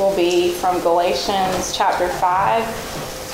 Will 0.00 0.16
be 0.16 0.52
from 0.52 0.80
Galatians 0.80 1.76
chapter 1.76 2.08
5, 2.08 2.64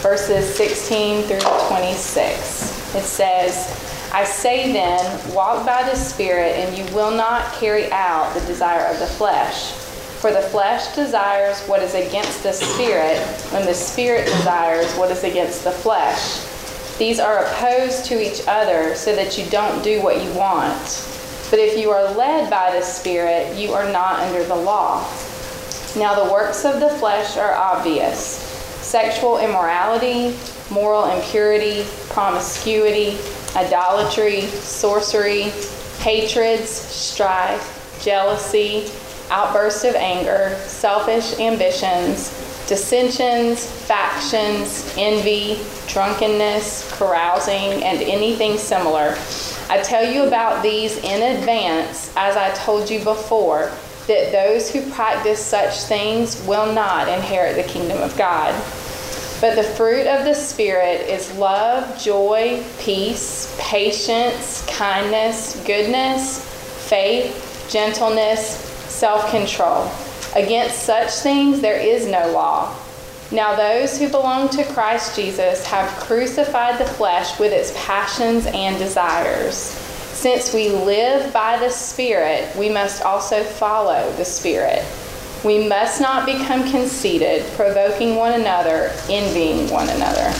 verses 0.02 0.52
16 0.56 1.22
through 1.22 1.38
26. 1.68 2.94
It 2.96 3.02
says, 3.02 4.10
I 4.12 4.24
say 4.24 4.72
then, 4.72 5.32
walk 5.32 5.64
by 5.64 5.84
the 5.84 5.94
Spirit, 5.94 6.56
and 6.56 6.76
you 6.76 6.84
will 6.92 7.12
not 7.12 7.52
carry 7.52 7.90
out 7.92 8.34
the 8.34 8.44
desire 8.46 8.92
of 8.92 8.98
the 8.98 9.06
flesh. 9.06 9.70
For 10.20 10.32
the 10.32 10.42
flesh 10.42 10.92
desires 10.96 11.62
what 11.68 11.82
is 11.82 11.94
against 11.94 12.42
the 12.42 12.52
Spirit, 12.52 13.18
and 13.52 13.68
the 13.68 13.74
Spirit 13.74 14.24
desires 14.24 14.92
what 14.94 15.12
is 15.12 15.22
against 15.22 15.62
the 15.62 15.70
flesh. 15.70 16.42
These 16.98 17.20
are 17.20 17.44
opposed 17.44 18.06
to 18.06 18.20
each 18.20 18.42
other, 18.48 18.96
so 18.96 19.14
that 19.14 19.38
you 19.38 19.48
don't 19.50 19.84
do 19.84 20.02
what 20.02 20.20
you 20.20 20.32
want. 20.32 21.12
But 21.48 21.60
if 21.60 21.78
you 21.78 21.90
are 21.90 22.12
led 22.14 22.50
by 22.50 22.72
the 22.72 22.82
Spirit, 22.82 23.56
you 23.56 23.72
are 23.72 23.88
not 23.92 24.18
under 24.18 24.42
the 24.42 24.56
law. 24.56 25.08
Now, 25.96 26.14
the 26.14 26.30
works 26.30 26.66
of 26.66 26.78
the 26.78 26.90
flesh 26.90 27.38
are 27.38 27.54
obvious 27.54 28.44
sexual 28.82 29.38
immorality, 29.38 30.36
moral 30.70 31.06
impurity, 31.06 31.86
promiscuity, 32.10 33.16
idolatry, 33.56 34.42
sorcery, 34.42 35.44
hatreds, 36.00 36.68
strife, 36.68 37.98
jealousy, 38.02 38.90
outbursts 39.30 39.84
of 39.84 39.94
anger, 39.94 40.54
selfish 40.66 41.40
ambitions, 41.40 42.28
dissensions, 42.68 43.64
factions, 43.64 44.92
envy, 44.98 45.58
drunkenness, 45.88 46.94
carousing, 46.98 47.82
and 47.82 48.02
anything 48.02 48.58
similar. 48.58 49.16
I 49.70 49.80
tell 49.82 50.04
you 50.04 50.24
about 50.24 50.62
these 50.62 50.98
in 50.98 51.38
advance, 51.38 52.12
as 52.16 52.36
I 52.36 52.50
told 52.50 52.90
you 52.90 53.02
before 53.02 53.72
that 54.06 54.32
those 54.32 54.70
who 54.70 54.88
practice 54.92 55.44
such 55.44 55.80
things 55.84 56.40
will 56.46 56.72
not 56.72 57.08
inherit 57.08 57.56
the 57.56 57.70
kingdom 57.70 58.00
of 58.02 58.16
God. 58.16 58.54
But 59.40 59.54
the 59.54 59.64
fruit 59.64 60.06
of 60.06 60.24
the 60.24 60.34
Spirit 60.34 61.02
is 61.08 61.36
love, 61.36 62.00
joy, 62.00 62.64
peace, 62.78 63.54
patience, 63.60 64.64
kindness, 64.66 65.62
goodness, 65.66 66.42
faith, 66.88 67.68
gentleness, 67.70 68.56
self 68.88 69.30
control. 69.30 69.90
Against 70.34 70.84
such 70.84 71.10
things 71.10 71.60
there 71.60 71.78
is 71.78 72.06
no 72.06 72.30
law. 72.30 72.74
Now, 73.32 73.56
those 73.56 73.98
who 73.98 74.08
belong 74.08 74.48
to 74.50 74.64
Christ 74.64 75.16
Jesus 75.16 75.66
have 75.66 75.90
crucified 76.00 76.78
the 76.78 76.86
flesh 76.86 77.38
with 77.40 77.52
its 77.52 77.72
passions 77.84 78.46
and 78.46 78.78
desires. 78.78 79.85
Since 80.16 80.54
we 80.54 80.70
live 80.70 81.30
by 81.30 81.58
the 81.58 81.68
Spirit, 81.68 82.56
we 82.56 82.70
must 82.70 83.02
also 83.02 83.44
follow 83.44 84.10
the 84.16 84.24
Spirit. 84.24 84.82
We 85.44 85.68
must 85.68 86.00
not 86.00 86.24
become 86.24 86.68
conceited, 86.70 87.44
provoking 87.52 88.16
one 88.16 88.32
another, 88.32 88.92
envying 89.10 89.70
one 89.70 89.90
another. 89.90 90.32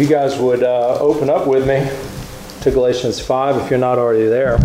You 0.00 0.08
guys 0.08 0.38
would 0.38 0.62
uh, 0.62 0.98
open 0.98 1.28
up 1.28 1.46
with 1.46 1.68
me 1.68 1.86
to 2.62 2.70
Galatians 2.70 3.20
5, 3.20 3.56
if 3.58 3.70
you're 3.70 3.78
not 3.78 3.98
already 3.98 4.24
there. 4.24 4.56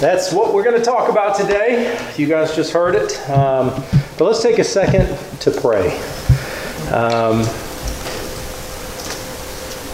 That's 0.00 0.32
what 0.32 0.52
we're 0.52 0.64
going 0.64 0.76
to 0.76 0.84
talk 0.84 1.08
about 1.08 1.36
today. 1.36 1.96
You 2.16 2.26
guys 2.26 2.56
just 2.56 2.72
heard 2.72 2.96
it. 2.96 3.16
Um, 3.30 3.68
but 4.18 4.24
let's 4.24 4.42
take 4.42 4.58
a 4.58 4.64
second 4.64 5.16
to 5.40 5.52
pray. 5.52 5.96
Um, 6.90 7.44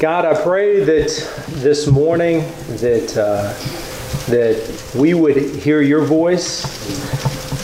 God, 0.00 0.24
I 0.24 0.42
pray 0.42 0.82
that 0.82 1.46
this 1.48 1.86
morning 1.86 2.40
that 2.78 3.14
uh, 3.18 3.52
that 4.30 4.92
we 4.98 5.12
would 5.12 5.36
hear 5.36 5.82
your 5.82 6.02
voice. 6.02 6.64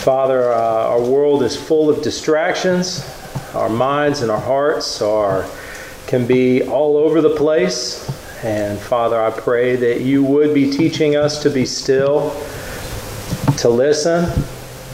Father, 0.04 0.52
uh, 0.52 0.88
our 0.88 1.00
world 1.00 1.42
is 1.42 1.56
full 1.56 1.88
of 1.88 2.02
distractions. 2.02 3.08
Our 3.54 3.70
minds 3.70 4.20
and 4.20 4.30
our 4.30 4.40
hearts 4.40 5.00
are 5.00 5.46
can 6.12 6.26
be 6.26 6.62
all 6.68 6.98
over 6.98 7.22
the 7.22 7.34
place. 7.36 8.06
And 8.44 8.78
Father, 8.78 9.18
I 9.18 9.30
pray 9.30 9.76
that 9.76 10.02
you 10.02 10.22
would 10.22 10.52
be 10.52 10.70
teaching 10.70 11.16
us 11.16 11.42
to 11.42 11.48
be 11.48 11.64
still, 11.64 12.38
to 13.56 13.70
listen, 13.70 14.30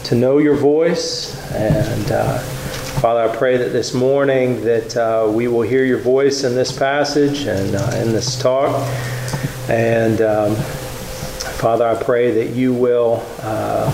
to 0.04 0.14
know 0.14 0.38
your 0.38 0.54
voice. 0.54 1.36
And 1.50 2.12
uh, 2.12 2.38
Father, 3.00 3.28
I 3.28 3.36
pray 3.36 3.56
that 3.56 3.70
this 3.70 3.94
morning 3.94 4.60
that 4.60 4.96
uh, 4.96 5.28
we 5.28 5.48
will 5.48 5.62
hear 5.62 5.84
your 5.84 5.98
voice 5.98 6.44
in 6.44 6.54
this 6.54 6.70
passage 6.70 7.46
and 7.46 7.74
uh, 7.74 7.90
in 7.96 8.12
this 8.12 8.40
talk. 8.40 8.70
And 9.68 10.20
um, 10.20 10.54
Father, 10.54 11.84
I 11.84 12.00
pray 12.00 12.30
that 12.30 12.54
you 12.54 12.72
will 12.72 13.26
uh, 13.40 13.90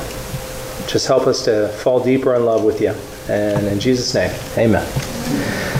just 0.86 1.06
help 1.06 1.26
us 1.26 1.42
to 1.46 1.68
fall 1.68 2.04
deeper 2.04 2.34
in 2.34 2.44
love 2.44 2.64
with 2.64 2.82
you. 2.82 2.94
And 3.32 3.66
in 3.66 3.80
Jesus' 3.80 4.12
name, 4.12 4.38
amen. 4.58 5.73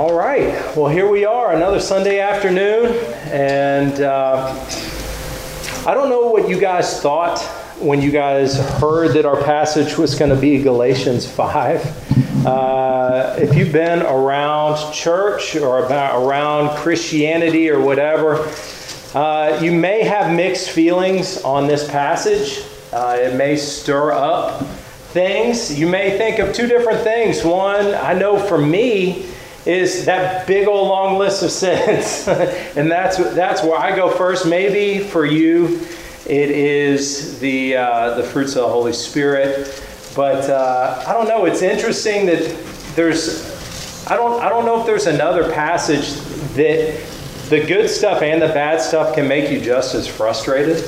All 0.00 0.14
right. 0.14 0.54
Well, 0.74 0.88
here 0.88 1.06
we 1.06 1.26
are, 1.26 1.54
another 1.54 1.78
Sunday 1.78 2.20
afternoon. 2.20 2.86
And 3.26 4.00
uh, 4.00 4.46
I 5.86 5.92
don't 5.92 6.08
know 6.08 6.28
what 6.28 6.48
you 6.48 6.58
guys 6.58 7.02
thought 7.02 7.42
when 7.78 8.00
you 8.00 8.10
guys 8.10 8.56
heard 8.80 9.12
that 9.12 9.26
our 9.26 9.42
passage 9.42 9.98
was 9.98 10.14
going 10.14 10.30
to 10.30 10.40
be 10.40 10.62
Galatians 10.62 11.30
5. 11.30 12.46
Uh, 12.46 13.36
if 13.40 13.54
you've 13.54 13.74
been 13.74 14.00
around 14.00 14.90
church 14.94 15.54
or 15.54 15.84
about 15.84 16.26
around 16.26 16.78
Christianity 16.78 17.68
or 17.68 17.78
whatever, 17.78 18.50
uh, 19.12 19.60
you 19.62 19.70
may 19.70 20.02
have 20.02 20.34
mixed 20.34 20.70
feelings 20.70 21.42
on 21.42 21.66
this 21.66 21.86
passage. 21.90 22.64
Uh, 22.90 23.18
it 23.20 23.34
may 23.34 23.54
stir 23.54 24.12
up 24.12 24.62
things. 25.12 25.78
You 25.78 25.88
may 25.88 26.16
think 26.16 26.38
of 26.38 26.54
two 26.54 26.68
different 26.68 27.02
things. 27.02 27.44
One, 27.44 27.94
I 27.96 28.14
know 28.14 28.38
for 28.38 28.56
me, 28.56 29.26
is 29.66 30.06
that 30.06 30.46
big 30.46 30.66
old 30.66 30.88
long 30.88 31.18
list 31.18 31.42
of 31.42 31.50
sins. 31.50 32.26
and 32.76 32.90
that's, 32.90 33.18
that's 33.34 33.62
where 33.62 33.78
I 33.78 33.94
go 33.94 34.10
first. 34.10 34.46
Maybe 34.46 35.04
for 35.04 35.26
you, 35.26 35.86
it 36.26 36.50
is 36.50 37.38
the, 37.40 37.76
uh, 37.76 38.14
the 38.14 38.22
fruits 38.22 38.56
of 38.56 38.62
the 38.62 38.68
Holy 38.68 38.92
Spirit. 38.92 39.82
But 40.16 40.48
uh, 40.48 41.04
I 41.06 41.12
don't 41.12 41.28
know. 41.28 41.44
It's 41.44 41.62
interesting 41.62 42.26
that 42.26 42.42
there's, 42.96 44.06
I 44.06 44.16
don't, 44.16 44.40
I 44.42 44.48
don't 44.48 44.64
know 44.64 44.80
if 44.80 44.86
there's 44.86 45.06
another 45.06 45.50
passage 45.52 46.12
that 46.54 47.00
the 47.48 47.64
good 47.64 47.90
stuff 47.90 48.22
and 48.22 48.40
the 48.40 48.48
bad 48.48 48.80
stuff 48.80 49.14
can 49.14 49.28
make 49.28 49.50
you 49.50 49.60
just 49.60 49.94
as 49.94 50.06
frustrated. 50.06 50.84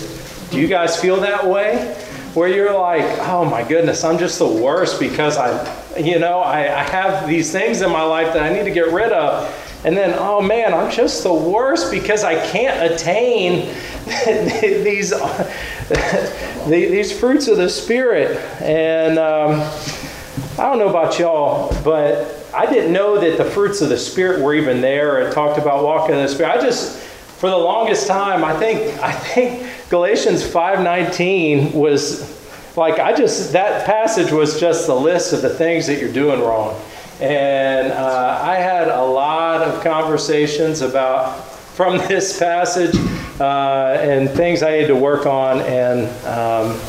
Do 0.51 0.61
you 0.61 0.69
guys 0.69 0.99
feel 1.01 1.21
that 1.21 1.47
way? 1.47 1.95
Where 2.35 2.49
you're 2.49 2.73
like, 2.73 3.05
oh 3.21 3.45
my 3.45 3.67
goodness, 3.67 4.05
I'm 4.05 4.19
just 4.19 4.39
the 4.39 4.49
worst 4.49 4.99
because 4.99 5.37
I, 5.37 5.82
you 5.99 6.19
know, 6.19 6.41
I, 6.41 6.81
I 6.81 6.83
have 6.83 7.29
these 7.29 7.51
things 7.53 7.83
in 7.83 7.91
my 7.91 8.03
life 8.03 8.33
that 8.35 8.43
I 8.43 8.53
need 8.53 8.65
to 8.65 8.71
get 8.71 8.93
rid 8.93 9.13
of. 9.13 9.49
And 9.85 9.97
then, 9.97 10.15
oh 10.17 10.41
man, 10.41 10.73
I'm 10.73 10.91
just 10.91 11.23
the 11.25 11.35
worst 11.35 11.91
because 11.91 12.23
I 12.23 12.35
can't 12.51 12.93
attain 12.93 13.75
these, 14.85 15.11
these 16.69 17.19
fruits 17.19 17.49
of 17.49 17.57
the 17.57 17.69
Spirit. 17.69 18.37
And 18.61 19.19
um, 19.19 19.61
I 20.59 20.69
don't 20.69 20.79
know 20.79 20.89
about 20.89 21.19
y'all, 21.19 21.77
but 21.83 22.47
I 22.55 22.67
didn't 22.67 22.93
know 22.93 23.19
that 23.19 23.39
the 23.39 23.45
fruits 23.45 23.81
of 23.81 23.89
the 23.89 23.99
Spirit 23.99 24.41
were 24.41 24.55
even 24.55 24.81
there. 24.81 25.21
It 25.21 25.33
talked 25.33 25.59
about 25.59 25.83
walking 25.83 26.15
in 26.15 26.23
the 26.23 26.29
Spirit. 26.29 26.59
I 26.59 26.61
just 26.61 26.99
for 27.43 27.51
the 27.51 27.57
longest 27.57 28.07
time, 28.07 28.45
I 28.45 28.57
think 28.57 29.03
I 29.03 29.11
think 29.11 29.67
Galatians 29.89 30.45
5:19 30.45 31.73
was 31.73 32.23
like 32.77 32.99
I 32.99 33.15
just 33.15 33.53
that 33.53 33.85
passage 33.85 34.33
was 34.33 34.59
just 34.59 34.87
the 34.87 34.95
list 34.95 35.33
of 35.33 35.43
the 35.43 35.51
things 35.51 35.87
that 35.87 36.01
you're 36.01 36.13
doing 36.13 36.41
wrong. 36.41 36.81
And 37.21 37.93
uh, 37.93 38.41
I 38.43 38.57
had 38.57 38.89
a 38.89 39.03
lot 39.03 39.63
of 39.63 39.83
conversations 39.83 40.81
about 40.81 41.39
from 41.45 41.99
this 42.09 42.39
passage 42.39 42.95
uh, 43.41 43.99
and 44.01 44.29
things 44.31 44.63
I 44.63 44.79
need 44.79 44.87
to 44.89 44.97
work 44.97 45.27
on. 45.27 45.61
And 45.61 46.07
um, 46.27 46.81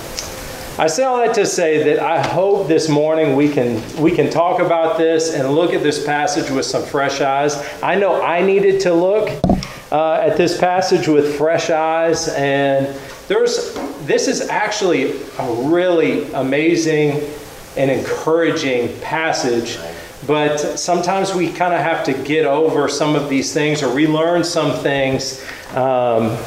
I 0.77 0.87
say 0.87 1.03
all 1.03 1.17
that 1.17 1.35
to 1.35 1.45
say 1.45 1.83
that 1.83 1.99
I 1.99 2.25
hope 2.25 2.67
this 2.67 2.89
morning 2.89 3.35
we 3.35 3.47
can 3.47 3.81
we 4.01 4.11
can 4.11 4.29
talk 4.29 4.59
about 4.59 4.97
this 4.97 5.33
and 5.33 5.49
look 5.49 5.73
at 5.73 5.83
this 5.83 6.03
passage 6.03 6.49
with 6.49 6.65
some 6.65 6.83
fresh 6.83 7.21
eyes. 7.21 7.55
I 7.83 7.95
know 7.95 8.21
I 8.21 8.41
needed 8.41 8.81
to 8.81 8.93
look 8.93 9.29
uh, 9.93 10.15
at 10.15 10.35
this 10.35 10.57
passage 10.57 11.07
with 11.07 11.37
fresh 11.37 11.69
eyes, 11.69 12.27
and 12.29 12.87
there's 13.27 13.75
this 14.05 14.27
is 14.27 14.49
actually 14.49 15.21
a 15.37 15.53
really 15.69 16.29
amazing 16.33 17.21
and 17.77 17.91
encouraging 17.91 18.99
passage. 19.01 19.77
But 20.25 20.57
sometimes 20.57 21.35
we 21.35 21.51
kind 21.51 21.73
of 21.73 21.81
have 21.81 22.03
to 22.05 22.13
get 22.13 22.45
over 22.45 22.87
some 22.89 23.15
of 23.15 23.29
these 23.29 23.53
things 23.53 23.83
or 23.83 23.93
relearn 23.93 24.43
some 24.43 24.71
things 24.81 25.45
um, 25.75 26.37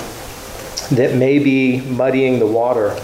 that 0.92 1.14
may 1.14 1.38
be 1.38 1.82
muddying 1.82 2.38
the 2.38 2.46
water. 2.46 2.98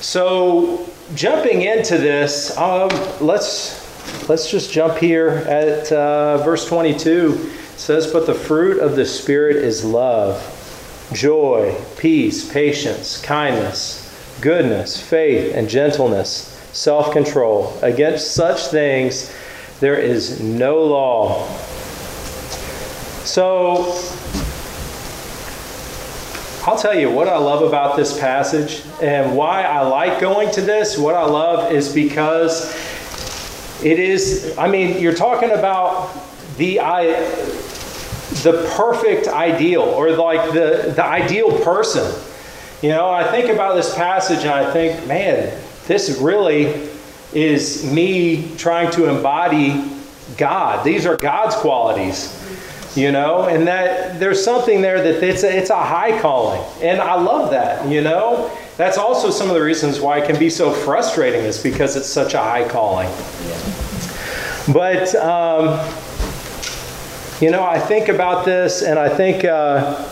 So, 0.00 0.88
jumping 1.14 1.62
into 1.62 1.98
this, 1.98 2.56
um, 2.56 2.88
let's 3.20 3.84
let's 4.28 4.50
just 4.50 4.72
jump 4.72 4.96
here 4.96 5.28
at 5.28 5.92
uh, 5.92 6.38
verse 6.38 6.66
22. 6.66 7.52
It 7.76 7.80
says, 7.80 8.06
"But 8.06 8.24
the 8.26 8.34
fruit 8.34 8.80
of 8.80 8.96
the 8.96 9.04
Spirit 9.04 9.56
is 9.56 9.84
love, 9.84 10.42
joy, 11.12 11.74
peace, 11.98 12.42
patience, 12.42 13.18
kindness, 13.18 14.08
goodness, 14.40 14.98
faith, 14.98 15.54
and 15.54 15.68
gentleness, 15.68 16.56
self-control. 16.72 17.74
Against 17.82 18.32
such 18.32 18.68
things." 18.68 19.30
There 19.80 19.94
is 19.94 20.40
no 20.40 20.82
law. 20.82 21.46
So, 23.24 23.94
I'll 26.66 26.78
tell 26.78 26.98
you 26.98 27.10
what 27.10 27.28
I 27.28 27.36
love 27.36 27.62
about 27.62 27.98
this 27.98 28.18
passage 28.18 28.82
and 29.02 29.36
why 29.36 29.64
I 29.64 29.82
like 29.82 30.18
going 30.18 30.50
to 30.52 30.62
this. 30.62 30.96
What 30.96 31.14
I 31.14 31.26
love 31.26 31.70
is 31.70 31.90
because 31.90 32.74
it 33.84 33.98
is, 33.98 34.54
I 34.56 34.66
mean, 34.66 34.98
you're 34.98 35.14
talking 35.14 35.50
about 35.50 36.08
the 36.56 36.80
I, 36.80 37.14
the 38.46 38.72
perfect 38.76 39.26
ideal 39.26 39.82
or 39.82 40.12
like 40.12 40.52
the, 40.52 40.92
the 40.94 41.04
ideal 41.04 41.50
person. 41.64 42.08
You 42.80 42.90
know, 42.90 43.10
I 43.10 43.28
think 43.28 43.50
about 43.50 43.74
this 43.74 43.92
passage 43.96 44.44
and 44.44 44.50
I 44.50 44.72
think, 44.72 45.04
man, 45.08 45.52
this 45.88 46.20
really 46.20 46.88
is 47.32 47.84
me 47.90 48.54
trying 48.56 48.92
to 48.92 49.08
embody 49.08 49.90
God. 50.36 50.84
These 50.84 51.06
are 51.06 51.16
God's 51.16 51.56
qualities, 51.56 52.30
you 52.94 53.10
know, 53.10 53.48
and 53.48 53.66
that 53.66 54.20
there's 54.20 54.44
something 54.44 54.80
there 54.80 55.02
that 55.02 55.24
it's 55.24 55.42
a, 55.42 55.56
it's 55.56 55.70
a 55.70 55.82
high 55.82 56.20
calling, 56.20 56.62
and 56.80 57.00
I 57.00 57.20
love 57.20 57.50
that, 57.50 57.88
you 57.88 58.00
know. 58.00 58.56
That's 58.76 58.96
also 58.96 59.30
some 59.30 59.48
of 59.48 59.54
the 59.54 59.62
reasons 59.62 59.98
why 59.98 60.18
it 60.18 60.26
can 60.28 60.38
be 60.38 60.50
so 60.50 60.70
frustrating, 60.70 61.40
is 61.40 61.60
because 61.60 61.96
it's 61.96 62.08
such 62.08 62.34
a 62.34 62.38
high 62.38 62.68
calling. 62.68 63.08
But 64.72 65.14
um, 65.16 65.80
you 67.40 67.50
know, 67.50 67.62
I 67.62 67.78
think 67.78 68.08
about 68.08 68.44
this, 68.44 68.82
and 68.82 68.98
I 68.98 69.08
think 69.08 69.44
uh, 69.44 70.08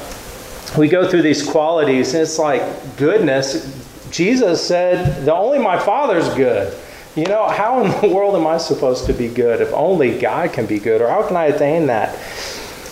we 0.76 0.88
go 0.88 1.08
through 1.08 1.22
these 1.22 1.42
qualities, 1.42 2.12
and 2.12 2.22
it's 2.22 2.38
like 2.38 2.62
goodness. 2.96 3.82
Jesus 4.10 4.66
said, 4.66 5.24
"The 5.24 5.34
only 5.34 5.58
my 5.58 5.78
Father's 5.78 6.28
good." 6.34 6.76
You 7.16 7.24
know, 7.26 7.48
how 7.48 7.82
in 7.82 7.90
the 8.00 8.14
world 8.14 8.34
am 8.34 8.46
I 8.46 8.58
supposed 8.58 9.06
to 9.06 9.12
be 9.12 9.28
good 9.28 9.60
if 9.60 9.72
only 9.72 10.18
God 10.18 10.52
can 10.52 10.66
be 10.66 10.78
good? 10.78 11.00
Or 11.00 11.08
how 11.08 11.26
can 11.26 11.36
I 11.36 11.46
attain 11.46 11.86
that? 11.86 12.18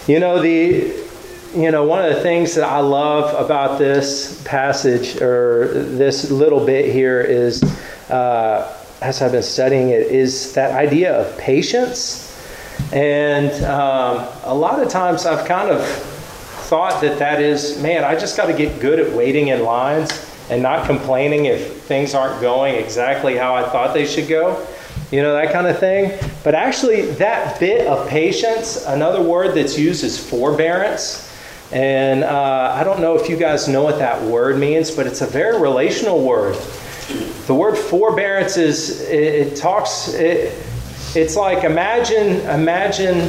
You 0.06 0.20
know, 0.20 0.40
the 0.40 1.02
you 1.54 1.70
know, 1.70 1.84
one 1.84 2.02
of 2.02 2.14
the 2.14 2.22
things 2.22 2.54
that 2.54 2.64
I 2.64 2.80
love 2.80 3.44
about 3.44 3.78
this 3.78 4.42
passage 4.44 5.20
or 5.20 5.68
this 5.74 6.30
little 6.30 6.64
bit 6.64 6.90
here 6.90 7.20
is, 7.20 7.62
uh, 8.08 8.74
as 9.02 9.20
I've 9.20 9.32
been 9.32 9.42
studying 9.42 9.90
it, 9.90 10.06
is 10.06 10.54
that 10.54 10.72
idea 10.72 11.12
of 11.12 11.36
patience. 11.36 12.21
And 12.90 13.52
um, 13.64 14.26
a 14.44 14.54
lot 14.54 14.82
of 14.82 14.88
times 14.88 15.26
I've 15.26 15.46
kind 15.46 15.70
of 15.70 15.86
thought 16.68 17.02
that 17.02 17.18
that 17.18 17.42
is, 17.42 17.82
man, 17.82 18.02
I 18.04 18.14
just 18.18 18.36
got 18.36 18.46
to 18.46 18.54
get 18.54 18.80
good 18.80 18.98
at 18.98 19.12
waiting 19.12 19.48
in 19.48 19.62
lines 19.62 20.10
and 20.50 20.62
not 20.62 20.86
complaining 20.86 21.44
if 21.46 21.82
things 21.82 22.14
aren't 22.14 22.40
going 22.40 22.74
exactly 22.74 23.36
how 23.36 23.54
I 23.54 23.62
thought 23.68 23.94
they 23.94 24.06
should 24.06 24.28
go. 24.28 24.66
You 25.10 25.20
know, 25.22 25.34
that 25.34 25.52
kind 25.52 25.66
of 25.66 25.78
thing. 25.78 26.18
But 26.42 26.54
actually, 26.54 27.02
that 27.12 27.60
bit 27.60 27.86
of 27.86 28.08
patience, 28.08 28.86
another 28.86 29.22
word 29.22 29.54
that's 29.54 29.78
used 29.78 30.04
is 30.04 30.18
forbearance. 30.18 31.30
And 31.70 32.24
uh, 32.24 32.74
I 32.74 32.84
don't 32.84 33.00
know 33.00 33.18
if 33.18 33.28
you 33.28 33.36
guys 33.36 33.68
know 33.68 33.82
what 33.82 33.98
that 33.98 34.22
word 34.22 34.58
means, 34.58 34.90
but 34.90 35.06
it's 35.06 35.20
a 35.20 35.26
very 35.26 35.60
relational 35.60 36.22
word. 36.22 36.56
The 37.46 37.54
word 37.54 37.76
forbearance 37.76 38.56
is, 38.56 39.02
it, 39.02 39.22
it 39.22 39.56
talks, 39.56 40.08
it, 40.14 40.54
it's 41.14 41.36
like 41.36 41.64
imagine, 41.64 42.40
imagine 42.48 43.28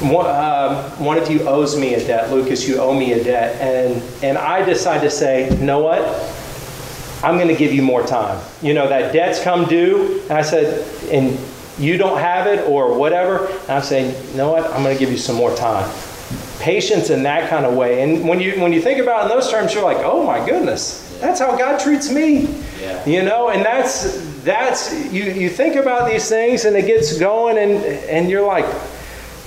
one, 0.00 0.26
uh, 0.26 0.90
one 0.92 1.18
of 1.18 1.30
you 1.30 1.40
owes 1.48 1.76
me 1.76 1.94
a 1.94 2.06
debt, 2.06 2.30
Lucas, 2.30 2.68
you 2.68 2.78
owe 2.78 2.96
me 2.96 3.12
a 3.12 3.24
debt, 3.24 3.60
and, 3.60 4.02
and 4.22 4.38
I 4.38 4.64
decide 4.64 5.00
to 5.00 5.10
say, 5.10 5.50
you 5.50 5.64
know 5.64 5.80
what? 5.80 6.02
I'm 7.24 7.36
going 7.36 7.48
to 7.48 7.56
give 7.56 7.72
you 7.72 7.82
more 7.82 8.06
time. 8.06 8.40
You 8.62 8.74
know, 8.74 8.88
that 8.88 9.12
debt's 9.12 9.42
come 9.42 9.64
due, 9.64 10.20
and 10.22 10.32
I 10.32 10.42
said, 10.42 10.86
and 11.10 11.36
you 11.78 11.96
don't 11.96 12.18
have 12.18 12.46
it 12.46 12.64
or 12.68 12.96
whatever, 12.96 13.46
and 13.46 13.70
I'm 13.70 13.82
saying, 13.82 14.14
you 14.30 14.36
know 14.36 14.52
what? 14.52 14.64
I'm 14.72 14.84
going 14.84 14.96
to 14.96 15.00
give 15.00 15.10
you 15.10 15.18
some 15.18 15.34
more 15.34 15.54
time. 15.56 15.90
Patience 16.60 17.10
in 17.10 17.24
that 17.24 17.50
kind 17.50 17.64
of 17.64 17.74
way. 17.74 18.02
And 18.02 18.28
when 18.28 18.40
you 18.40 18.60
when 18.60 18.72
you 18.72 18.82
think 18.82 19.00
about 19.00 19.20
it 19.20 19.22
in 19.24 19.28
those 19.28 19.48
terms, 19.48 19.72
you're 19.72 19.84
like, 19.84 19.98
oh 19.98 20.26
my 20.26 20.44
goodness, 20.44 21.16
that's 21.20 21.38
how 21.38 21.56
God 21.56 21.78
treats 21.78 22.10
me. 22.10 22.46
Yeah. 22.88 23.06
You 23.06 23.22
know, 23.22 23.50
and 23.50 23.64
that's 23.64 24.42
that's 24.42 24.94
you 25.12 25.24
you 25.24 25.50
think 25.50 25.76
about 25.76 26.08
these 26.08 26.28
things 26.28 26.64
and 26.64 26.76
it 26.76 26.86
gets 26.86 27.18
going 27.18 27.58
and 27.58 27.84
and 27.84 28.30
you're 28.30 28.46
like, 28.46 28.66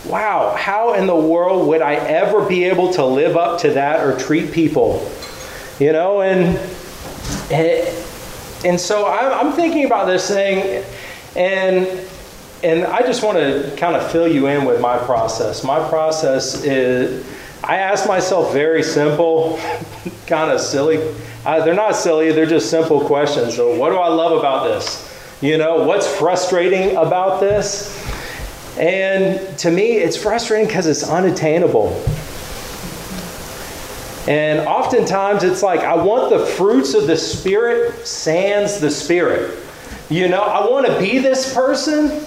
wow, 0.06 0.56
how 0.56 0.94
in 0.94 1.08
the 1.08 1.16
world 1.16 1.68
would 1.68 1.82
I 1.82 1.96
ever 1.96 2.46
be 2.46 2.66
able 2.66 2.94
to 2.94 3.06
live 3.06 3.36
up 3.38 3.60
to 3.62 3.72
that 3.72 4.06
or 4.06 4.18
treat 4.18 4.52
people? 4.52 5.10
You 5.80 5.92
know, 5.94 6.22
and 6.22 6.58
and 8.64 8.80
so 8.80 9.08
I'm 9.08 9.54
thinking 9.54 9.86
about 9.86 10.06
this 10.06 10.28
thing, 10.28 10.84
and 11.36 11.88
and 12.64 12.86
I 12.86 13.02
just 13.02 13.24
want 13.24 13.38
to 13.38 13.74
kind 13.78 13.96
of 13.96 14.12
fill 14.12 14.28
you 14.28 14.48
in 14.48 14.66
with 14.66 14.80
my 14.80 14.98
process. 14.98 15.64
My 15.64 15.88
process 15.90 16.64
is 16.64 17.26
I 17.64 17.78
ask 17.78 18.08
myself 18.08 18.54
very 18.54 18.84
simple, 18.84 19.60
kind 20.28 20.52
of 20.52 20.60
silly. 20.60 20.98
Uh, 21.46 21.64
they're 21.64 21.74
not 21.74 21.96
silly; 21.96 22.32
they're 22.32 22.46
just 22.46 22.70
simple 22.70 23.02
questions. 23.02 23.56
So, 23.56 23.76
what 23.76 23.90
do 23.90 23.98
I 23.98 24.10
love 24.10 24.38
about 24.38 24.64
this? 24.64 25.08
You 25.42 25.58
know, 25.58 25.86
what's 25.86 26.08
frustrating 26.08 26.96
about 26.98 27.40
this? 27.40 27.98
And 28.78 29.58
to 29.60 29.72
me, 29.72 29.94
it's 29.98 30.16
frustrating 30.16 30.68
because 30.68 30.86
it's 30.86 31.04
unattainable. 31.04 31.90
And 34.28 34.60
oftentimes 34.68 35.44
it's 35.44 35.64
like, 35.64 35.80
I 35.80 35.96
want 35.96 36.30
the 36.30 36.46
fruits 36.46 36.94
of 36.94 37.08
the 37.08 37.18
Spirit, 37.18 38.06
sans 38.06 38.80
the 38.80 38.92
Spirit. 38.92 39.58
You 40.10 40.28
know, 40.28 40.42
I 40.44 40.70
want 40.70 40.86
to 40.86 41.00
be 41.00 41.18
this 41.18 41.54
person 41.54 42.24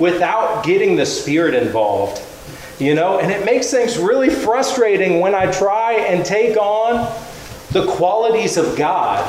without 0.00 0.64
getting 0.64 0.96
the 0.96 1.04
Spirit 1.04 1.54
involved. 1.54 2.22
You 2.78 2.94
know, 2.94 3.18
and 3.18 3.30
it 3.30 3.44
makes 3.44 3.70
things 3.70 3.98
really 3.98 4.30
frustrating 4.30 5.20
when 5.20 5.34
I 5.34 5.52
try 5.52 5.92
and 5.92 6.24
take 6.24 6.56
on 6.56 7.14
the 7.74 7.84
qualities 7.86 8.56
of 8.56 8.76
God 8.76 9.20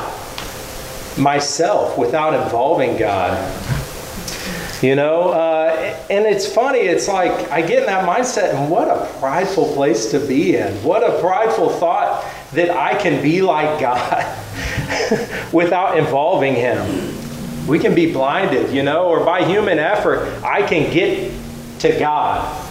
myself 1.18 1.98
without 1.98 2.32
involving 2.32 2.96
God. 2.96 3.36
You 4.82 4.94
know, 4.94 5.30
uh, 5.30 5.98
and 6.08 6.24
it's 6.26 6.46
funny, 6.46 6.80
it's 6.80 7.08
like 7.08 7.50
I 7.50 7.60
get 7.60 7.80
in 7.80 7.86
that 7.86 8.06
mindset, 8.06 8.54
and 8.54 8.70
what 8.70 8.86
a 8.88 9.10
prideful 9.18 9.74
place 9.74 10.12
to 10.12 10.20
be 10.20 10.54
in. 10.56 10.72
What 10.84 11.02
a 11.02 11.18
prideful 11.20 11.70
thought 11.70 12.24
that 12.52 12.70
I 12.70 12.94
can 12.94 13.20
be 13.20 13.42
like 13.42 13.80
God 13.80 14.24
without 15.52 15.98
involving 15.98 16.54
Him. 16.54 17.16
We 17.66 17.80
can 17.80 17.96
be 17.96 18.12
blinded, 18.12 18.72
you 18.72 18.84
know, 18.84 19.08
or 19.08 19.24
by 19.24 19.44
human 19.44 19.80
effort, 19.80 20.40
I 20.44 20.62
can 20.62 20.92
get 20.92 21.32
to 21.80 21.98
God. 21.98 22.64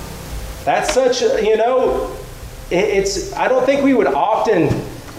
That's 0.64 0.94
such, 0.94 1.22
a, 1.22 1.44
you 1.44 1.58
know, 1.58 2.16
it's, 2.72 3.34
I 3.34 3.50
don't 3.50 3.66
think 3.66 3.84
we 3.84 3.94
would 3.94 4.08
often 4.08 4.70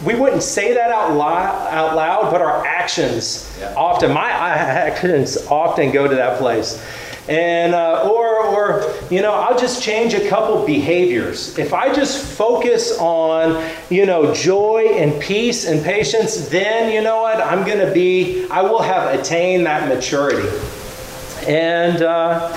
we 0.07 0.15
wouldn't 0.15 0.43
say 0.43 0.73
that 0.73 0.91
out 0.91 1.15
loud, 1.15 1.73
out 1.73 1.97
loud 1.97 2.31
but 2.31 2.41
our 2.41 2.65
actions 2.65 3.55
yeah. 3.59 3.75
often, 3.77 4.13
my 4.13 4.31
actions 4.31 5.37
often 5.49 5.91
go 5.91 6.07
to 6.07 6.15
that 6.15 6.39
place. 6.39 6.83
And, 7.29 7.75
uh, 7.75 8.09
or, 8.09 8.47
or, 8.47 8.95
you 9.11 9.21
know, 9.21 9.33
I'll 9.33 9.59
just 9.59 9.83
change 9.83 10.15
a 10.15 10.29
couple 10.29 10.65
behaviors. 10.65 11.59
If 11.59 11.75
I 11.75 11.93
just 11.93 12.25
focus 12.25 12.97
on, 13.01 13.69
you 13.91 14.07
know, 14.07 14.33
joy 14.33 14.91
and 14.93 15.21
peace 15.21 15.67
and 15.67 15.85
patience, 15.85 16.49
then, 16.49 16.93
you 16.93 17.03
know 17.03 17.23
what, 17.23 17.41
I'm 17.41 17.67
going 17.67 17.85
to 17.85 17.93
be, 17.93 18.47
I 18.49 18.63
will 18.63 18.83
have 18.83 19.19
attained 19.19 19.67
that 19.67 19.89
maturity. 19.89 20.49
And, 21.49 22.01
uh, 22.03 22.53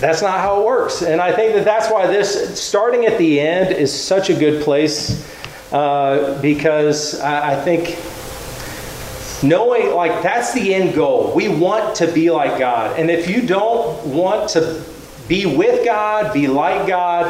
that's 0.00 0.22
not 0.22 0.38
how 0.38 0.60
it 0.60 0.66
works. 0.66 1.02
And 1.02 1.20
I 1.20 1.32
think 1.32 1.54
that 1.54 1.64
that's 1.64 1.90
why 1.90 2.06
this, 2.06 2.60
starting 2.60 3.06
at 3.06 3.18
the 3.18 3.40
end, 3.40 3.74
is 3.74 3.92
such 3.92 4.30
a 4.30 4.34
good 4.34 4.62
place 4.62 5.33
uh, 5.74 6.40
because 6.40 7.20
I, 7.20 7.54
I 7.54 7.60
think 7.64 7.98
knowing 9.42 9.92
like 9.92 10.22
that's 10.22 10.54
the 10.54 10.72
end 10.72 10.94
goal. 10.94 11.32
We 11.34 11.48
want 11.48 11.96
to 11.96 12.06
be 12.06 12.30
like 12.30 12.60
god. 12.60 12.98
And 12.98 13.10
if 13.10 13.28
you 13.28 13.44
don't 13.44 14.06
want 14.06 14.50
to 14.50 14.84
be 15.26 15.46
with 15.46 15.84
god 15.84 16.32
be 16.32 16.46
like 16.46 16.86
god 16.86 17.24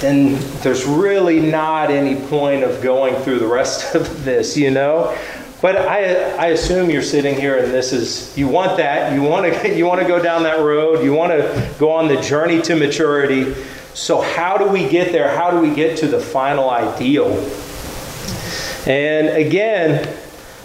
then 0.00 0.38
there's 0.60 0.84
really 0.84 1.38
not 1.40 1.88
any 1.88 2.16
point 2.26 2.64
of 2.64 2.82
going 2.82 3.14
through 3.22 3.38
the 3.38 3.46
rest 3.46 3.94
of 3.94 4.24
this 4.24 4.56
you 4.56 4.70
know? 4.70 5.16
But 5.62 5.76
I, 5.76 6.36
I 6.36 6.46
assume 6.48 6.90
you're 6.90 7.00
sitting 7.00 7.36
here 7.36 7.56
and 7.56 7.72
this 7.72 7.94
is 7.94 8.36
you 8.36 8.48
want 8.48 8.76
that. 8.76 9.14
You 9.14 9.22
want 9.22 9.50
to 9.50 9.74
you 9.78 9.86
want 9.86 10.02
to 10.02 10.06
go 10.06 10.22
down 10.22 10.42
that 10.42 10.58
road. 10.58 11.02
You 11.02 11.14
want 11.14 11.32
to 11.32 11.74
go 11.78 11.90
on 11.90 12.06
the 12.06 12.20
journey 12.20 12.60
to 12.62 12.76
maturity 12.76 13.54
so 13.94 14.20
how 14.20 14.56
do 14.56 14.68
we 14.68 14.88
get 14.88 15.12
there 15.12 15.34
how 15.36 15.50
do 15.50 15.58
we 15.58 15.74
get 15.74 15.96
to 15.96 16.06
the 16.06 16.20
final 16.20 16.68
ideal 16.70 17.28
and 18.86 19.28
again 19.28 20.06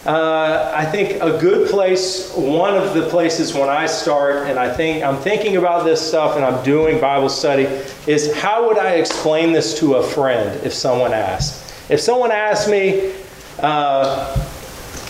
uh, 0.06 0.72
I 0.74 0.86
think 0.86 1.22
a 1.22 1.38
good 1.40 1.70
place, 1.70 2.34
one 2.34 2.78
of 2.78 2.94
the 2.94 3.08
places 3.10 3.54
when 3.54 3.68
I 3.68 3.86
start, 3.86 4.48
and 4.48 4.58
I 4.58 4.74
think 4.74 5.04
I'm 5.04 5.18
thinking 5.18 5.58
about 5.58 5.84
this 5.84 6.00
stuff 6.00 6.38
and 6.38 6.46
I'm 6.46 6.64
doing 6.64 7.02
Bible 7.02 7.28
study, 7.28 7.64
is 8.08 8.34
how 8.34 8.66
would 8.68 8.78
I 8.78 8.94
explain 8.94 9.52
this 9.52 9.78
to 9.80 9.96
a 9.96 10.04
friend 10.04 10.58
if 10.66 10.74
someone 10.74 11.12
asked? 11.12 11.92
If 11.92 12.00
someone 12.00 12.32
asked 12.32 12.70
me, 12.70 13.14
uh, 13.60 14.48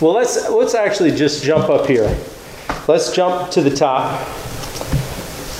well, 0.01 0.13
let's 0.13 0.49
let's 0.49 0.73
actually 0.73 1.11
just 1.11 1.43
jump 1.43 1.69
up 1.69 1.85
here. 1.85 2.17
Let's 2.87 3.13
jump 3.13 3.51
to 3.51 3.61
the 3.61 3.75
top. 3.75 4.27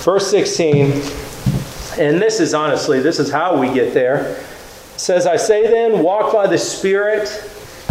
Verse 0.04 0.32
16, 0.32 0.90
and 2.00 2.22
this 2.22 2.40
is 2.40 2.54
honestly, 2.54 3.00
this 3.00 3.20
is 3.20 3.32
how 3.32 3.60
we 3.60 3.74
get 3.74 3.94
there. 3.94 4.36
It 4.36 5.00
says, 5.00 5.28
I 5.28 5.38
say 5.38 5.64
then, 5.64 6.04
walk 6.04 6.34
by 6.34 6.48
the 6.48 6.58
Spirit 6.58 7.30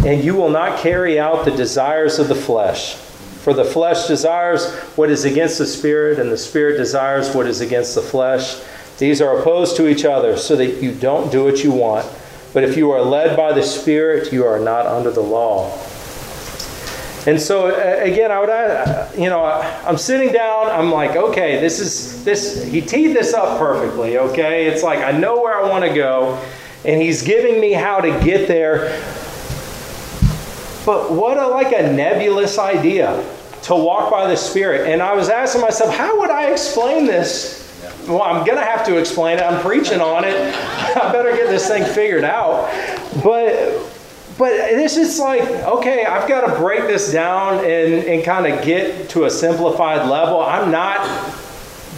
and 0.05 0.23
you 0.23 0.35
will 0.35 0.51
not 0.51 0.79
carry 0.79 1.19
out 1.19 1.45
the 1.45 1.51
desires 1.51 2.19
of 2.19 2.29
the 2.29 2.35
flesh. 2.35 2.95
For 2.95 3.53
the 3.53 3.65
flesh 3.65 4.07
desires 4.07 4.73
what 4.97 5.11
is 5.11 5.25
against 5.25 5.59
the 5.59 5.67
spirit, 5.67 6.19
and 6.19 6.31
the 6.31 6.37
spirit 6.37 6.77
desires 6.77 7.35
what 7.35 7.47
is 7.47 7.61
against 7.61 7.95
the 7.95 8.03
flesh. 8.03 8.61
These 8.99 9.21
are 9.21 9.39
opposed 9.39 9.77
to 9.77 9.89
each 9.89 10.05
other, 10.05 10.37
so 10.37 10.55
that 10.57 10.83
you 10.83 10.93
don't 10.93 11.33
do 11.33 11.45
what 11.45 11.65
you 11.65 11.73
want. 11.73 12.07
But 12.53 12.65
if 12.65 12.77
you 12.77 12.91
are 12.91 13.03
led 13.03 13.37
by 13.37 13.53
the 13.53 13.63
Spirit, 13.63 14.33
you 14.33 14.45
are 14.45 14.59
not 14.59 14.87
under 14.87 15.11
the 15.11 15.21
law. 15.21 15.71
And 17.29 17.39
so 17.39 17.67
uh, 17.67 18.03
again, 18.03 18.33
I 18.33 18.41
would, 18.41 18.49
uh, 18.49 19.07
you 19.15 19.29
know, 19.29 19.45
I'm 19.45 19.99
sitting 19.99 20.33
down. 20.33 20.69
I'm 20.69 20.91
like, 20.91 21.15
okay, 21.15 21.61
this 21.61 21.79
is 21.79 22.25
this. 22.25 22.65
He 22.65 22.81
teed 22.81 23.15
this 23.15 23.35
up 23.35 23.59
perfectly. 23.59 24.17
Okay, 24.17 24.67
it's 24.67 24.83
like 24.83 25.01
I 25.01 25.13
know 25.13 25.39
where 25.43 25.55
I 25.55 25.69
want 25.69 25.85
to 25.85 25.93
go, 25.93 26.43
and 26.87 27.03
he's 27.03 27.21
giving 27.21 27.61
me 27.61 27.73
how 27.73 28.01
to 28.01 28.09
get 28.25 28.49
there. 28.49 28.99
But 30.87 31.13
what 31.13 31.37
a 31.37 31.49
like 31.49 31.75
a 31.75 31.93
nebulous 31.93 32.59
idea 32.59 33.23
to 33.65 33.75
walk 33.77 34.11
by 34.11 34.27
the 34.27 34.37
Spirit. 34.37 34.91
And 34.91 35.03
I 35.03 35.13
was 35.13 35.29
asking 35.29 35.61
myself, 35.61 35.95
how 35.95 36.19
would 36.21 36.31
I 36.31 36.51
explain 36.51 37.05
this? 37.05 37.59
Well, 38.09 38.23
I'm 38.23 38.47
going 38.47 38.57
to 38.57 38.65
have 38.65 38.87
to 38.87 38.97
explain 38.97 39.37
it. 39.37 39.43
I'm 39.43 39.61
preaching 39.61 40.01
on 40.01 40.25
it. 40.25 40.35
I 40.97 41.13
better 41.13 41.37
get 41.37 41.49
this 41.51 41.69
thing 41.69 41.85
figured 41.85 42.25
out. 42.25 42.71
But 43.23 43.87
but 44.39 44.51
this 44.51 44.97
is 44.97 45.19
like, 45.19 45.43
okay, 45.43 46.05
I've 46.05 46.29
got 46.29 46.47
to 46.47 46.61
break 46.61 46.83
this 46.83 47.11
down 47.11 47.65
and, 47.65 48.05
and 48.05 48.25
kind 48.25 48.47
of 48.47 48.65
get 48.65 49.11
to 49.11 49.25
a 49.25 49.31
simplified 49.31 50.09
level. 50.09 50.41
I'm 50.41 50.71
not 50.71 51.01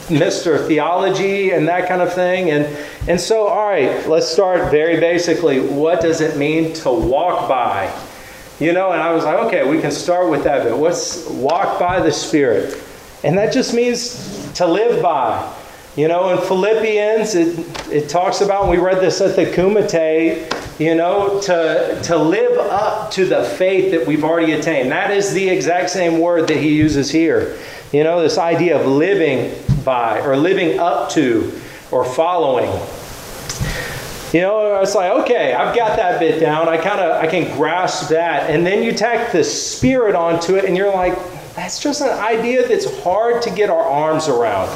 Mr. 0.08 0.66
Theology 0.66 1.50
and 1.50 1.68
that 1.68 1.86
kind 1.86 2.00
of 2.00 2.14
thing. 2.14 2.50
And, 2.50 2.64
and 3.06 3.20
so, 3.20 3.46
all 3.46 3.68
right, 3.68 4.06
let's 4.08 4.26
start 4.26 4.70
very 4.70 4.98
basically. 4.98 5.60
What 5.60 6.00
does 6.00 6.22
it 6.22 6.38
mean 6.38 6.72
to 6.76 6.90
walk 6.90 7.46
by? 7.46 7.94
You 8.58 8.72
know, 8.72 8.92
and 8.92 9.02
I 9.02 9.12
was 9.12 9.24
like, 9.24 9.38
okay, 9.46 9.68
we 9.68 9.80
can 9.80 9.90
start 9.90 10.30
with 10.30 10.44
that 10.44 10.64
But 10.64 10.76
Let's 10.76 11.26
walk 11.28 11.78
by 11.78 12.00
the 12.00 12.12
Spirit. 12.12 12.82
And 13.22 13.36
that 13.36 13.52
just 13.52 13.74
means 13.74 14.50
to 14.54 14.66
live 14.66 15.02
by. 15.02 15.54
You 15.96 16.08
know, 16.08 16.30
in 16.30 16.38
Philippians, 16.46 17.34
it, 17.34 17.90
it 17.90 18.08
talks 18.08 18.40
about, 18.40 18.68
we 18.68 18.78
read 18.78 19.00
this 19.00 19.20
at 19.20 19.36
the 19.36 19.44
Kumite, 19.44 20.69
you 20.80 20.94
know, 20.94 21.38
to, 21.42 22.00
to 22.04 22.16
live 22.16 22.56
up 22.58 23.10
to 23.10 23.26
the 23.26 23.44
faith 23.44 23.90
that 23.90 24.06
we've 24.06 24.24
already 24.24 24.52
attained. 24.52 24.90
That 24.90 25.10
is 25.10 25.34
the 25.34 25.46
exact 25.46 25.90
same 25.90 26.18
word 26.18 26.48
that 26.48 26.56
he 26.56 26.74
uses 26.74 27.10
here. 27.10 27.58
You 27.92 28.02
know, 28.02 28.22
this 28.22 28.38
idea 28.38 28.80
of 28.80 28.86
living 28.86 29.54
by 29.84 30.20
or 30.20 30.38
living 30.38 30.78
up 30.78 31.10
to 31.10 31.52
or 31.90 32.02
following. 32.06 32.70
You 34.32 34.40
know, 34.40 34.80
it's 34.80 34.94
like, 34.94 35.10
okay, 35.24 35.52
I've 35.52 35.76
got 35.76 35.96
that 35.98 36.18
bit 36.18 36.40
down. 36.40 36.66
I 36.66 36.78
kind 36.78 37.00
of 37.00 37.22
I 37.22 37.26
can 37.26 37.54
grasp 37.58 38.08
that. 38.08 38.48
And 38.48 38.64
then 38.64 38.82
you 38.82 38.92
tack 38.92 39.32
the 39.32 39.44
spirit 39.44 40.14
onto 40.14 40.54
it 40.54 40.64
and 40.64 40.78
you're 40.78 40.94
like, 40.94 41.14
that's 41.54 41.78
just 41.78 42.00
an 42.00 42.08
idea 42.08 42.66
that's 42.66 43.02
hard 43.02 43.42
to 43.42 43.50
get 43.50 43.68
our 43.68 43.82
arms 43.82 44.28
around. 44.28 44.70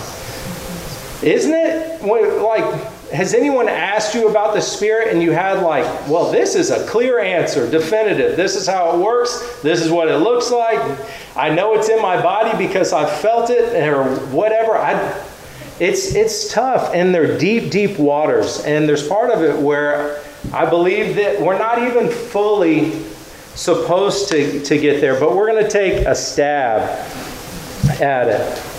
Isn't 1.23 1.55
it? 1.55 2.03
Like, 2.03 2.94
has 3.15 3.35
anyone 3.35 3.69
asked 3.69 4.15
you 4.15 4.29
about 4.29 4.55
the 4.55 4.61
spirit 4.61 5.13
and 5.13 5.23
you 5.23 5.31
had 5.31 5.63
like, 5.63 5.85
well, 6.09 6.31
this 6.31 6.55
is 6.55 6.71
a 6.71 6.87
clear 6.87 7.21
answer, 7.21 7.71
definitive. 7.71 8.37
This 8.37 8.57
is 8.57 8.67
how 8.67 8.95
it 8.95 8.99
works. 8.99 9.61
This 9.63 9.81
is 9.81 9.91
what 9.91 10.09
it 10.09 10.19
looks 10.19 10.51
like. 10.51 10.99
I 11.37 11.55
know 11.55 11.75
it's 11.75 11.89
in 11.89 12.01
my 12.03 12.21
body 12.21 12.57
because 12.59 12.93
I've 12.93 13.21
felt 13.21 13.51
it 13.51 13.75
or 13.89 14.05
whatever. 14.27 14.77
I 14.77 15.23
it's, 15.81 16.15
it's 16.15 16.53
tough, 16.53 16.95
and 16.95 17.13
they're 17.13 17.37
deep, 17.37 17.71
deep 17.71 17.99
waters. 17.99 18.61
And 18.65 18.89
there's 18.89 19.07
part 19.09 19.31
of 19.31 19.43
it 19.43 19.59
where 19.59 20.23
I 20.53 20.69
believe 20.69 21.17
that 21.17 21.41
we're 21.41 21.59
not 21.59 21.79
even 21.83 22.09
fully 22.09 23.03
supposed 23.57 24.29
to, 24.29 24.63
to 24.63 24.79
get 24.79 25.01
there, 25.01 25.19
but 25.19 25.35
we're 25.35 25.51
going 25.51 25.65
to 25.65 25.71
take 25.71 26.07
a 26.07 26.15
stab 26.15 26.83
at 28.01 28.29
it. 28.29 28.74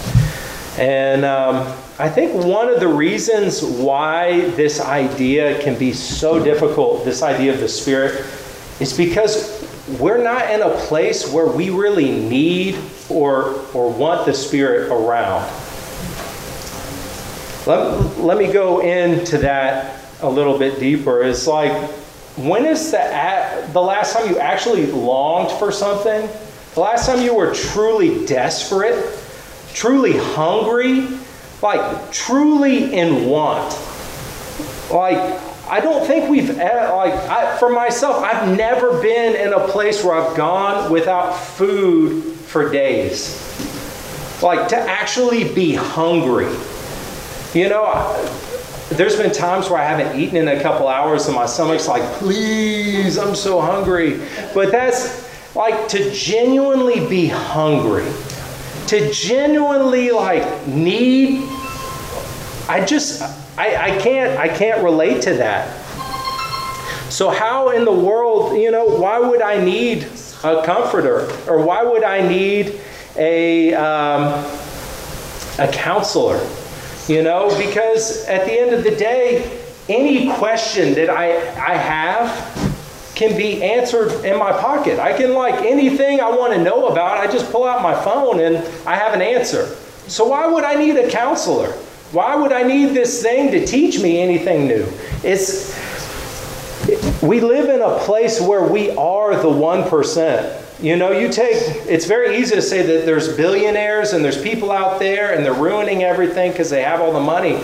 And 0.78 1.24
um, 1.24 1.74
I 1.98 2.10
think 2.10 2.34
one 2.34 2.68
of 2.68 2.82
the 2.82 2.88
reasons 2.88 3.64
why 3.64 4.50
this 4.52 4.82
idea 4.82 5.62
can 5.64 5.80
be 5.80 5.94
so 5.94 6.44
difficult, 6.44 7.06
this 7.06 7.24
idea 7.24 7.54
of 7.54 7.62
the 7.62 7.70
Spirit, 7.70 8.26
is 8.82 8.96
because 8.96 9.66
we're 10.00 10.22
not 10.22 10.50
in 10.52 10.62
a 10.62 10.70
place 10.88 11.32
where 11.32 11.46
we 11.48 11.70
really 11.70 12.12
need 12.12 12.78
or, 13.08 13.62
or 13.74 13.90
want 13.90 14.26
the 14.26 14.34
Spirit 14.34 14.92
around. 14.92 15.50
Let, 17.66 18.20
let 18.20 18.38
me 18.38 18.52
go 18.52 18.82
into 18.82 19.38
that 19.38 20.02
a 20.22 20.30
little 20.30 20.58
bit 20.60 20.80
deeper. 20.80 21.24
It's 21.24 21.48
like, 21.48 21.90
when 22.36 22.66
is 22.66 22.92
the, 22.92 23.70
the 23.72 23.82
last 23.82 24.14
time 24.14 24.30
you 24.30 24.40
actually 24.40 24.88
longed 24.88 25.58
for 25.58 25.72
something? 25.72 26.30
The 26.74 26.80
last 26.82 27.06
time 27.06 27.22
you 27.22 27.34
were 27.34 27.54
truly 27.54 28.26
desperate, 28.26 29.22
truly 29.76 30.18
hungry, 30.18 31.08
like 31.62 32.12
truly 32.12 32.96
in 32.96 33.26
want? 33.30 33.78
Like, 34.92 35.40
I 35.68 35.80
don't 35.82 36.06
think 36.06 36.30
we've, 36.30 36.50
like, 36.58 37.14
I, 37.14 37.58
for 37.58 37.70
myself, 37.70 38.24
I've 38.24 38.56
never 38.56 39.02
been 39.02 39.36
in 39.36 39.54
a 39.54 39.68
place 39.68 40.04
where 40.04 40.16
I've 40.16 40.36
gone 40.38 40.92
without 40.92 41.32
food 41.34 42.24
for 42.24 42.72
days. 42.72 43.42
Like, 44.42 44.68
to 44.70 44.78
actually 44.78 45.54
be 45.54 45.74
hungry. 45.74 46.54
You 47.54 47.70
know, 47.70 47.86
there's 48.90 49.16
been 49.16 49.32
times 49.32 49.70
where 49.70 49.80
I 49.80 49.86
haven't 49.86 50.20
eaten 50.20 50.38
in 50.38 50.48
a 50.48 50.62
couple 50.62 50.88
hours 50.88 51.26
and 51.26 51.36
my 51.36 51.48
stomach's 51.48 51.88
like, 51.88 52.04
please, 52.20 53.18
I'm 53.18 53.34
so 53.34 53.60
hungry. 53.60 54.20
But 54.54 54.72
that's 54.72 55.26
like 55.56 55.88
to 55.90 56.12
genuinely 56.12 57.08
be 57.08 57.28
hungry, 57.28 58.06
to 58.88 59.12
genuinely 59.12 60.12
like 60.12 60.68
need. 60.68 61.48
I 62.68 62.84
just, 62.86 63.22
I, 63.58 63.94
I 63.94 63.98
can't, 64.00 64.40
I 64.40 64.48
can't 64.48 64.84
relate 64.84 65.22
to 65.24 65.34
that. 65.36 65.82
So 67.10 67.30
how 67.30 67.70
in 67.70 67.86
the 67.86 67.92
world, 67.92 68.58
you 68.58 68.72
know, 68.72 68.86
why 68.86 69.20
would 69.20 69.42
I 69.42 69.64
need 69.64 70.04
a 70.44 70.64
comforter 70.66 71.32
or 71.48 71.64
why 71.64 71.84
would 71.84 72.04
I 72.04 72.28
need 72.28 72.82
a 73.16 73.74
um, 73.74 74.44
a 75.60 75.72
counselor? 75.72 76.46
You 77.08 77.22
know, 77.22 77.56
because 77.58 78.26
at 78.26 78.46
the 78.46 78.54
end 78.54 78.74
of 78.74 78.84
the 78.84 78.96
day, 78.96 79.62
any 79.88 80.34
question 80.34 80.96
that 80.96 81.10
I, 81.10 81.38
I 81.56 81.76
have 81.76 82.75
can 83.16 83.38
be 83.38 83.64
answered 83.64 84.26
in 84.26 84.38
my 84.38 84.52
pocket. 84.52 85.00
I 85.00 85.16
can, 85.18 85.34
like, 85.34 85.64
anything 85.64 86.20
I 86.20 86.30
want 86.30 86.54
to 86.54 86.62
know 86.62 86.88
about, 86.88 87.18
I 87.18 87.32
just 87.32 87.52
pull 87.52 87.64
out 87.64 87.82
my 87.82 87.96
phone 88.04 88.40
and 88.42 88.58
I 88.86 88.96
have 88.96 89.14
an 89.14 89.22
answer. 89.22 89.76
So 90.08 90.26
why 90.26 90.48
would 90.48 90.64
I 90.64 90.76
need 90.76 90.98
a 90.98 91.10
counselor? 91.10 91.72
Why 92.12 92.36
would 92.36 92.52
I 92.52 92.64
need 92.64 92.94
this 92.94 93.22
thing 93.22 93.52
to 93.52 93.66
teach 93.66 94.00
me 94.00 94.20
anything 94.20 94.68
new? 94.68 94.88
It's 95.24 95.74
we 97.22 97.42
live 97.42 97.70
in 97.70 97.82
a 97.82 97.98
place 98.00 98.40
where 98.40 98.64
we 98.64 98.92
are 98.92 99.36
the 99.36 99.48
1%. 99.48 100.84
You 100.84 100.96
know, 100.96 101.12
you 101.12 101.32
take, 101.32 101.56
it's 101.88 102.06
very 102.06 102.38
easy 102.38 102.54
to 102.56 102.62
say 102.62 102.84
that 102.84 103.06
there's 103.06 103.36
billionaires 103.36 104.14
and 104.14 104.24
there's 104.24 104.40
people 104.40 104.72
out 104.72 105.00
there 105.00 105.34
and 105.34 105.44
they're 105.44 105.54
ruining 105.54 106.04
everything 106.04 106.52
because 106.52 106.70
they 106.70 106.84
have 106.84 107.02
all 107.02 107.12
the 107.12 107.20
money. 107.20 107.56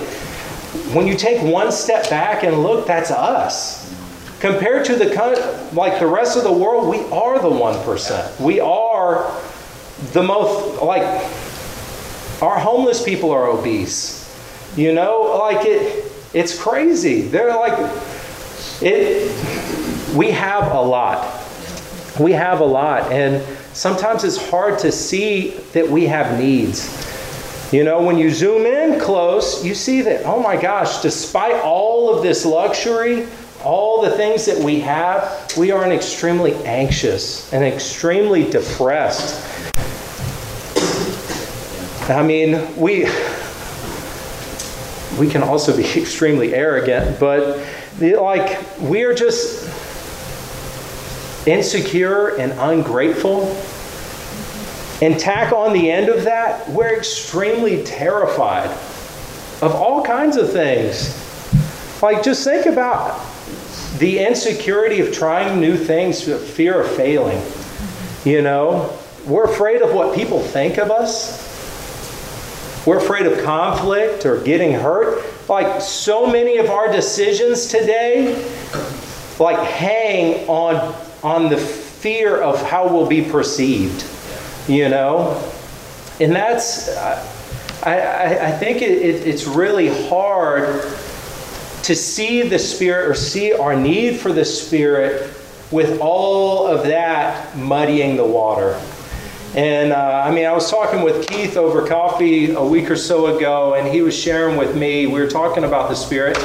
When 0.93 1.05
you 1.05 1.15
take 1.15 1.41
one 1.43 1.71
step 1.71 2.09
back 2.09 2.43
and 2.43 2.63
look, 2.63 2.87
that's 2.87 3.11
us. 3.11 3.80
Compared 4.41 4.83
to 4.85 4.95
the, 4.95 5.69
like 5.71 5.99
the 5.99 6.07
rest 6.07 6.35
of 6.35 6.43
the 6.43 6.51
world, 6.51 6.89
we 6.89 6.99
are 7.11 7.39
the 7.39 7.47
1%. 7.47 8.39
We 8.41 8.59
are 8.59 9.39
the 10.13 10.23
most, 10.23 10.81
like, 10.81 11.03
our 12.41 12.57
homeless 12.57 13.03
people 13.03 13.29
are 13.29 13.45
obese. 13.45 14.17
You 14.75 14.93
know, 14.93 15.37
like 15.39 15.65
it, 15.65 16.11
it's 16.33 16.59
crazy. 16.59 17.21
They're 17.21 17.55
like, 17.55 17.77
it, 18.81 20.15
we 20.15 20.31
have 20.31 20.71
a 20.71 20.81
lot. 20.81 21.39
We 22.19 22.31
have 22.31 22.61
a 22.61 22.65
lot, 22.65 23.11
and 23.11 23.43
sometimes 23.73 24.23
it's 24.23 24.49
hard 24.49 24.79
to 24.79 24.91
see 24.91 25.51
that 25.73 25.87
we 25.87 26.07
have 26.07 26.39
needs. 26.39 26.89
You 27.71 27.83
know, 27.83 28.01
when 28.01 28.17
you 28.17 28.31
zoom 28.31 28.65
in 28.65 28.99
close, 28.99 29.63
you 29.63 29.75
see 29.75 30.01
that, 30.01 30.25
oh 30.25 30.41
my 30.41 30.59
gosh, 30.59 31.01
despite 31.01 31.61
all 31.63 32.13
of 32.13 32.23
this 32.23 32.43
luxury, 32.43 33.27
all 33.63 34.01
the 34.01 34.11
things 34.11 34.45
that 34.45 34.57
we 34.57 34.79
have, 34.81 35.51
we 35.57 35.71
are 35.71 35.89
extremely 35.91 36.53
anxious 36.65 37.51
and 37.53 37.63
extremely 37.63 38.49
depressed. 38.49 39.47
I 42.09 42.23
mean, 42.23 42.75
we 42.75 43.07
we 45.17 45.29
can 45.29 45.43
also 45.43 45.75
be 45.75 45.83
extremely 46.01 46.53
arrogant, 46.53 47.19
but 47.19 47.65
like 47.99 48.59
we 48.79 49.03
are 49.03 49.13
just 49.13 49.67
insecure 51.47 52.37
and 52.37 52.53
ungrateful. 52.53 53.45
And 55.01 55.19
tack 55.19 55.51
on 55.51 55.73
the 55.73 55.89
end 55.89 56.09
of 56.09 56.23
that, 56.25 56.69
we're 56.69 56.95
extremely 56.95 57.83
terrified 57.83 58.69
of 59.61 59.73
all 59.75 60.03
kinds 60.03 60.37
of 60.37 60.51
things. 60.51 61.17
Like, 62.01 62.23
just 62.23 62.43
think 62.43 62.65
about 62.65 63.19
the 63.97 64.19
insecurity 64.19 64.99
of 65.01 65.13
trying 65.13 65.59
new 65.59 65.75
things, 65.75 66.25
the 66.25 66.37
fear 66.37 66.81
of 66.81 66.91
failing. 66.91 67.43
You 68.23 68.41
know, 68.41 68.97
we're 69.25 69.45
afraid 69.45 69.81
of 69.81 69.93
what 69.93 70.15
people 70.15 70.39
think 70.39 70.77
of 70.77 70.91
us. 70.91 71.49
We're 72.85 72.97
afraid 72.97 73.27
of 73.27 73.43
conflict 73.43 74.25
or 74.25 74.41
getting 74.41 74.73
hurt. 74.73 75.23
Like 75.49 75.81
so 75.81 76.25
many 76.25 76.57
of 76.57 76.69
our 76.69 76.91
decisions 76.91 77.67
today, 77.67 78.33
like 79.39 79.59
hang 79.59 80.47
on 80.47 80.95
on 81.23 81.49
the 81.49 81.57
fear 81.57 82.41
of 82.41 82.61
how 82.63 82.87
we'll 82.87 83.07
be 83.07 83.21
perceived. 83.21 84.05
You 84.67 84.89
know, 84.89 85.51
and 86.19 86.31
that's 86.31 86.95
I, 86.97 87.23
I, 87.83 88.47
I 88.47 88.51
think 88.51 88.81
it, 88.81 88.91
it, 88.91 89.27
it's 89.27 89.45
really 89.45 89.89
hard 90.07 90.83
to 91.83 91.95
see 91.95 92.43
the 92.43 92.59
Spirit 92.59 93.09
or 93.09 93.13
see 93.13 93.53
our 93.53 93.75
need 93.75 94.19
for 94.19 94.31
the 94.31 94.45
Spirit 94.45 95.35
with 95.71 95.99
all 95.99 96.67
of 96.67 96.83
that 96.83 97.57
muddying 97.57 98.17
the 98.17 98.25
water. 98.25 98.79
And 99.55 99.91
uh, 99.91 100.23
I 100.25 100.31
mean, 100.31 100.45
I 100.45 100.53
was 100.53 100.69
talking 100.69 101.01
with 101.01 101.27
Keith 101.27 101.57
over 101.57 101.85
coffee 101.85 102.51
a 102.51 102.63
week 102.63 102.89
or 102.89 102.95
so 102.95 103.35
ago, 103.35 103.73
and 103.73 103.87
he 103.87 104.01
was 104.01 104.17
sharing 104.17 104.57
with 104.57 104.77
me, 104.77 105.07
we 105.07 105.19
were 105.19 105.29
talking 105.29 105.63
about 105.63 105.89
the 105.89 105.95
Spirit, 105.95 106.37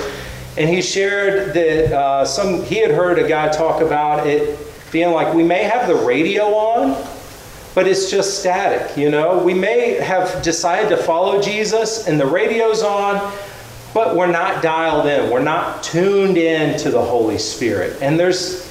and 0.56 0.68
he 0.68 0.82
shared 0.82 1.54
that 1.54 1.92
uh, 1.92 2.24
some 2.24 2.64
he 2.64 2.76
had 2.76 2.90
heard 2.90 3.18
a 3.18 3.28
guy 3.28 3.48
talk 3.48 3.80
about 3.80 4.26
it 4.26 4.58
being 4.90 5.10
like 5.10 5.34
we 5.34 5.42
may 5.42 5.64
have 5.64 5.86
the 5.86 5.94
radio 5.94 6.46
on, 6.54 7.06
but 7.74 7.86
it's 7.86 8.10
just 8.10 8.40
static, 8.40 8.96
you 8.96 9.10
know? 9.10 9.38
We 9.38 9.54
may 9.54 10.00
have 10.00 10.42
decided 10.42 10.88
to 10.88 10.96
follow 10.96 11.42
Jesus 11.42 12.08
and 12.08 12.18
the 12.18 12.26
radio's 12.26 12.82
on, 12.82 13.32
but 13.96 14.14
we're 14.14 14.26
not 14.26 14.62
dialed 14.62 15.06
in. 15.06 15.30
We're 15.30 15.40
not 15.40 15.82
tuned 15.82 16.36
in 16.36 16.78
to 16.80 16.90
the 16.90 17.00
Holy 17.00 17.38
Spirit. 17.38 17.96
And 18.02 18.20
there's 18.20 18.70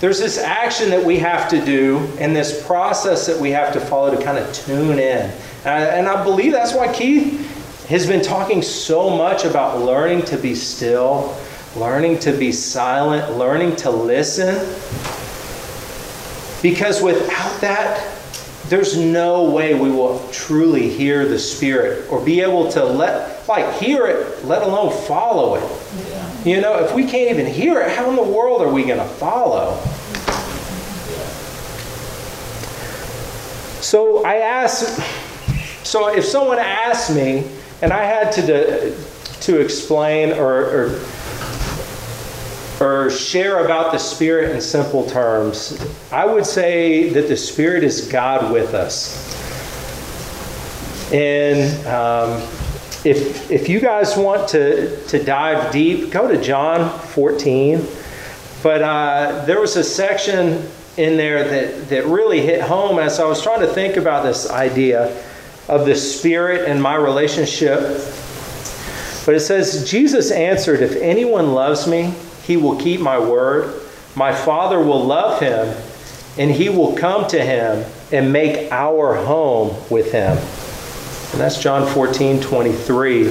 there's 0.00 0.18
this 0.18 0.36
action 0.36 0.90
that 0.90 1.02
we 1.02 1.18
have 1.18 1.48
to 1.48 1.64
do 1.64 1.96
and 2.18 2.36
this 2.36 2.62
process 2.66 3.26
that 3.26 3.40
we 3.40 3.52
have 3.52 3.72
to 3.72 3.80
follow 3.80 4.14
to 4.14 4.22
kind 4.22 4.36
of 4.36 4.52
tune 4.52 4.98
in. 4.98 5.32
And 5.64 6.06
I 6.06 6.22
believe 6.22 6.52
that's 6.52 6.74
why 6.74 6.92
Keith 6.92 7.86
has 7.88 8.06
been 8.06 8.20
talking 8.20 8.60
so 8.60 9.08
much 9.08 9.46
about 9.46 9.80
learning 9.80 10.26
to 10.26 10.36
be 10.36 10.54
still, 10.54 11.34
learning 11.74 12.18
to 12.18 12.32
be 12.32 12.52
silent, 12.52 13.38
learning 13.38 13.76
to 13.76 13.90
listen. 13.90 14.56
Because 16.60 17.00
without 17.00 17.62
that, 17.62 18.15
there's 18.68 18.96
no 18.96 19.50
way 19.50 19.74
we 19.74 19.90
will 19.90 20.26
truly 20.32 20.88
hear 20.88 21.26
the 21.26 21.38
Spirit 21.38 22.10
or 22.10 22.24
be 22.24 22.40
able 22.40 22.70
to 22.72 22.84
let, 22.84 23.46
like, 23.48 23.74
hear 23.74 24.06
it, 24.06 24.44
let 24.44 24.62
alone 24.62 24.92
follow 25.06 25.54
it. 25.54 26.08
Yeah. 26.08 26.44
You 26.44 26.60
know, 26.60 26.84
if 26.84 26.94
we 26.94 27.04
can't 27.06 27.30
even 27.30 27.46
hear 27.46 27.80
it, 27.80 27.92
how 27.96 28.10
in 28.10 28.16
the 28.16 28.22
world 28.22 28.62
are 28.62 28.72
we 28.72 28.84
going 28.84 28.98
to 28.98 29.04
follow? 29.04 29.80
So 33.80 34.24
I 34.24 34.36
asked, 34.36 35.00
so 35.86 36.08
if 36.08 36.24
someone 36.24 36.58
asked 36.58 37.14
me 37.14 37.48
and 37.82 37.92
I 37.92 38.02
had 38.02 38.32
to, 38.32 38.96
to 39.42 39.60
explain 39.60 40.32
or, 40.32 40.64
or 40.64 41.00
or 42.80 43.10
share 43.10 43.64
about 43.64 43.92
the 43.92 43.98
Spirit 43.98 44.54
in 44.54 44.60
simple 44.60 45.06
terms, 45.06 45.82
I 46.12 46.26
would 46.26 46.44
say 46.44 47.08
that 47.10 47.28
the 47.28 47.36
Spirit 47.36 47.84
is 47.84 48.08
God 48.08 48.52
with 48.52 48.74
us. 48.74 49.24
And 51.12 51.86
um, 51.86 52.42
if, 53.04 53.50
if 53.50 53.68
you 53.68 53.80
guys 53.80 54.16
want 54.16 54.48
to, 54.50 55.04
to 55.06 55.22
dive 55.22 55.72
deep, 55.72 56.10
go 56.10 56.28
to 56.28 56.40
John 56.42 56.98
14. 56.98 57.86
But 58.62 58.82
uh, 58.82 59.44
there 59.46 59.60
was 59.60 59.76
a 59.76 59.84
section 59.84 60.68
in 60.96 61.16
there 61.16 61.48
that, 61.48 61.88
that 61.88 62.06
really 62.06 62.40
hit 62.40 62.60
home 62.62 62.98
as 62.98 63.20
I 63.20 63.26
was 63.26 63.42
trying 63.42 63.60
to 63.60 63.66
think 63.66 63.96
about 63.96 64.24
this 64.24 64.50
idea 64.50 65.22
of 65.68 65.86
the 65.86 65.94
Spirit 65.94 66.68
and 66.68 66.82
my 66.82 66.94
relationship. 66.96 67.80
But 69.24 69.34
it 69.34 69.40
says, 69.40 69.88
Jesus 69.88 70.30
answered, 70.30 70.80
If 70.80 70.96
anyone 70.96 71.52
loves 71.52 71.86
me, 71.86 72.14
he 72.46 72.56
will 72.56 72.76
keep 72.76 73.00
my 73.00 73.18
word. 73.18 73.82
My 74.14 74.32
Father 74.32 74.78
will 74.78 75.04
love 75.04 75.40
him, 75.40 75.76
and 76.38 76.50
he 76.50 76.68
will 76.68 76.96
come 76.96 77.26
to 77.28 77.44
him 77.44 77.84
and 78.12 78.32
make 78.32 78.70
our 78.70 79.16
home 79.16 79.76
with 79.90 80.12
him. 80.12 80.38
And 81.32 81.40
that's 81.40 81.60
John 81.60 81.92
14, 81.92 82.40
23. 82.40 83.28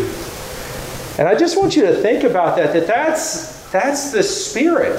And 1.17 1.30
I 1.30 1.36
just 1.36 1.58
want 1.58 1.78
you 1.78 1.84
to 1.84 1.95
think 1.95 2.23
about 2.23 2.58
that, 2.58 2.73
that 2.73 2.88
that's, 2.88 3.71
that's 3.71 4.12
the 4.12 4.21
Spirit. 4.21 4.97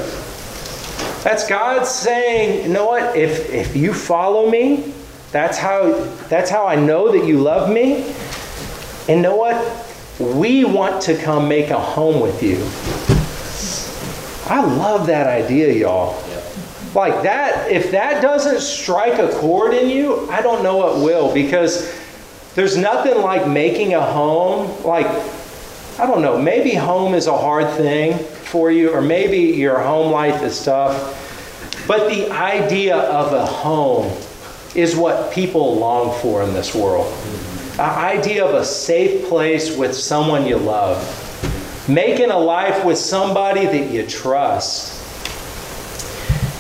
That's 1.23 1.47
God 1.47 1.87
saying, 1.87 2.65
you 2.65 2.73
know 2.73 2.87
what, 2.87 3.15
if, 3.17 3.51
if 3.51 3.77
you 3.77 3.93
follow 3.93 4.49
me, 4.49 4.95
that's 5.31 5.59
how, 5.59 5.93
that's 6.29 6.49
how 6.49 6.67
I 6.67 6.77
know 6.77 7.13
that 7.13 7.27
you 7.27 7.39
love 7.39 7.71
me. 7.71 8.15
And 9.09 9.23
know 9.23 9.37
what? 9.37 9.85
We 10.19 10.65
want 10.65 11.03
to 11.03 11.17
come 11.17 11.49
make 11.49 11.69
a 11.69 11.79
home 11.79 12.21
with 12.21 12.43
you. 12.43 13.16
I 14.49 14.65
love 14.65 15.09
that 15.09 15.27
idea, 15.27 15.73
y'all. 15.73 16.23
Like 16.95 17.25
that, 17.25 17.71
if 17.71 17.91
that 17.91 18.23
doesn't 18.23 18.61
strike 18.61 19.19
a 19.19 19.29
chord 19.39 19.75
in 19.75 19.91
you, 19.91 20.31
I 20.31 20.41
don't 20.41 20.63
know 20.63 20.77
what 20.77 20.97
will 20.97 21.35
because 21.35 21.93
there's 22.55 22.77
nothing 22.77 23.21
like 23.21 23.49
making 23.49 23.95
a 23.95 24.01
home. 24.01 24.83
Like, 24.85 25.07
I 25.99 26.07
don't 26.07 26.23
know, 26.23 26.39
maybe 26.39 26.75
home 26.75 27.15
is 27.15 27.27
a 27.27 27.37
hard 27.37 27.69
thing 27.77 28.19
for 28.19 28.71
you, 28.71 28.93
or 28.93 29.03
maybe 29.03 29.39
your 29.39 29.81
home 29.81 30.13
life 30.13 30.43
is 30.43 30.65
tough. 30.65 31.85
But 31.89 32.09
the 32.09 32.31
idea 32.31 32.97
of 32.97 33.33
a 33.33 33.45
home 33.45 34.17
is 34.75 34.97
what 34.97 35.33
people 35.33 35.77
long 35.77 36.19
for 36.21 36.43
in 36.43 36.55
this 36.55 36.75
world. 36.75 37.13
The 37.77 37.83
idea 37.83 38.45
of 38.45 38.55
a 38.55 38.65
safe 38.65 39.29
place 39.29 39.77
with 39.77 39.95
someone 39.95 40.47
you 40.47 40.57
love 40.57 41.26
making 41.89 42.31
a 42.31 42.39
life 42.39 42.85
with 42.85 42.99
somebody 42.99 43.67
that 43.67 43.91
you 43.91 44.07
trust. 44.07 44.93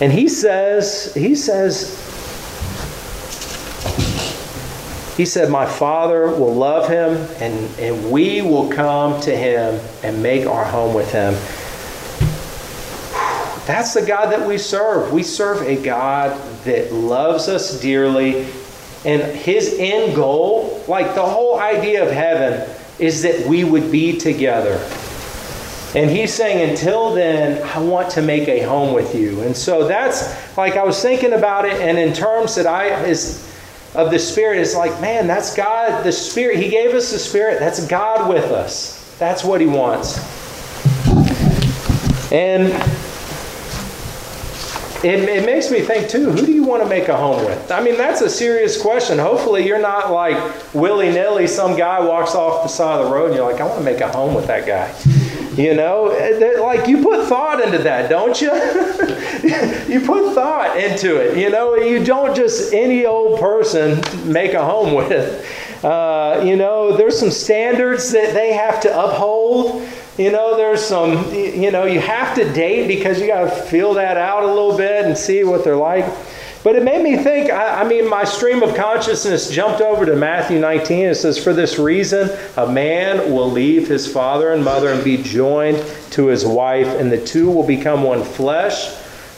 And 0.01 0.12
he 0.12 0.29
says, 0.29 1.15
he 1.15 1.35
says, 1.35 2.03
he 5.17 5.25
said, 5.25 5.51
My 5.51 5.65
Father 5.65 6.27
will 6.27 6.55
love 6.55 6.89
him, 6.89 7.17
and, 7.41 7.79
and 7.79 8.11
we 8.11 8.43
will 8.43 8.69
come 8.69 9.21
to 9.23 9.35
him 9.35 9.81
and 10.03 10.23
make 10.23 10.47
our 10.47 10.65
home 10.65 10.95
with 10.95 11.11
him. 11.11 11.33
That's 13.67 13.95
the 13.95 14.05
God 14.07 14.31
that 14.31 14.47
we 14.47 14.59
serve. 14.59 15.12
We 15.12 15.23
serve 15.23 15.62
a 15.62 15.83
God 15.83 16.39
that 16.65 16.93
loves 16.93 17.49
us 17.49 17.81
dearly 17.81 18.47
And 19.07 19.23
his 19.23 19.77
end 19.79 20.17
goal, 20.17 20.85
like 20.89 21.15
the 21.15 21.25
whole 21.25 21.61
idea 21.61 22.05
of 22.05 22.11
heaven, 22.12 22.69
is 22.99 23.23
that 23.23 23.47
we 23.47 23.62
would 23.62 23.93
be 23.93 24.19
together. 24.19 24.79
And 25.97 26.11
he's 26.11 26.31
saying, 26.31 26.69
until 26.69 27.15
then, 27.15 27.67
I 27.69 27.79
want 27.79 28.11
to 28.11 28.23
make 28.23 28.49
a 28.49 28.61
home 28.61 28.93
with 28.93 29.15
you. 29.15 29.41
And 29.41 29.57
so 29.57 29.89
that's 29.89 30.55
like 30.55 30.77
I 30.77 30.85
was 30.85 31.01
thinking 31.01 31.33
about 31.33 31.65
it, 31.65 31.81
and 31.81 31.97
in 31.97 32.13
terms 32.13 32.55
that 32.57 32.67
I 32.67 33.03
is 33.07 33.51
of 33.95 34.11
the 34.11 34.19
Spirit, 34.19 34.59
it's 34.59 34.77
like, 34.77 35.01
man, 35.01 35.27
that's 35.27 35.57
God, 35.57 36.05
the 36.05 36.13
Spirit. 36.13 36.59
He 36.59 36.69
gave 36.69 36.95
us 36.95 37.11
the 37.13 37.19
Spirit. 37.19 37.61
That's 37.61 37.87
God 37.87 38.29
with 38.29 38.45
us. 38.53 39.17
That's 39.19 39.43
what 39.43 39.63
he 39.63 39.67
wants. 39.67 40.19
And 42.31 42.75
it, 45.03 45.27
it 45.29 45.47
makes 45.47 45.71
me 45.71 45.81
think 45.81 46.11
too 46.11 46.31
who 46.31 46.45
do 46.45 46.53
you 46.53 46.65
want 46.65 46.83
to 46.83 46.89
make 46.89 47.09
a 47.09 47.17
home 47.17 47.45
with 47.45 47.71
i 47.71 47.83
mean 47.83 47.99
that's 47.99 48.23
a 48.23 48.31
serious 48.31 48.81
question 48.81 49.19
hopefully 49.19 49.65
you're 49.65 49.81
not 49.81 50.11
like 50.11 50.75
willy-nilly 50.75 51.47
some 51.47 51.77
guy 51.77 52.01
walks 52.01 52.35
off 52.35 52.63
the 52.63 52.69
side 52.69 52.99
of 52.99 53.07
the 53.07 53.15
road 53.15 53.27
and 53.27 53.35
you're 53.35 53.45
like 53.45 53.61
i 53.61 53.65
want 53.65 53.79
to 53.79 53.85
make 53.85 54.01
a 54.01 54.09
home 54.09 54.35
with 54.35 54.47
that 54.47 54.67
guy 54.67 54.91
you 55.57 55.75
know 55.75 56.05
like 56.61 56.88
you 56.88 57.03
put 57.03 57.27
thought 57.27 57.61
into 57.61 57.79
that 57.79 58.09
don't 58.09 58.40
you? 58.40 58.51
You 59.87 60.01
put 60.01 60.35
thought 60.35 60.77
into 60.77 61.16
it 61.16 61.38
you 61.38 61.51
know 61.51 61.77
you 61.77 62.05
don't 62.05 62.35
just 62.35 62.73
any 62.73 63.07
old 63.07 63.38
person 63.40 64.01
make 64.31 64.55
a 64.55 64.64
home 64.64 64.95
with. 64.95 65.45
Uh, 65.85 66.42
you 66.45 66.57
know 66.57 66.97
there's 66.97 67.19
some 67.19 67.31
standards 67.31 68.11
that 68.12 68.35
they 68.35 68.53
have 68.53 68.81
to 68.81 69.05
uphold. 69.05 69.87
You 70.19 70.33
know, 70.33 70.57
there's 70.57 70.83
some, 70.83 71.31
you 71.35 71.71
know, 71.71 71.85
you 71.85 72.01
have 72.01 72.35
to 72.37 72.51
date 72.55 72.88
because 72.88 73.21
you 73.21 73.27
got 73.27 73.45
to 73.45 73.51
feel 73.51 73.92
that 73.95 74.16
out 74.16 74.45
a 74.45 74.47
little 74.47 74.75
bit 74.75 75.05
and 75.05 75.16
see 75.16 75.45
what 75.45 75.62
they're 75.62 75.77
like. 75.77 76.07
But 76.66 76.74
it 76.74 76.83
made 76.83 77.00
me 77.00 77.16
think, 77.16 77.52
I, 77.52 77.83
I, 77.83 77.85
mean, 77.85 78.11
my 78.11 78.24
stream 78.24 78.61
of 78.64 78.74
consciousness 78.74 79.48
jumped 79.48 79.81
over 79.81 80.05
to 80.05 80.16
Matthew 80.16 80.59
19. 80.59 81.07
It 81.07 81.14
says, 81.14 81.38
For 81.38 81.52
this 81.52 81.79
reason, 81.79 82.29
a 82.57 82.66
man 82.66 83.33
will 83.33 83.48
leave 83.48 83.87
his 83.87 84.12
father 84.12 84.52
and 84.52 84.64
mother 84.64 84.88
and 84.88 85.05
be 85.05 85.16
joined 85.16 85.76
to 86.11 86.26
his 86.26 86.44
wife, 86.44 86.88
and 86.88 87.12
the 87.12 87.24
two 87.24 87.48
will 87.48 87.64
become 87.64 88.02
one 88.02 88.24
flesh. 88.24 88.92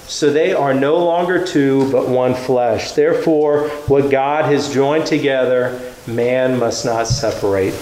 So 0.07 0.33
they 0.33 0.55
are 0.55 0.73
no 0.73 1.05
longer 1.05 1.47
two, 1.47 1.93
but 1.93 2.09
one 2.09 2.35
flesh. 2.35 2.93
Therefore, 2.93 3.69
what 3.89 4.11
God 4.11 4.47
has 4.47 4.73
joined 4.73 5.05
together, 5.05 5.93
man 6.07 6.59
must 6.59 6.87
not 6.87 7.09
separate. 7.09 7.75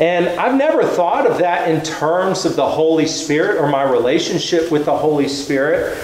And 0.00 0.28
I've 0.40 0.56
never 0.56 0.84
thought 0.84 1.26
of 1.26 1.36
that 1.36 1.68
in 1.68 1.82
terms 1.82 2.46
of 2.46 2.56
the 2.56 2.66
Holy 2.66 3.04
Spirit 3.04 3.60
or 3.60 3.68
my 3.68 3.82
relationship 3.82 4.72
with 4.72 4.86
the 4.86 4.96
Holy 4.96 5.28
Spirit. 5.28 5.98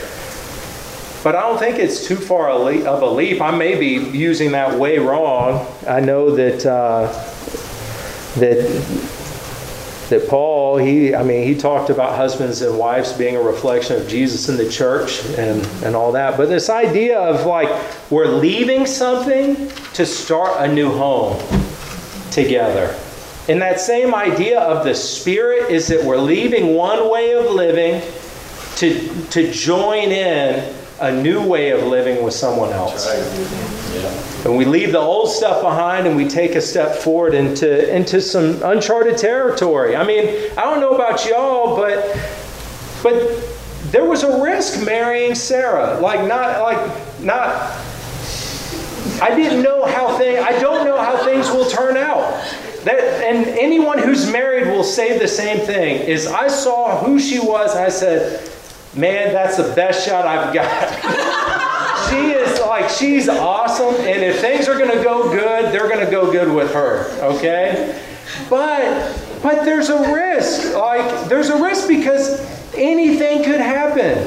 But 1.23 1.37
I 1.37 1.43
don't 1.43 1.59
think 1.59 1.79
it's 1.79 2.07
too 2.07 2.17
far 2.17 2.49
of 2.49 3.03
a 3.03 3.11
leap. 3.11 3.43
I 3.43 3.51
may 3.51 3.79
be 3.79 4.17
using 4.17 4.53
that 4.53 4.79
way 4.79 4.99
wrong. 4.99 5.67
I 5.87 6.01
know 6.01 6.35
that 6.35 6.65
uh, 6.65 7.13
that 8.39 9.21
that 10.09 10.29
Paul, 10.29 10.77
he, 10.77 11.15
I 11.15 11.23
mean, 11.23 11.47
he 11.47 11.55
talked 11.55 11.89
about 11.89 12.17
husbands 12.17 12.63
and 12.63 12.77
wives 12.77 13.13
being 13.13 13.37
a 13.37 13.41
reflection 13.41 14.01
of 14.01 14.09
Jesus 14.09 14.49
in 14.49 14.57
the 14.57 14.69
church 14.69 15.25
and, 15.37 15.65
and 15.85 15.95
all 15.95 16.13
that. 16.13 16.37
But 16.37 16.49
this 16.49 16.69
idea 16.69 17.19
of 17.19 17.47
like 17.47 17.71
we're 18.11 18.27
leaving 18.27 18.87
something 18.87 19.69
to 19.95 20.05
start 20.05 20.69
a 20.69 20.73
new 20.73 20.91
home 20.91 21.39
together. 22.31 22.99
And 23.49 23.63
that 23.63 23.81
same 23.81 24.15
idea 24.15 24.61
of 24.61 24.85
the 24.85 24.95
Spirit 24.95 25.71
is 25.71 25.89
that 25.89 26.05
we're 26.05 26.19
leaving 26.19 26.75
one 26.75 27.11
way 27.11 27.35
of 27.35 27.47
living 27.47 28.03
to, 28.77 29.27
to 29.31 29.51
join 29.53 30.11
in 30.11 30.80
a 31.01 31.11
new 31.11 31.43
way 31.43 31.71
of 31.71 31.83
living 31.85 32.23
with 32.23 32.35
someone 32.35 32.71
else. 32.73 33.07
Right. 33.07 34.03
Yeah. 34.03 34.31
And 34.45 34.57
we 34.57 34.65
leave 34.65 34.93
the 34.93 34.99
old 34.99 35.31
stuff 35.31 35.63
behind 35.63 36.07
and 36.07 36.17
we 36.17 36.27
take 36.27 36.55
a 36.55 36.61
step 36.61 36.97
forward 36.97 37.35
into, 37.35 37.95
into 37.95 38.21
some 38.21 38.63
uncharted 38.63 39.19
territory. 39.19 39.97
I 39.97 40.05
mean, 40.05 40.51
I 40.57 40.63
don't 40.63 40.81
know 40.81 40.95
about 40.95 41.27
y'all, 41.27 41.77
but 41.77 42.17
but 43.03 43.15
there 43.91 44.05
was 44.05 44.23
a 44.23 44.43
risk 44.43 44.85
marrying 44.85 45.35
Sarah. 45.35 45.99
Like 46.01 46.27
not 46.27 46.61
like 46.63 47.21
not 47.21 47.49
I 49.23 49.35
didn't 49.35 49.63
know 49.63 49.85
how 49.85 50.17
things 50.17 50.39
I 50.39 50.59
don't 50.59 50.87
know 50.87 50.99
how 50.99 51.25
things 51.25 51.51
will 51.51 51.69
turn 51.69 51.97
out. 51.97 52.21
That, 52.85 53.01
and 53.23 53.47
anyone 53.47 53.99
who's 53.99 54.31
married 54.31 54.69
will 54.69 54.85
say 54.85 55.19
the 55.19 55.29
same 55.29 55.67
thing 55.67 56.01
is 56.01 56.27
I 56.27 56.49
saw 56.49 57.05
who 57.05 57.21
she 57.21 57.39
was 57.39 57.77
I 57.77 57.91
said, 57.91 58.49
man, 58.95 59.33
that's 59.33 59.57
the 59.57 59.73
best 59.75 60.07
shot 60.07 60.27
I've 60.27 60.53
got. 60.53 62.11
she 62.11 62.33
is 62.33 62.61
like, 62.61 62.89
she's 62.91 63.29
awesome. 63.29 63.95
And 64.07 64.23
if 64.23 64.41
things 64.41 64.69
are 64.69 64.79
going 64.79 64.97
to 64.97 65.03
go 65.03 65.31
good, 65.31 65.73
they're 65.73 65.89
going 65.89 66.05
to 66.05 66.11
go 66.11 66.31
good 66.31 66.53
with 66.53 66.73
her. 66.73 67.11
Okay? 67.23 68.01
But, 68.49 69.41
but 69.43 69.65
there's 69.65 69.89
a 69.91 70.13
risk. 70.13 70.75
Like, 70.75 71.29
there's 71.29 71.49
a 71.49 71.63
risk 71.63 71.89
because 71.89 72.41
anything 72.75 73.45
could 73.45 73.61
happen. 73.61 74.19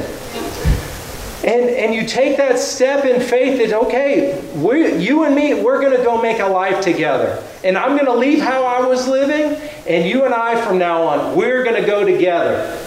And, 1.46 1.70
and 1.70 1.94
you 1.94 2.08
take 2.08 2.38
that 2.38 2.58
step 2.58 3.04
in 3.04 3.20
faith 3.20 3.58
that, 3.60 3.78
okay, 3.88 4.42
we, 4.56 4.96
you 4.96 5.26
and 5.26 5.36
me, 5.36 5.62
we're 5.62 5.82
going 5.82 5.96
to 5.96 6.02
go 6.02 6.22
make 6.22 6.40
a 6.40 6.48
life 6.48 6.82
together. 6.82 7.44
And 7.66 7.78
I'm 7.78 7.98
going 7.98 8.06
to 8.06 8.16
leave 8.16 8.42
how 8.42 8.64
I 8.64 8.88
was 8.88 9.10
living, 9.10 9.62
and 9.86 10.08
you 10.08 10.24
and 10.24 10.34
I 10.34 10.62
from 10.66 10.78
now 10.78 11.04
on, 11.04 11.36
we're 11.36 11.66
going 11.66 11.82
to 11.82 11.86
go 11.86 12.06
together. 12.06 12.80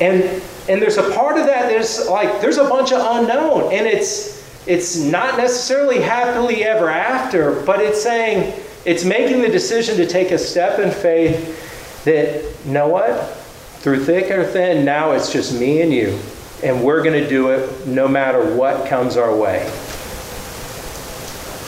And, 0.00 0.42
and 0.68 0.82
there's 0.82 0.98
a 0.98 1.10
part 1.12 1.38
of 1.38 1.46
that 1.46 1.70
that's 1.70 2.08
like, 2.08 2.40
there's 2.40 2.58
a 2.58 2.68
bunch 2.68 2.92
of 2.92 3.00
unknown. 3.00 3.72
And 3.72 3.86
it's, 3.86 4.36
it's 4.66 4.96
not 4.96 5.36
necessarily 5.36 6.00
happily 6.00 6.64
ever 6.64 6.88
after, 6.88 7.62
but 7.62 7.80
it's 7.80 8.02
saying, 8.02 8.60
it's 8.84 9.04
making 9.04 9.42
the 9.42 9.48
decision 9.48 9.96
to 9.96 10.06
take 10.06 10.30
a 10.30 10.38
step 10.38 10.78
in 10.78 10.90
faith 10.90 12.04
that, 12.04 12.42
you 12.64 12.72
know 12.72 12.88
what? 12.88 13.36
Through 13.78 14.04
thick 14.04 14.30
or 14.30 14.44
thin, 14.44 14.84
now 14.84 15.12
it's 15.12 15.32
just 15.32 15.58
me 15.58 15.82
and 15.82 15.92
you 15.92 16.18
and 16.62 16.82
we're 16.82 17.02
going 17.02 17.22
to 17.22 17.28
do 17.28 17.50
it 17.50 17.86
no 17.86 18.08
matter 18.08 18.54
what 18.54 18.88
comes 18.88 19.16
our 19.16 19.34
way. 19.34 19.58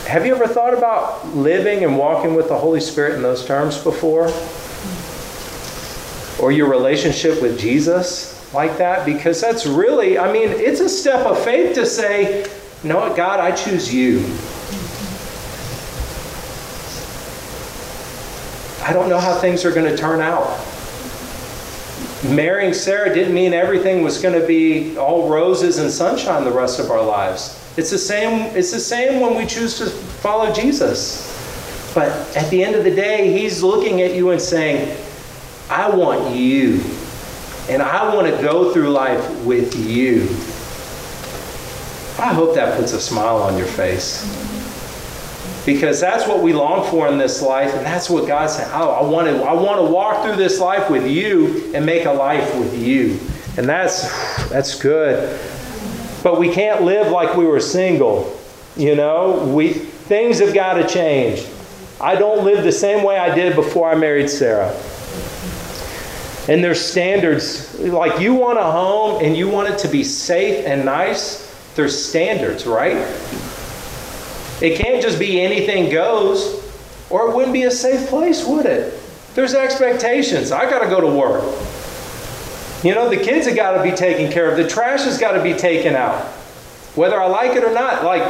Have 0.07 0.25
you 0.25 0.33
ever 0.33 0.47
thought 0.47 0.73
about 0.73 1.27
living 1.35 1.83
and 1.83 1.97
walking 1.97 2.33
with 2.33 2.47
the 2.47 2.57
Holy 2.57 2.81
Spirit 2.81 3.15
in 3.15 3.21
those 3.21 3.45
terms 3.45 3.77
before? 3.83 4.27
Or 6.39 6.51
your 6.51 6.69
relationship 6.69 7.41
with 7.41 7.59
Jesus 7.59 8.53
like 8.53 8.77
that? 8.77 9.05
Because 9.05 9.41
that's 9.41 9.65
really, 9.65 10.17
I 10.17 10.31
mean, 10.31 10.49
it's 10.49 10.79
a 10.79 10.89
step 10.89 11.25
of 11.25 11.43
faith 11.43 11.75
to 11.75 11.85
say, 11.85 12.43
you 12.83 12.89
know 12.89 12.97
what, 12.97 13.15
God, 13.15 13.39
I 13.39 13.51
choose 13.51 13.93
you. 13.93 14.19
I 18.83 18.93
don't 18.93 19.09
know 19.09 19.19
how 19.19 19.35
things 19.35 19.65
are 19.65 19.71
going 19.71 19.89
to 19.89 19.97
turn 19.97 20.21
out 20.21 20.47
marrying 22.23 22.73
Sarah 22.73 23.13
didn't 23.13 23.33
mean 23.33 23.53
everything 23.53 24.03
was 24.03 24.21
going 24.21 24.39
to 24.39 24.45
be 24.45 24.97
all 24.97 25.29
roses 25.29 25.77
and 25.77 25.89
sunshine 25.89 26.43
the 26.43 26.51
rest 26.51 26.79
of 26.79 26.91
our 26.91 27.03
lives. 27.03 27.55
It's 27.77 27.91
the 27.91 27.97
same 27.97 28.55
it's 28.55 28.71
the 28.71 28.79
same 28.79 29.21
when 29.21 29.35
we 29.35 29.45
choose 29.45 29.77
to 29.77 29.85
follow 29.85 30.51
Jesus. 30.53 31.25
But 31.95 32.09
at 32.35 32.49
the 32.49 32.63
end 32.63 32.75
of 32.75 32.83
the 32.83 32.93
day, 32.93 33.31
he's 33.31 33.63
looking 33.63 34.01
at 34.01 34.13
you 34.13 34.31
and 34.31 34.41
saying, 34.41 34.95
"I 35.69 35.89
want 35.89 36.35
you. 36.35 36.81
And 37.69 37.81
I 37.81 38.13
want 38.13 38.27
to 38.27 38.41
go 38.41 38.73
through 38.73 38.89
life 38.89 39.29
with 39.41 39.75
you." 39.75 40.27
I 42.19 42.33
hope 42.33 42.55
that 42.55 42.77
puts 42.77 42.91
a 42.91 42.99
smile 42.99 43.37
on 43.37 43.57
your 43.57 43.67
face 43.67 44.25
because 45.65 45.99
that's 45.99 46.27
what 46.27 46.41
we 46.41 46.51
long 46.51 46.89
for 46.89 47.07
in 47.07 47.17
this 47.17 47.41
life, 47.41 47.73
and 47.73 47.85
that's 47.85 48.09
what 48.09 48.27
God 48.27 48.49
said. 48.49 48.67
Oh, 48.73 48.89
I 48.89 49.03
want 49.03 49.27
to, 49.27 49.43
I 49.43 49.53
want 49.53 49.77
to 49.79 49.83
walk 49.83 50.23
through 50.23 50.35
this 50.35 50.59
life 50.59 50.89
with 50.89 51.07
you 51.07 51.71
and 51.73 51.85
make 51.85 52.05
a 52.05 52.11
life 52.11 52.55
with 52.55 52.77
you, 52.77 53.19
and 53.57 53.67
that's 53.69 54.49
that's 54.49 54.79
good. 54.79 55.39
But 56.23 56.39
we 56.39 56.51
can't 56.51 56.81
live 56.83 57.11
like 57.11 57.35
we 57.35 57.45
were 57.45 57.59
single. 57.59 58.37
You 58.75 58.95
know, 58.95 59.45
we 59.53 59.73
things 59.73 60.39
have 60.39 60.53
got 60.53 60.73
to 60.73 60.87
change. 60.87 61.45
I 62.01 62.15
don't 62.15 62.43
live 62.43 62.63
the 62.63 62.71
same 62.71 63.03
way 63.03 63.17
I 63.17 63.33
did 63.35 63.55
before 63.55 63.91
I 63.91 63.95
married 63.95 64.29
Sarah. 64.29 64.75
And 66.49 66.63
there's 66.63 66.83
standards. 66.83 67.79
Like 67.79 68.19
you 68.19 68.33
want 68.33 68.57
a 68.57 68.63
home 68.63 69.23
and 69.23 69.37
you 69.37 69.47
want 69.47 69.69
it 69.69 69.77
to 69.79 69.87
be 69.87 70.03
safe 70.03 70.65
and 70.65 70.83
nice, 70.83 71.45
there's 71.75 71.95
standards, 72.03 72.65
right? 72.65 72.97
It 74.59 74.79
can't 74.79 74.99
just 74.99 75.19
be 75.19 75.39
anything 75.39 75.91
goes, 75.91 76.65
or 77.11 77.29
it 77.29 77.35
wouldn't 77.35 77.53
be 77.53 77.63
a 77.63 77.71
safe 77.71 78.09
place, 78.09 78.45
would 78.47 78.65
it? 78.65 78.99
There's 79.35 79.53
expectations. 79.53 80.51
I 80.51 80.67
got 80.67 80.79
to 80.79 80.89
go 80.89 80.99
to 80.99 81.07
work. 81.07 81.43
You 82.83 82.95
know, 82.95 83.09
the 83.09 83.17
kids 83.17 83.45
have 83.45 83.55
got 83.55 83.77
to 83.77 83.83
be 83.83 83.95
taken 83.95 84.31
care 84.31 84.49
of. 84.49 84.57
The 84.57 84.67
trash 84.67 85.03
has 85.03 85.19
got 85.19 85.33
to 85.33 85.43
be 85.43 85.53
taken 85.53 85.95
out. 85.95 86.25
Whether 86.95 87.21
I 87.21 87.27
like 87.27 87.55
it 87.55 87.63
or 87.63 87.73
not, 87.73 88.03
like 88.03 88.23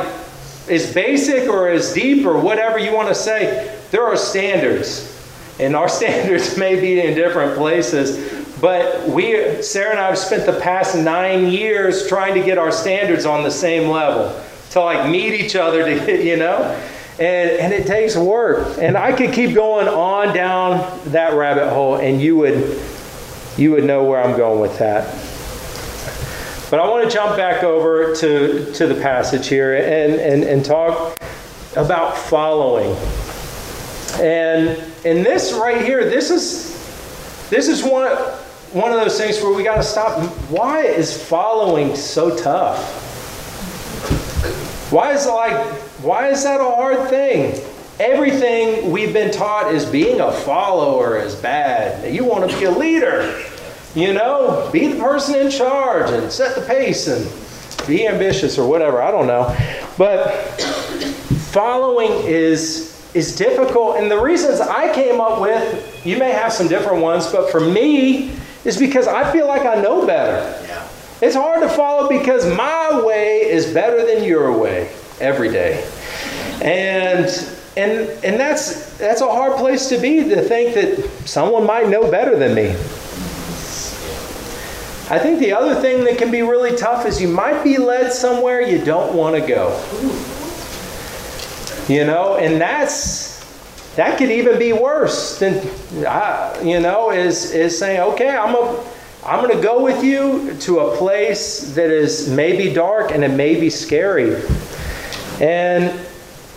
as 0.69 0.93
basic 0.93 1.47
or 1.47 1.69
as 1.69 1.93
deep 1.93 2.25
or 2.25 2.37
whatever 2.37 2.77
you 2.77 2.93
want 2.93 3.07
to 3.07 3.15
say, 3.15 3.79
there 3.91 4.05
are 4.05 4.17
standards. 4.17 5.15
And 5.59 5.75
our 5.75 5.89
standards 5.99 6.57
may 6.57 6.79
be 6.79 7.01
in 7.01 7.15
different 7.15 7.57
places. 7.57 8.47
But 8.59 9.07
we, 9.07 9.61
Sarah 9.61 9.91
and 9.91 9.99
I 9.99 10.07
have 10.07 10.17
spent 10.17 10.45
the 10.45 10.59
past 10.59 10.95
nine 10.95 11.47
years 11.47 12.07
trying 12.07 12.33
to 12.33 12.41
get 12.41 12.57
our 12.57 12.71
standards 12.71 13.25
on 13.25 13.43
the 13.43 13.51
same 13.51 13.89
level. 13.89 14.43
to 14.71 14.81
like 14.81 15.09
meet 15.09 15.33
each 15.33 15.55
other 15.55 15.83
to 15.99 16.05
get, 16.05 16.23
you 16.23 16.37
know 16.37 16.77
and, 17.19 17.49
and 17.51 17.73
it 17.73 17.85
takes 17.85 18.15
work 18.15 18.77
and 18.79 18.97
i 18.97 19.11
could 19.11 19.33
keep 19.33 19.53
going 19.53 19.87
on 19.87 20.33
down 20.33 20.99
that 21.05 21.33
rabbit 21.33 21.69
hole 21.69 21.97
and 21.97 22.21
you 22.21 22.37
would 22.37 22.79
you 23.57 23.71
would 23.71 23.83
know 23.83 24.05
where 24.05 24.23
i'm 24.23 24.37
going 24.37 24.59
with 24.59 24.77
that 24.79 25.03
but 26.69 26.79
i 26.79 26.87
want 26.87 27.03
to 27.03 27.13
jump 27.13 27.35
back 27.35 27.63
over 27.63 28.15
to 28.15 28.71
to 28.73 28.87
the 28.87 28.95
passage 29.01 29.47
here 29.47 29.75
and 29.75 30.13
and, 30.13 30.43
and 30.43 30.63
talk 30.63 31.17
about 31.75 32.17
following 32.17 32.95
and 34.19 34.77
in 35.05 35.23
this 35.23 35.53
right 35.53 35.83
here 35.83 36.09
this 36.09 36.29
is 36.29 36.69
this 37.49 37.67
is 37.67 37.83
one 37.83 38.11
one 38.71 38.91
of 38.91 38.99
those 38.99 39.17
things 39.17 39.41
where 39.41 39.53
we 39.53 39.63
got 39.63 39.77
to 39.77 39.83
stop 39.83 40.21
why 40.49 40.81
is 40.81 41.21
following 41.27 41.95
so 41.95 42.35
tough 42.37 43.07
why 44.91 45.13
is 45.13 45.25
it 45.25 45.31
like 45.31 45.75
why 46.01 46.29
is 46.29 46.43
that 46.43 46.61
a 46.61 46.63
hard 46.63 47.09
thing? 47.09 47.61
Everything 47.99 48.89
we've 48.89 49.11
been 49.11 49.31
taught 49.31 49.73
is 49.73 49.85
being 49.85 50.21
a 50.21 50.31
follower 50.31 51.17
is 51.17 51.35
bad. 51.35 52.13
You 52.13 52.23
want 52.23 52.49
to 52.49 52.57
be 52.57 52.63
a 52.63 52.71
leader. 52.71 53.43
You 53.93 54.13
know, 54.13 54.69
be 54.71 54.87
the 54.87 54.99
person 54.99 55.35
in 55.35 55.51
charge 55.51 56.09
and 56.11 56.31
set 56.31 56.55
the 56.55 56.65
pace 56.65 57.07
and 57.07 57.29
be 57.87 58.07
ambitious 58.07 58.57
or 58.57 58.69
whatever. 58.69 59.01
I 59.01 59.11
don't 59.11 59.27
know. 59.27 59.53
But 59.97 60.31
following 61.51 62.11
is 62.25 62.98
is 63.13 63.35
difficult 63.35 63.97
and 63.97 64.09
the 64.09 64.21
reasons 64.21 64.59
I 64.59 64.93
came 64.93 65.19
up 65.19 65.41
with, 65.41 66.05
you 66.05 66.17
may 66.17 66.31
have 66.31 66.53
some 66.53 66.67
different 66.67 67.01
ones, 67.01 67.31
but 67.31 67.51
for 67.51 67.59
me 67.59 68.31
is 68.65 68.77
because 68.77 69.07
I 69.07 69.31
feel 69.31 69.47
like 69.47 69.65
I 69.65 69.81
know 69.81 70.05
better. 70.05 70.41
Yeah. 70.67 70.87
It's 71.21 71.35
hard 71.35 71.61
to 71.61 71.69
follow 71.69 72.07
because 72.07 72.45
my 72.55 73.01
way 73.03 73.41
is 73.41 73.73
better 73.73 74.05
than 74.05 74.23
your 74.23 74.57
way 74.57 74.91
every 75.19 75.49
day. 75.49 75.83
And 76.61 77.25
and 77.77 78.09
and 78.23 78.39
that's 78.39 78.97
that's 78.97 79.21
a 79.21 79.27
hard 79.27 79.57
place 79.57 79.89
to 79.89 79.97
be 79.97 80.23
to 80.23 80.41
think 80.41 80.75
that 80.75 81.09
someone 81.25 81.65
might 81.65 81.89
know 81.89 82.09
better 82.09 82.37
than 82.37 82.53
me. 82.53 82.69
I 85.11 85.17
think 85.17 85.39
the 85.39 85.53
other 85.53 85.79
thing 85.81 86.03
that 86.03 86.17
can 86.17 86.29
be 86.29 86.43
really 86.43 86.77
tough 86.77 87.05
is 87.05 87.19
you 87.19 87.27
might 87.27 87.63
be 87.63 87.77
led 87.77 88.13
somewhere 88.13 88.61
you 88.61 88.83
don't 88.83 89.15
want 89.15 89.35
to 89.35 89.41
go. 89.41 89.69
You 91.89 92.05
know, 92.05 92.37
and 92.37 92.61
that's 92.61 93.39
that 93.95 94.17
could 94.17 94.31
even 94.31 94.57
be 94.57 94.71
worse 94.71 95.39
than 95.39 95.55
you 96.65 96.79
know 96.79 97.11
is 97.11 97.51
is 97.51 97.77
saying, 97.77 97.99
okay, 97.99 98.29
I'm 98.29 98.55
a 98.55 98.83
I'm 99.23 99.43
going 99.43 99.55
to 99.55 99.61
go 99.61 99.83
with 99.83 100.03
you 100.03 100.55
to 100.61 100.79
a 100.79 100.97
place 100.97 101.75
that 101.75 101.89
is 101.89 102.29
maybe 102.29 102.73
dark 102.73 103.11
and 103.11 103.23
it 103.23 103.31
may 103.31 103.59
be 103.59 103.69
scary. 103.69 104.41
And, 105.41 105.99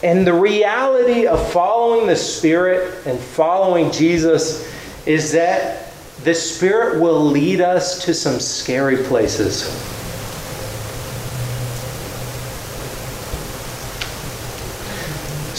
and 0.02 0.26
the 0.26 0.32
reality 0.32 1.26
of 1.26 1.52
following 1.52 2.06
the 2.06 2.16
Spirit 2.16 3.04
and 3.06 3.18
following 3.18 3.90
Jesus 3.90 4.66
is 5.06 5.32
that 5.32 5.92
the 6.22 6.34
Spirit 6.34 7.00
will 7.00 7.20
lead 7.20 7.60
us 7.60 8.04
to 8.04 8.14
some 8.14 8.38
scary 8.38 9.04
places. 9.04 9.64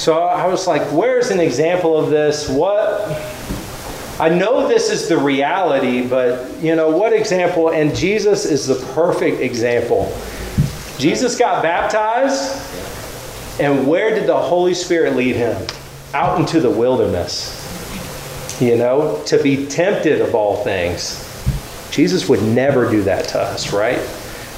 So 0.04 0.22
I 0.22 0.48
was 0.48 0.68
like, 0.68 0.82
where's 0.92 1.30
an 1.30 1.40
example 1.40 1.98
of 1.98 2.10
this? 2.10 2.50
What 2.50 3.10
I 4.20 4.28
know 4.28 4.68
this 4.68 4.90
is 4.90 5.08
the 5.08 5.18
reality, 5.18 6.06
but 6.06 6.62
you 6.62 6.76
know, 6.76 6.90
what 6.90 7.14
example? 7.14 7.70
And 7.70 7.96
Jesus 7.96 8.44
is 8.44 8.68
the 8.68 8.76
perfect 8.94 9.40
example. 9.40 10.14
Jesus 10.98 11.38
got 11.38 11.64
baptized, 11.64 12.62
and 13.62 13.88
where 13.88 14.14
did 14.14 14.28
the 14.28 14.38
Holy 14.38 14.74
Spirit 14.74 15.16
lead 15.16 15.38
him? 15.38 15.66
Out 16.14 16.38
into 16.38 16.60
the 16.60 16.70
wilderness. 16.70 17.62
You 18.60 18.76
know, 18.76 19.24
to 19.28 19.42
be 19.42 19.68
tempted 19.68 20.20
of 20.20 20.36
all 20.36 20.66
things. 20.66 21.18
Jesus 21.92 22.28
would 22.28 22.44
never 22.44 22.92
do 22.92 23.04
that 23.04 23.30
to 23.30 23.40
us, 23.40 23.72
right? 23.72 24.00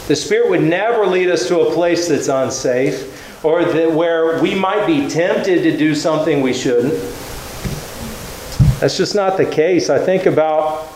The 0.07 0.15
Spirit 0.15 0.49
would 0.49 0.63
never 0.63 1.05
lead 1.05 1.29
us 1.29 1.47
to 1.49 1.59
a 1.59 1.71
place 1.71 2.07
that's 2.07 2.29
unsafe 2.29 3.14
or 3.45 3.63
that 3.63 3.91
where 3.91 4.41
we 4.41 4.55
might 4.55 4.87
be 4.87 5.07
tempted 5.07 5.61
to 5.61 5.77
do 5.77 5.93
something 5.93 6.41
we 6.41 6.51
shouldn't. 6.51 6.93
That's 8.79 8.97
just 8.97 9.13
not 9.13 9.37
the 9.37 9.45
case. 9.45 9.91
I 9.91 10.03
think 10.03 10.25
about, 10.25 10.87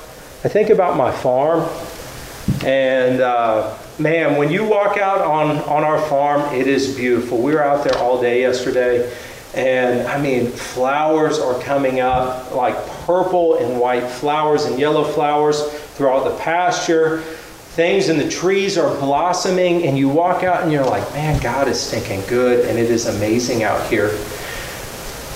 I 0.43 0.49
think 0.49 0.71
about 0.71 0.97
my 0.97 1.11
farm, 1.11 1.69
and 2.65 3.21
uh, 3.21 3.77
man, 3.99 4.35
when 4.35 4.51
you 4.51 4.65
walk 4.65 4.97
out 4.97 5.21
on, 5.21 5.57
on 5.59 5.83
our 5.83 6.01
farm, 6.09 6.41
it 6.55 6.65
is 6.65 6.95
beautiful. 6.95 7.37
We 7.39 7.53
were 7.53 7.63
out 7.63 7.83
there 7.83 7.97
all 7.99 8.19
day 8.19 8.41
yesterday, 8.41 9.15
and 9.53 10.07
I 10.07 10.19
mean, 10.19 10.47
flowers 10.47 11.37
are 11.37 11.61
coming 11.61 11.99
up 11.99 12.55
like 12.55 12.75
purple 13.05 13.57
and 13.59 13.79
white 13.79 14.07
flowers 14.09 14.65
and 14.65 14.79
yellow 14.79 15.03
flowers 15.03 15.61
throughout 15.93 16.23
the 16.23 16.35
pasture. 16.37 17.23
Things 17.71 18.09
and 18.09 18.19
the 18.19 18.29
trees 18.29 18.77
are 18.77 18.93
blossoming, 18.99 19.85
and 19.85 19.97
you 19.97 20.09
walk 20.09 20.43
out 20.43 20.63
and 20.63 20.71
you're 20.71 20.83
like, 20.83 21.09
man, 21.13 21.41
God 21.41 21.67
is 21.67 21.89
thinking 21.89 22.21
good, 22.27 22.65
and 22.65 22.77
it 22.77 22.89
is 22.89 23.05
amazing 23.05 23.63
out 23.63 23.87
here. 23.87 24.09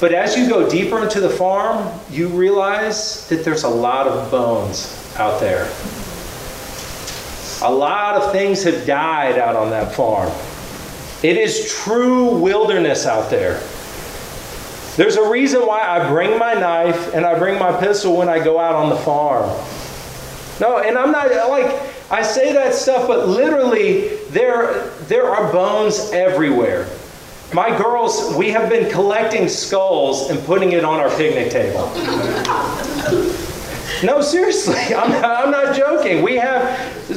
But 0.02 0.14
as 0.14 0.36
you 0.36 0.50
go 0.50 0.70
deeper 0.70 1.02
into 1.02 1.22
the 1.22 1.30
farm, 1.30 1.98
you 2.10 2.28
realize 2.28 3.26
that 3.30 3.46
there's 3.46 3.64
a 3.64 3.70
lot 3.70 4.08
of 4.08 4.30
bones 4.30 5.00
out 5.16 5.40
there. 5.40 5.72
A 7.62 7.72
lot 7.72 8.16
of 8.16 8.34
things 8.34 8.64
have 8.64 8.86
died 8.86 9.38
out 9.38 9.56
on 9.56 9.70
that 9.70 9.96
farm. 9.96 10.30
It 11.24 11.38
is 11.38 11.72
true 11.72 12.38
wilderness 12.38 13.06
out 13.06 13.30
there. 13.30 13.62
There's 14.98 15.16
a 15.16 15.30
reason 15.30 15.62
why 15.62 15.80
I 15.80 16.10
bring 16.10 16.38
my 16.38 16.54
knife 16.54 17.14
and 17.14 17.26
I 17.26 17.40
bring 17.40 17.58
my 17.58 17.72
pistol 17.80 18.18
when 18.18 18.28
I 18.28 18.44
go 18.44 18.60
out 18.60 18.76
on 18.76 18.90
the 18.90 18.98
farm. 18.98 19.50
No, 20.60 20.80
and 20.80 20.98
I'm 20.98 21.12
not 21.12 21.30
like 21.50 21.93
I 22.12 22.22
say 22.22 22.54
that 22.54 22.74
stuff, 22.74 23.08
but 23.08 23.28
literally 23.28 24.18
there 24.30 24.90
there 25.08 25.30
are 25.30 25.52
bones 25.52 26.12
everywhere. 26.12 26.88
My 27.54 27.76
girls, 27.78 28.36
we 28.36 28.50
have 28.50 28.70
been 28.70 28.90
collecting 28.92 29.48
skulls 29.48 30.30
and 30.30 30.44
putting 30.46 30.72
it 30.72 30.84
on 30.84 31.00
our 31.00 31.10
picnic 31.12 31.52
table. 31.52 31.88
No, 34.04 34.22
seriously, 34.22 34.76
I'm 34.96 35.12
I'm 35.12 35.52
not 35.52 35.76
joking. 35.76 36.24
We 36.24 36.36
have 36.36 36.64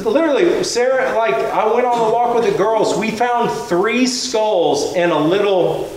literally, 0.05 0.63
Sarah, 0.63 1.15
like, 1.17 1.33
I 1.33 1.71
went 1.73 1.85
on 1.85 1.99
a 1.99 2.13
walk 2.13 2.35
with 2.35 2.51
the 2.51 2.57
girls. 2.57 2.97
We 2.97 3.11
found 3.11 3.49
three 3.67 4.05
skulls 4.05 4.95
in 4.95 5.11
a 5.11 5.19
little, 5.19 5.91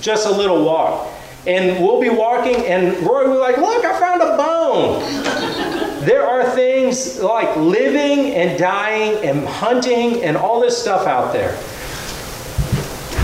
just 0.00 0.26
a 0.26 0.30
little 0.30 0.64
walk. 0.64 1.08
And 1.46 1.82
we'll 1.82 2.00
be 2.00 2.10
walking, 2.10 2.66
and 2.66 2.96
Roy 2.98 3.26
will 3.26 3.34
be 3.34 3.38
like, 3.38 3.56
Look, 3.56 3.84
I 3.84 3.98
found 3.98 4.22
a 4.22 4.36
bone. 4.36 5.49
There 6.00 6.26
are 6.26 6.50
things 6.54 7.20
like 7.20 7.54
living 7.56 8.34
and 8.34 8.58
dying 8.58 9.22
and 9.24 9.46
hunting 9.46 10.24
and 10.24 10.36
all 10.36 10.60
this 10.60 10.80
stuff 10.80 11.06
out 11.06 11.32
there. 11.32 11.52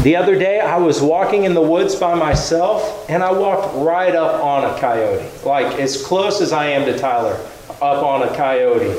The 0.02 0.14
other 0.14 0.38
day, 0.38 0.60
I 0.60 0.76
was 0.76 1.00
walking 1.00 1.44
in 1.44 1.54
the 1.54 1.62
woods 1.62 1.96
by 1.96 2.14
myself, 2.14 3.08
and 3.08 3.22
I 3.24 3.32
walked 3.32 3.74
right 3.76 4.14
up 4.14 4.44
on 4.44 4.64
a 4.64 4.78
coyote, 4.78 5.26
like 5.44 5.80
as 5.80 6.04
close 6.04 6.40
as 6.40 6.52
I 6.52 6.66
am 6.66 6.84
to 6.84 6.98
Tyler, 6.98 7.34
up 7.80 8.04
on 8.04 8.22
a 8.22 8.36
coyote. 8.36 8.94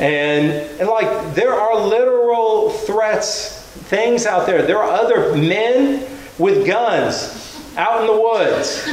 And, 0.00 0.52
and 0.80 0.88
like, 0.88 1.34
there 1.34 1.52
are 1.52 1.86
literal 1.86 2.70
threats, 2.70 3.62
things 3.88 4.26
out 4.26 4.46
there. 4.46 4.62
There 4.62 4.78
are 4.78 4.90
other 4.90 5.36
men 5.36 6.06
with 6.38 6.66
guns 6.66 7.49
out 7.80 8.02
in 8.02 8.06
the 8.06 8.20
woods. 8.20 8.86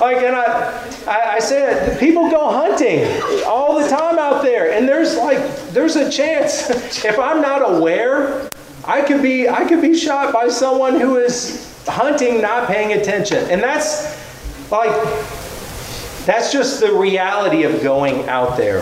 like, 0.00 0.18
and 0.18 0.36
I, 0.36 0.88
I, 1.06 1.34
I 1.34 1.38
said, 1.38 1.98
people 1.98 2.30
go 2.30 2.50
hunting 2.50 3.04
all 3.44 3.80
the 3.80 3.88
time 3.88 4.18
out 4.18 4.42
there, 4.42 4.72
and 4.72 4.88
there's 4.88 5.16
like, 5.16 5.38
there's 5.70 5.96
a 5.96 6.10
chance 6.10 6.70
if 7.04 7.18
I'm 7.18 7.40
not 7.40 7.68
aware 7.78 8.50
I 8.84 9.02
could 9.02 9.22
be 9.22 9.48
I 9.48 9.64
could 9.66 9.82
be 9.82 9.96
shot 9.96 10.32
by 10.32 10.48
someone 10.48 10.98
who 10.98 11.16
is 11.16 11.78
hunting 11.86 12.40
not 12.40 12.66
paying 12.66 12.98
attention. 12.98 13.38
And 13.50 13.62
that's 13.62 14.16
like 14.70 14.90
that's 16.24 16.50
just 16.52 16.80
the 16.80 16.92
reality 16.92 17.64
of 17.64 17.82
going 17.82 18.28
out 18.28 18.56
there. 18.56 18.80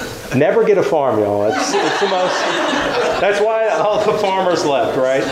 Never 0.34 0.64
get 0.64 0.78
a 0.78 0.82
farm, 0.82 1.18
y'all. 1.18 1.44
It's, 1.44 1.74
it's 1.74 2.00
the 2.00 2.08
most. 2.08 2.34
That's 3.20 3.40
why 3.40 3.68
all 3.68 4.04
the 4.04 4.18
farmers 4.18 4.64
left, 4.64 4.96
right? 4.96 5.24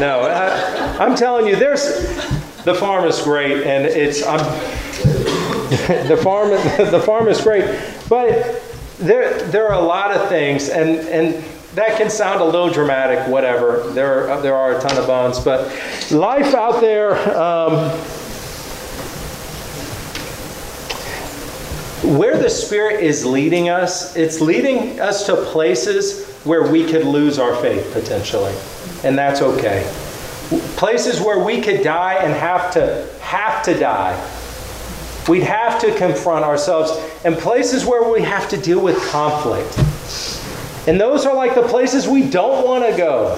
No, 0.00 0.20
I, 0.22 0.96
I'm 0.98 1.14
telling 1.14 1.46
you, 1.46 1.56
there's 1.56 1.84
the 2.64 2.74
farm 2.74 3.04
is 3.04 3.20
great, 3.22 3.64
and 3.64 3.86
it's 3.86 4.26
I'm, 4.26 4.38
the 6.08 6.18
farm. 6.22 6.50
The 6.90 7.00
farm 7.00 7.28
is 7.28 7.40
great, 7.40 7.64
but 8.08 8.62
there, 8.98 9.42
there 9.48 9.68
are 9.68 9.74
a 9.74 9.84
lot 9.84 10.10
of 10.10 10.28
things, 10.28 10.68
and, 10.68 11.00
and 11.08 11.44
that 11.74 11.98
can 11.98 12.08
sound 12.08 12.40
a 12.40 12.44
little 12.44 12.70
dramatic, 12.70 13.28
whatever. 13.28 13.90
There 13.92 14.30
are, 14.30 14.40
there 14.40 14.54
are 14.54 14.78
a 14.78 14.80
ton 14.80 14.96
of 14.96 15.06
bones, 15.06 15.38
but 15.38 15.66
life 16.10 16.54
out 16.54 16.80
there, 16.80 17.16
um, 17.36 17.90
where 22.06 22.38
the 22.38 22.48
Spirit 22.48 23.02
is 23.02 23.24
leading 23.24 23.68
us, 23.68 24.14
it's 24.14 24.40
leading 24.40 25.00
us 25.00 25.26
to 25.26 25.36
places 25.36 26.24
where 26.44 26.70
we 26.70 26.84
could 26.84 27.04
lose 27.04 27.38
our 27.38 27.56
faith 27.56 27.92
potentially. 27.92 28.54
And 29.02 29.18
that's 29.18 29.42
okay. 29.42 29.90
Places 30.76 31.20
where 31.20 31.40
we 31.40 31.60
could 31.60 31.82
die 31.82 32.14
and 32.14 32.32
have 32.32 32.72
to 32.74 33.08
have 33.20 33.64
to 33.64 33.76
die. 33.76 34.14
We'd 35.28 35.42
have 35.42 35.80
to 35.80 35.92
confront 35.96 36.44
ourselves 36.44 36.92
and 37.24 37.36
places 37.36 37.84
where 37.84 38.12
we 38.12 38.22
have 38.22 38.48
to 38.50 38.56
deal 38.56 38.80
with 38.80 38.96
conflict. 39.10 39.76
And 40.88 41.00
those 41.00 41.26
are 41.26 41.34
like 41.34 41.56
the 41.56 41.66
places 41.66 42.06
we 42.06 42.30
don't 42.30 42.64
want 42.64 42.88
to 42.88 42.96
go. 42.96 43.32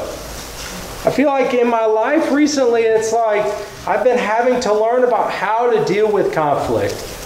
I 1.06 1.10
feel 1.10 1.28
like 1.28 1.54
in 1.54 1.68
my 1.68 1.86
life 1.86 2.30
recently, 2.30 2.82
it's 2.82 3.14
like 3.14 3.46
I've 3.86 4.04
been 4.04 4.18
having 4.18 4.60
to 4.60 4.74
learn 4.74 5.04
about 5.04 5.32
how 5.32 5.70
to 5.70 5.82
deal 5.86 6.12
with 6.12 6.34
conflict 6.34 7.17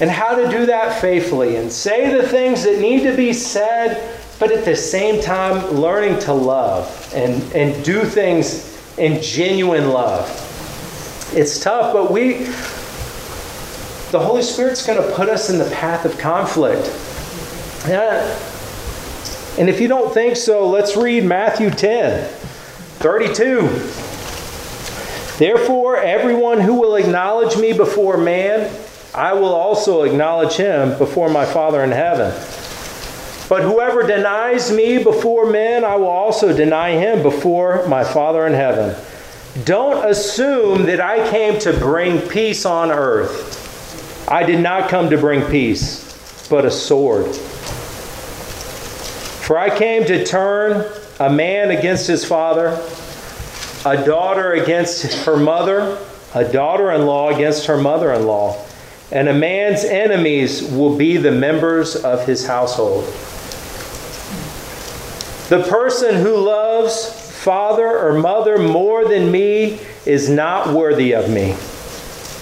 and 0.00 0.10
how 0.10 0.34
to 0.34 0.50
do 0.50 0.66
that 0.66 1.00
faithfully 1.00 1.56
and 1.56 1.70
say 1.70 2.12
the 2.12 2.26
things 2.26 2.62
that 2.64 2.80
need 2.80 3.02
to 3.02 3.14
be 3.14 3.32
said, 3.32 4.18
but 4.38 4.50
at 4.50 4.64
the 4.64 4.74
same 4.74 5.22
time, 5.22 5.74
learning 5.74 6.18
to 6.20 6.32
love 6.32 7.12
and, 7.14 7.42
and 7.54 7.84
do 7.84 8.04
things 8.04 8.66
in 8.98 9.22
genuine 9.22 9.90
love. 9.90 10.28
It's 11.34 11.60
tough, 11.60 11.92
but 11.92 12.10
we, 12.10 12.38
the 14.10 14.18
Holy 14.18 14.42
Spirit's 14.42 14.84
going 14.86 15.00
to 15.00 15.14
put 15.14 15.28
us 15.28 15.50
in 15.50 15.58
the 15.58 15.70
path 15.70 16.04
of 16.04 16.18
conflict. 16.18 16.86
And 19.58 19.68
if 19.68 19.80
you 19.80 19.88
don't 19.88 20.12
think 20.12 20.36
so, 20.36 20.68
let's 20.68 20.96
read 20.96 21.24
Matthew 21.24 21.70
10 21.70 22.26
32. 22.28 23.60
Therefore, 25.38 25.96
everyone 25.96 26.60
who 26.60 26.74
will 26.74 26.96
acknowledge 26.96 27.56
me 27.56 27.72
before 27.72 28.18
man, 28.18 28.70
I 29.14 29.32
will 29.32 29.52
also 29.52 30.02
acknowledge 30.02 30.54
him 30.54 30.96
before 30.98 31.28
my 31.28 31.44
Father 31.44 31.82
in 31.82 31.90
heaven. 31.90 32.30
But 33.48 33.62
whoever 33.62 34.06
denies 34.06 34.70
me 34.70 35.02
before 35.02 35.50
men, 35.50 35.84
I 35.84 35.96
will 35.96 36.06
also 36.06 36.56
deny 36.56 36.92
him 36.92 37.22
before 37.22 37.84
my 37.88 38.04
Father 38.04 38.46
in 38.46 38.52
heaven. 38.52 38.94
Don't 39.64 40.08
assume 40.08 40.84
that 40.86 41.00
I 41.00 41.28
came 41.28 41.58
to 41.60 41.72
bring 41.72 42.20
peace 42.20 42.64
on 42.64 42.92
earth. 42.92 44.28
I 44.30 44.44
did 44.44 44.60
not 44.60 44.88
come 44.88 45.10
to 45.10 45.18
bring 45.18 45.42
peace, 45.50 46.46
but 46.48 46.64
a 46.64 46.70
sword. 46.70 47.34
For 49.44 49.58
I 49.58 49.76
came 49.76 50.04
to 50.04 50.24
turn 50.24 50.88
a 51.18 51.28
man 51.28 51.72
against 51.72 52.06
his 52.06 52.24
father, 52.24 52.80
a 53.84 54.04
daughter 54.04 54.52
against 54.52 55.24
her 55.24 55.36
mother, 55.36 55.98
a 56.32 56.44
daughter 56.44 56.92
in 56.92 57.06
law 57.06 57.30
against 57.30 57.66
her 57.66 57.76
mother 57.76 58.12
in 58.12 58.24
law, 58.24 58.64
and 59.12 59.28
a 59.28 59.34
man's 59.34 59.84
enemies 59.84 60.62
will 60.62 60.96
be 60.96 61.16
the 61.16 61.32
members 61.32 61.96
of 61.96 62.26
his 62.26 62.46
household. 62.46 63.04
The 65.48 65.66
person 65.68 66.14
who 66.14 66.36
loves 66.36 67.20
father 67.42 67.88
or 67.88 68.14
mother 68.14 68.58
more 68.58 69.04
than 69.04 69.32
me 69.32 69.80
is 70.06 70.28
not 70.28 70.72
worthy 70.72 71.12
of 71.12 71.28
me. 71.28 71.56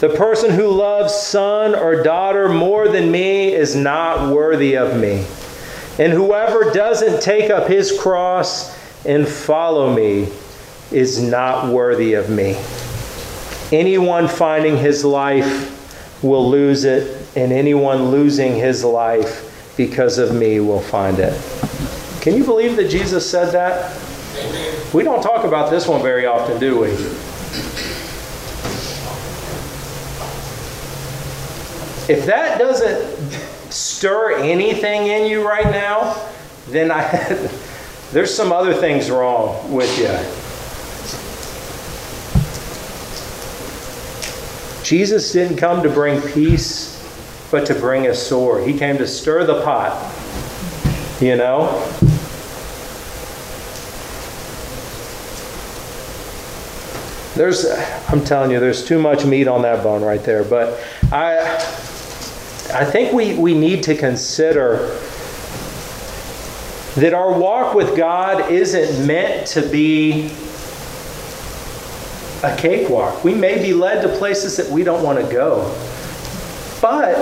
The 0.00 0.14
person 0.14 0.50
who 0.50 0.68
loves 0.68 1.14
son 1.14 1.74
or 1.74 2.02
daughter 2.02 2.48
more 2.48 2.88
than 2.88 3.10
me 3.10 3.52
is 3.52 3.74
not 3.74 4.32
worthy 4.32 4.76
of 4.76 4.96
me. 5.00 5.26
And 5.98 6.12
whoever 6.12 6.70
doesn't 6.70 7.22
take 7.22 7.50
up 7.50 7.66
his 7.66 7.98
cross 7.98 8.76
and 9.06 9.26
follow 9.26 9.92
me 9.94 10.28
is 10.92 11.20
not 11.20 11.72
worthy 11.72 12.14
of 12.14 12.28
me. 12.30 12.56
Anyone 13.72 14.28
finding 14.28 14.76
his 14.76 15.04
life 15.04 15.77
will 16.22 16.48
lose 16.48 16.84
it, 16.84 17.26
and 17.36 17.52
anyone 17.52 18.10
losing 18.10 18.54
his 18.54 18.84
life 18.84 19.74
because 19.76 20.18
of 20.18 20.34
me 20.34 20.60
will 20.60 20.80
find 20.80 21.18
it. 21.18 21.40
Can 22.20 22.36
you 22.36 22.44
believe 22.44 22.76
that 22.76 22.88
Jesus 22.90 23.28
said 23.28 23.52
that? 23.52 23.96
We 24.92 25.04
don't 25.04 25.22
talk 25.22 25.44
about 25.44 25.70
this 25.70 25.86
one 25.86 26.02
very 26.02 26.26
often, 26.26 26.58
do 26.58 26.80
we? 26.80 26.88
If 32.12 32.24
that 32.24 32.58
doesn't 32.58 33.70
stir 33.70 34.38
anything 34.38 35.08
in 35.08 35.30
you 35.30 35.46
right 35.46 35.66
now, 35.66 36.26
then 36.68 36.90
I, 36.90 37.00
there's 38.12 38.34
some 38.34 38.50
other 38.50 38.74
things 38.74 39.10
wrong 39.10 39.72
with 39.72 39.98
you. 39.98 40.37
Jesus 44.88 45.32
didn't 45.32 45.58
come 45.58 45.82
to 45.82 45.90
bring 45.90 46.18
peace, 46.32 46.96
but 47.50 47.66
to 47.66 47.74
bring 47.74 48.06
a 48.06 48.14
sword. 48.14 48.66
He 48.66 48.72
came 48.72 48.96
to 48.96 49.06
stir 49.06 49.44
the 49.44 49.60
pot. 49.60 49.92
You 51.20 51.36
know? 51.36 51.66
There's, 57.34 57.66
I'm 58.08 58.24
telling 58.24 58.50
you, 58.50 58.60
there's 58.60 58.82
too 58.82 58.98
much 58.98 59.26
meat 59.26 59.46
on 59.46 59.60
that 59.60 59.82
bone 59.82 60.02
right 60.02 60.24
there. 60.24 60.42
But 60.42 60.82
I, 61.12 61.36
I 62.72 62.86
think 62.86 63.12
we, 63.12 63.34
we 63.34 63.52
need 63.52 63.82
to 63.82 63.94
consider 63.94 64.98
that 66.94 67.12
our 67.12 67.38
walk 67.38 67.74
with 67.74 67.94
God 67.94 68.50
isn't 68.50 69.06
meant 69.06 69.48
to 69.48 69.60
be 69.68 70.30
a 72.42 72.56
cakewalk. 72.56 73.24
We 73.24 73.34
may 73.34 73.60
be 73.60 73.72
led 73.72 74.02
to 74.02 74.08
places 74.16 74.56
that 74.56 74.68
we 74.70 74.84
don't 74.84 75.02
want 75.02 75.18
to 75.18 75.32
go. 75.32 75.74
But 76.80 77.16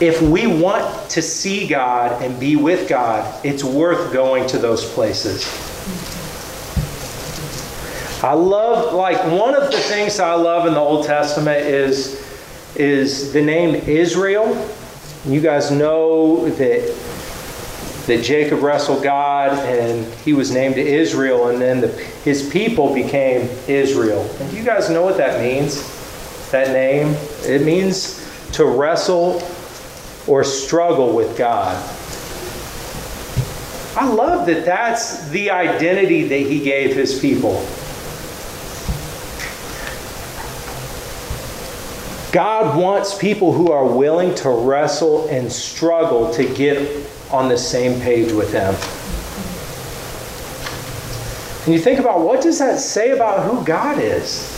if 0.00 0.22
we 0.22 0.46
want 0.46 1.10
to 1.10 1.20
see 1.20 1.66
God 1.66 2.22
and 2.22 2.38
be 2.38 2.54
with 2.54 2.88
God, 2.88 3.44
it's 3.44 3.64
worth 3.64 4.12
going 4.12 4.46
to 4.48 4.58
those 4.58 4.84
places. 4.92 5.44
I 8.22 8.32
love, 8.32 8.94
like, 8.94 9.18
one 9.32 9.54
of 9.54 9.70
the 9.70 9.78
things 9.78 10.18
I 10.20 10.34
love 10.34 10.66
in 10.66 10.74
the 10.74 10.80
Old 10.80 11.06
Testament 11.06 11.66
is, 11.66 12.24
is 12.76 13.32
the 13.32 13.42
name 13.42 13.74
Israel. 13.74 14.68
You 15.24 15.40
guys 15.40 15.70
know 15.70 16.48
that, 16.48 16.96
that 18.08 18.24
Jacob 18.24 18.62
wrestled 18.62 19.02
God 19.02 19.52
and 19.66 20.10
he 20.24 20.32
was 20.32 20.50
named 20.50 20.78
Israel, 20.78 21.48
and 21.48 21.60
then 21.60 21.82
the, 21.82 21.88
his 21.88 22.48
people 22.48 22.94
became 22.94 23.48
Israel. 23.68 24.22
And 24.40 24.50
do 24.50 24.56
you 24.56 24.64
guys 24.64 24.88
know 24.88 25.02
what 25.02 25.18
that 25.18 25.40
means? 25.40 25.94
That 26.50 26.68
name? 26.68 27.14
It 27.42 27.64
means 27.66 28.26
to 28.52 28.64
wrestle 28.64 29.42
or 30.26 30.42
struggle 30.42 31.14
with 31.14 31.36
God. 31.36 31.76
I 33.94 34.06
love 34.06 34.46
that 34.46 34.64
that's 34.64 35.28
the 35.28 35.50
identity 35.50 36.28
that 36.28 36.40
he 36.40 36.60
gave 36.60 36.94
his 36.94 37.18
people. 37.20 37.66
God 42.32 42.78
wants 42.78 43.16
people 43.18 43.52
who 43.52 43.70
are 43.70 43.86
willing 43.86 44.34
to 44.36 44.50
wrestle 44.50 45.28
and 45.28 45.52
struggle 45.52 46.32
to 46.34 46.44
get 46.54 47.06
on 47.30 47.48
the 47.48 47.58
same 47.58 48.00
page 48.00 48.32
with 48.32 48.52
him. 48.52 48.74
And 51.64 51.74
you 51.74 51.80
think 51.80 52.00
about 52.00 52.20
what 52.20 52.40
does 52.40 52.58
that 52.58 52.78
say 52.78 53.10
about 53.10 53.44
who 53.44 53.64
God 53.64 53.98
is? 53.98 54.54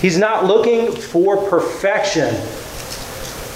He's 0.00 0.16
not 0.16 0.44
looking 0.44 0.92
for 0.92 1.48
perfection 1.48 2.34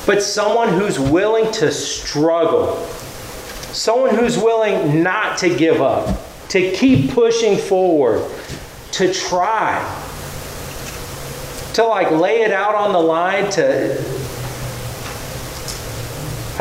but 0.07 0.23
someone 0.23 0.69
who's 0.69 0.99
willing 0.99 1.51
to 1.53 1.71
struggle, 1.71 2.77
someone 3.73 4.15
who's 4.15 4.37
willing 4.37 5.03
not 5.03 5.39
to 5.39 5.57
give 5.57 5.81
up, 5.81 6.19
to 6.49 6.73
keep 6.73 7.11
pushing 7.13 7.57
forward, 7.57 8.29
to 8.93 9.13
try, 9.13 9.81
to 11.75 11.85
like 11.85 12.11
lay 12.11 12.43
it 12.43 12.51
out 12.51 12.75
on 12.75 12.93
the 12.93 13.01
line, 13.01 13.51
to. 13.53 14.22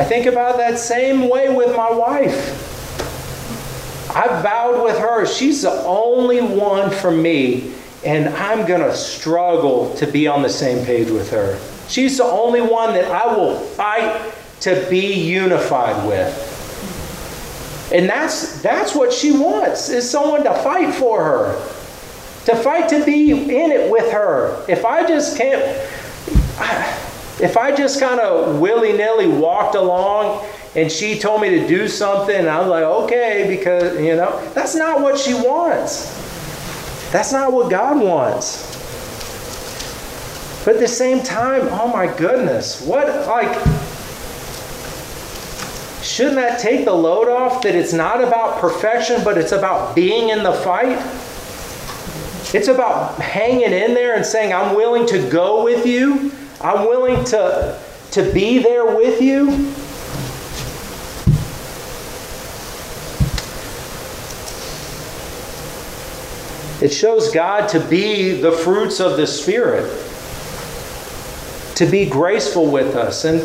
I 0.02 0.04
think 0.04 0.26
about 0.26 0.58
that 0.58 0.80
same 0.80 1.30
way 1.30 1.54
with 1.54 1.78
my 1.78 1.92
wife. 1.92 2.34
I 4.10 4.42
vowed 4.42 4.84
with 4.84 4.98
her, 4.98 5.28
she's 5.28 5.62
the 5.62 5.70
only 5.84 6.42
one 6.42 6.90
for 6.90 7.12
me, 7.12 7.72
and 8.04 8.30
I'm 8.30 8.66
going 8.66 8.82
to 8.82 8.96
struggle 8.96 9.94
to 9.98 10.08
be 10.08 10.28
on 10.28 10.42
the 10.42 10.50
same 10.50 10.84
page 10.88 11.12
with 11.12 11.30
her. 11.30 11.60
She's 11.88 12.18
the 12.18 12.24
only 12.24 12.62
one 12.62 12.96
that 12.96 13.12
I 13.12 13.32
will 13.36 13.60
fight 13.60 14.34
to 14.62 14.88
be 14.90 15.14
unified 15.14 16.08
with. 16.08 16.34
And 17.94 18.10
that's 18.10 18.60
that's 18.64 18.96
what 18.96 19.14
she 19.14 19.32
wants 19.32 19.90
is 19.90 20.10
someone 20.10 20.44
to 20.46 20.54
fight 20.64 20.96
for 20.96 21.24
her. 21.24 21.54
To 22.46 22.56
fight 22.56 22.90
to 22.90 23.06
be 23.06 23.30
in 23.34 23.72
it 23.72 23.92
with 23.92 24.12
her. 24.12 24.66
If 24.68 24.84
I 24.84 25.08
just 25.08 25.38
can't 25.38 25.62
if 27.42 27.58
I 27.58 27.76
just 27.76 28.00
kind 28.00 28.20
of 28.20 28.60
willy-nilly 28.60 29.28
walked 29.28 29.76
along 29.76 30.46
and 30.76 30.92
she 30.92 31.20
told 31.20 31.42
me 31.42 31.50
to 31.50 31.68
do 31.68 31.88
something 31.88 32.48
I 32.48 32.60
was 32.60 32.70
like, 32.70 32.84
"Okay," 32.84 33.46
because, 33.48 34.00
you 34.00 34.16
know, 34.16 34.42
that's 34.54 34.76
not 34.76 35.02
what 35.02 35.18
she 35.18 35.34
wants. 35.34 36.18
That's 37.12 37.34
not 37.34 37.52
what 37.52 37.70
God 37.70 38.02
wants. 38.02 38.70
But 40.64 40.76
at 40.76 40.80
the 40.80 40.88
same 40.88 41.24
time, 41.24 41.68
oh 41.72 41.88
my 41.88 42.08
goodness, 42.08 42.82
what, 42.82 43.08
like, 43.28 43.52
shouldn't 46.04 46.36
that 46.36 46.60
take 46.60 46.86
the 46.86 46.94
load 46.94 47.28
off 47.28 47.62
that 47.64 47.76
it's 47.76 47.94
not 47.94 48.24
about 48.24 48.60
perfection, 48.60 49.24
but 49.24 49.38
it's 49.38 49.52
about 49.52 49.96
being 49.96 50.30
in 50.30 50.44
the 50.44 50.54
fight? 50.54 51.00
It's 52.54 52.68
about 52.68 53.20
hanging 53.20 53.74
in 53.74 53.94
there 53.94 54.16
and 54.16 54.26
saying, 54.26 54.54
I'm 54.54 54.76
willing 54.76 55.06
to 55.08 55.30
go 55.30 55.64
with 55.64 55.86
you. 55.86 56.32
I'm 56.64 56.88
willing 56.88 57.24
to, 57.26 57.80
to 58.12 58.32
be 58.34 58.60
there 58.60 58.96
with 58.96 59.22
you. 59.22 59.74
It 66.82 66.92
shows 66.92 67.32
God 67.32 67.68
to 67.70 67.80
be 67.80 68.42
the 68.42 68.52
fruits 68.52 69.00
of 69.00 69.18
the 69.18 69.28
Spirit, 69.28 69.86
to 71.76 71.86
be 71.86 72.10
graceful 72.10 72.72
with 72.72 72.96
us, 72.96 73.26
and 73.26 73.42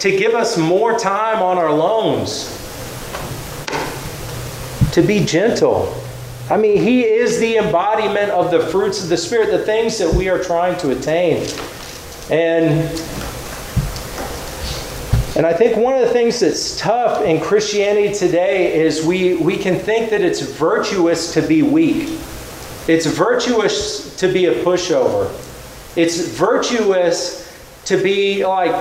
to 0.00 0.10
give 0.16 0.34
us 0.34 0.58
more 0.58 0.98
time 0.98 1.42
on 1.42 1.58
our 1.58 1.72
loans, 1.72 2.56
to 4.92 5.02
be 5.02 5.24
gentle. 5.24 5.94
I 6.50 6.56
mean, 6.56 6.82
He 6.82 7.04
is 7.04 7.38
the 7.38 7.56
embodiment 7.56 8.30
of 8.30 8.50
the 8.50 8.60
fruits 8.60 9.02
of 9.02 9.08
the 9.08 9.16
Spirit, 9.16 9.50
the 9.50 9.64
things 9.64 9.98
that 9.98 10.12
we 10.12 10.28
are 10.28 10.42
trying 10.42 10.78
to 10.80 10.90
attain. 10.90 11.46
And 12.30 12.88
and 15.36 15.46
I 15.46 15.52
think 15.52 15.76
one 15.76 15.94
of 15.94 16.00
the 16.00 16.12
things 16.12 16.40
that's 16.40 16.76
tough 16.76 17.24
in 17.24 17.40
Christianity 17.40 18.12
today 18.12 18.78
is 18.78 19.06
we, 19.06 19.36
we 19.36 19.56
can 19.56 19.78
think 19.78 20.10
that 20.10 20.20
it's 20.20 20.40
virtuous 20.40 21.32
to 21.34 21.40
be 21.40 21.62
weak. 21.62 22.18
It's 22.88 23.06
virtuous 23.06 24.16
to 24.16 24.30
be 24.30 24.46
a 24.46 24.64
pushover. 24.64 25.30
It's 25.96 26.28
virtuous 26.28 27.50
to 27.86 27.96
be 28.02 28.44
like, 28.44 28.72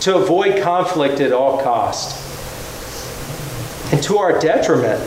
to 0.00 0.16
avoid 0.16 0.62
conflict 0.62 1.20
at 1.20 1.32
all 1.32 1.62
cost. 1.62 2.18
And 3.92 4.02
to 4.02 4.18
our 4.18 4.38
detriment. 4.40 5.00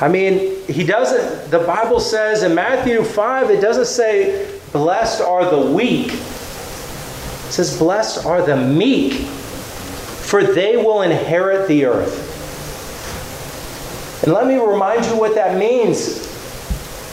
I 0.00 0.08
mean, 0.08 0.64
he 0.66 0.84
doesn't, 0.84 1.50
the 1.50 1.58
Bible 1.58 1.98
says 1.98 2.42
in 2.42 2.54
Matthew 2.54 3.02
5, 3.02 3.50
it 3.50 3.60
doesn't 3.60 3.86
say, 3.86 4.57
blessed 4.72 5.20
are 5.20 5.50
the 5.50 5.70
weak. 5.72 6.12
It 6.12 7.52
says, 7.52 7.78
blessed 7.78 8.26
are 8.26 8.42
the 8.42 8.56
meek, 8.56 9.12
for 9.12 10.42
they 10.42 10.76
will 10.76 11.02
inherit 11.02 11.68
the 11.68 11.86
earth. 11.86 12.26
And 14.22 14.32
let 14.32 14.46
me 14.46 14.56
remind 14.56 15.04
you 15.06 15.16
what 15.16 15.34
that 15.34 15.56
means. 15.56 16.26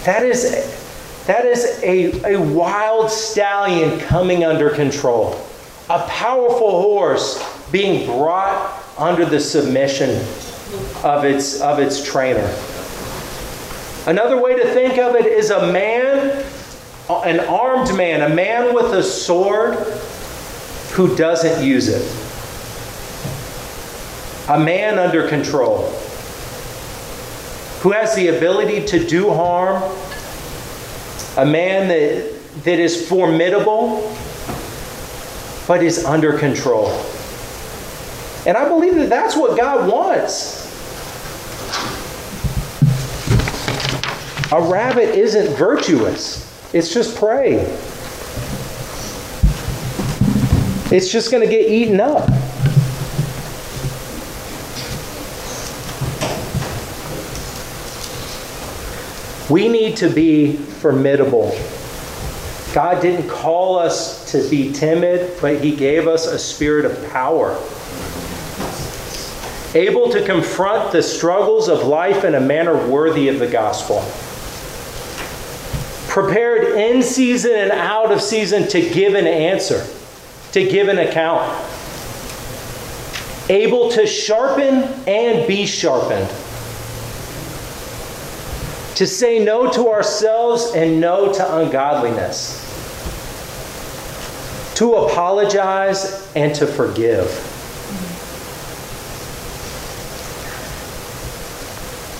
That 0.03 0.23
is, 0.23 1.23
that 1.25 1.45
is 1.45 1.79
a, 1.81 2.33
a 2.33 2.41
wild 2.41 3.09
stallion 3.09 3.99
coming 3.99 4.43
under 4.43 4.69
control, 4.69 5.39
a 5.89 6.05
powerful 6.07 6.81
horse 6.81 7.41
being 7.71 8.05
brought 8.05 8.83
under 8.97 9.25
the 9.25 9.39
submission 9.39 10.09
of 11.03 11.25
its, 11.25 11.61
of 11.61 11.79
its 11.79 12.03
trainer. 12.03 12.53
Another 14.07 14.39
way 14.39 14.55
to 14.55 14.73
think 14.73 14.99
of 14.99 15.15
it 15.15 15.25
is 15.25 15.49
a 15.49 15.71
man, 15.71 16.44
an 17.09 17.39
armed 17.41 17.95
man, 17.95 18.29
a 18.29 18.33
man 18.33 18.73
with 18.73 18.93
a 18.93 19.03
sword 19.03 19.75
who 20.93 21.15
doesn't 21.15 21.65
use 21.65 21.87
it. 21.87 22.21
A 24.49 24.59
man 24.59 24.99
under 24.99 25.27
control 25.27 25.91
who 27.85 27.91
has 27.91 28.15
the 28.15 28.29
ability 28.29 28.83
to 28.83 29.05
do 29.05 29.29
harm, 29.31 29.79
a 31.37 31.45
man 31.45 31.87
that, 31.87 32.33
that 32.63 32.79
is 32.79 33.07
formidable, 33.07 34.11
but 35.67 35.83
is 35.83 36.03
under 36.03 36.35
control. 36.35 36.89
And 38.47 38.57
I 38.57 38.67
believe 38.67 38.95
that 38.95 39.09
that's 39.09 39.35
what 39.35 39.55
God 39.55 39.87
wants. 39.87 40.65
A 44.51 44.59
rabbit 44.59 45.13
isn't 45.15 45.55
virtuous, 45.55 46.41
it's 46.75 46.93
just 46.93 47.15
prey. 47.15 47.53
It's 50.93 51.09
just 51.09 51.31
going 51.31 51.41
to 51.41 51.49
get 51.49 51.71
eaten 51.71 52.01
up. 52.01 52.29
We 59.49 59.69
need 59.69 59.95
to 59.97 60.09
be 60.09 60.57
formidable. 60.57 61.57
God 62.73 63.01
didn't 63.01 63.29
call 63.29 63.79
us 63.79 64.29
to 64.33 64.45
be 64.49 64.73
timid, 64.73 65.39
but 65.39 65.63
He 65.63 65.73
gave 65.73 66.09
us 66.09 66.27
a 66.27 66.37
spirit 66.37 66.83
of 66.83 67.09
power. 67.09 67.51
Able 69.73 70.11
to 70.11 70.25
confront 70.25 70.91
the 70.91 71.01
struggles 71.01 71.69
of 71.69 71.83
life 71.87 72.25
in 72.25 72.35
a 72.35 72.41
manner 72.41 72.75
worthy 72.89 73.29
of 73.29 73.39
the 73.39 73.47
gospel. 73.47 74.03
Prepared 76.15 76.77
in 76.77 77.03
season 77.03 77.51
and 77.51 77.71
out 77.73 78.09
of 78.09 78.21
season 78.21 78.69
to 78.69 78.79
give 78.79 79.15
an 79.15 79.27
answer, 79.27 79.85
to 80.53 80.65
give 80.65 80.87
an 80.87 80.97
account. 80.97 81.43
Able 83.49 83.91
to 83.91 84.07
sharpen 84.07 84.83
and 85.09 85.45
be 85.45 85.65
sharpened 85.65 86.29
to 88.95 89.05
say 89.05 89.43
no 89.43 89.69
to 89.69 89.89
ourselves 89.89 90.71
and 90.73 91.01
no 91.01 91.33
to 91.33 91.57
ungodliness, 91.57 92.63
to 94.75 94.93
apologize 94.93 96.31
and 96.33 96.55
to 96.55 96.65
forgive. 96.65 97.27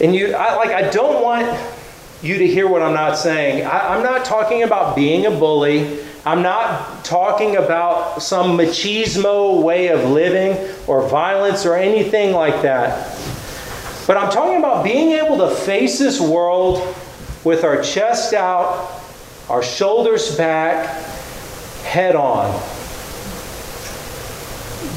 And 0.01 0.13
you, 0.13 0.35
I, 0.35 0.55
like, 0.55 0.71
I 0.71 0.89
don't 0.89 1.23
want 1.23 1.74
you 2.21 2.37
to 2.37 2.47
hear 2.47 2.67
what 2.67 2.81
I'm 2.81 2.93
not 2.93 3.17
saying. 3.17 3.65
I, 3.65 3.95
I'm 3.95 4.03
not 4.03 4.25
talking 4.25 4.63
about 4.63 4.95
being 4.95 5.25
a 5.25 5.31
bully. 5.31 5.99
I'm 6.25 6.41
not 6.41 7.05
talking 7.05 7.55
about 7.55 8.21
some 8.21 8.57
machismo 8.57 9.61
way 9.61 9.89
of 9.89 10.09
living 10.09 10.73
or 10.87 11.07
violence 11.07 11.65
or 11.65 11.75
anything 11.75 12.33
like 12.33 12.61
that. 12.63 13.15
But 14.07 14.17
I'm 14.17 14.31
talking 14.31 14.57
about 14.57 14.83
being 14.83 15.11
able 15.11 15.37
to 15.37 15.53
face 15.53 15.99
this 15.99 16.19
world 16.19 16.95
with 17.43 17.63
our 17.63 17.81
chest 17.81 18.33
out, 18.33 19.01
our 19.49 19.61
shoulders 19.61 20.35
back, 20.35 20.87
head 21.83 22.15
on. 22.15 22.51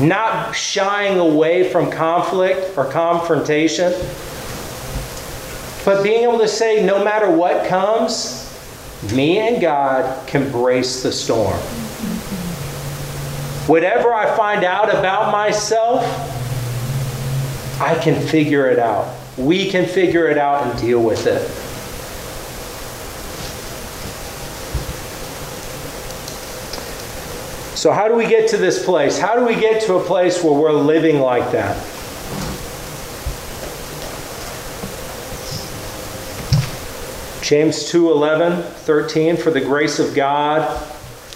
Not 0.01 0.53
shying 0.55 1.19
away 1.19 1.71
from 1.71 1.91
conflict 1.91 2.77
or 2.79 2.85
confrontation, 2.87 3.93
but 5.89 6.03
being 6.03 6.25
able 6.25 6.37
to 6.37 6.47
say, 6.47 6.85
no 6.85 7.03
matter 7.03 7.31
what 7.31 7.67
comes, 7.67 8.45
me 9.15 9.39
and 9.39 9.59
God 9.59 10.29
can 10.29 10.53
brace 10.53 11.03
the 11.03 11.11
storm. 11.11 11.57
Whatever 13.67 14.13
I 14.13 14.37
find 14.37 14.65
out 14.65 14.91
about 14.91 15.33
myself, 15.33 16.03
I 17.81 17.99
can 18.03 18.21
figure 18.29 18.69
it 18.69 18.79
out. 18.79 19.17
We 19.39 19.71
can 19.71 19.87
figure 19.89 20.29
it 20.29 20.37
out 20.37 20.67
and 20.67 20.79
deal 20.79 21.03
with 21.03 21.27
it. 21.27 21.41
So, 27.79 27.93
how 27.93 28.09
do 28.09 28.15
we 28.15 28.27
get 28.27 28.51
to 28.51 28.59
this 28.59 28.85
place? 28.85 29.19
How 29.19 29.37
do 29.37 29.47
we 29.47 29.59
get 29.59 29.81
to 29.85 29.95
a 29.95 30.05
place 30.05 30.45
where 30.45 30.53
we're 30.53 30.71
living 30.73 31.21
like 31.21 31.51
that? 31.53 31.83
James 37.49 37.89
2 37.89 38.11
11, 38.11 38.63
13, 38.63 39.39
for 39.39 39.51
the 39.51 39.63
grace 39.63 39.99
of 39.99 40.15
God 40.15 40.61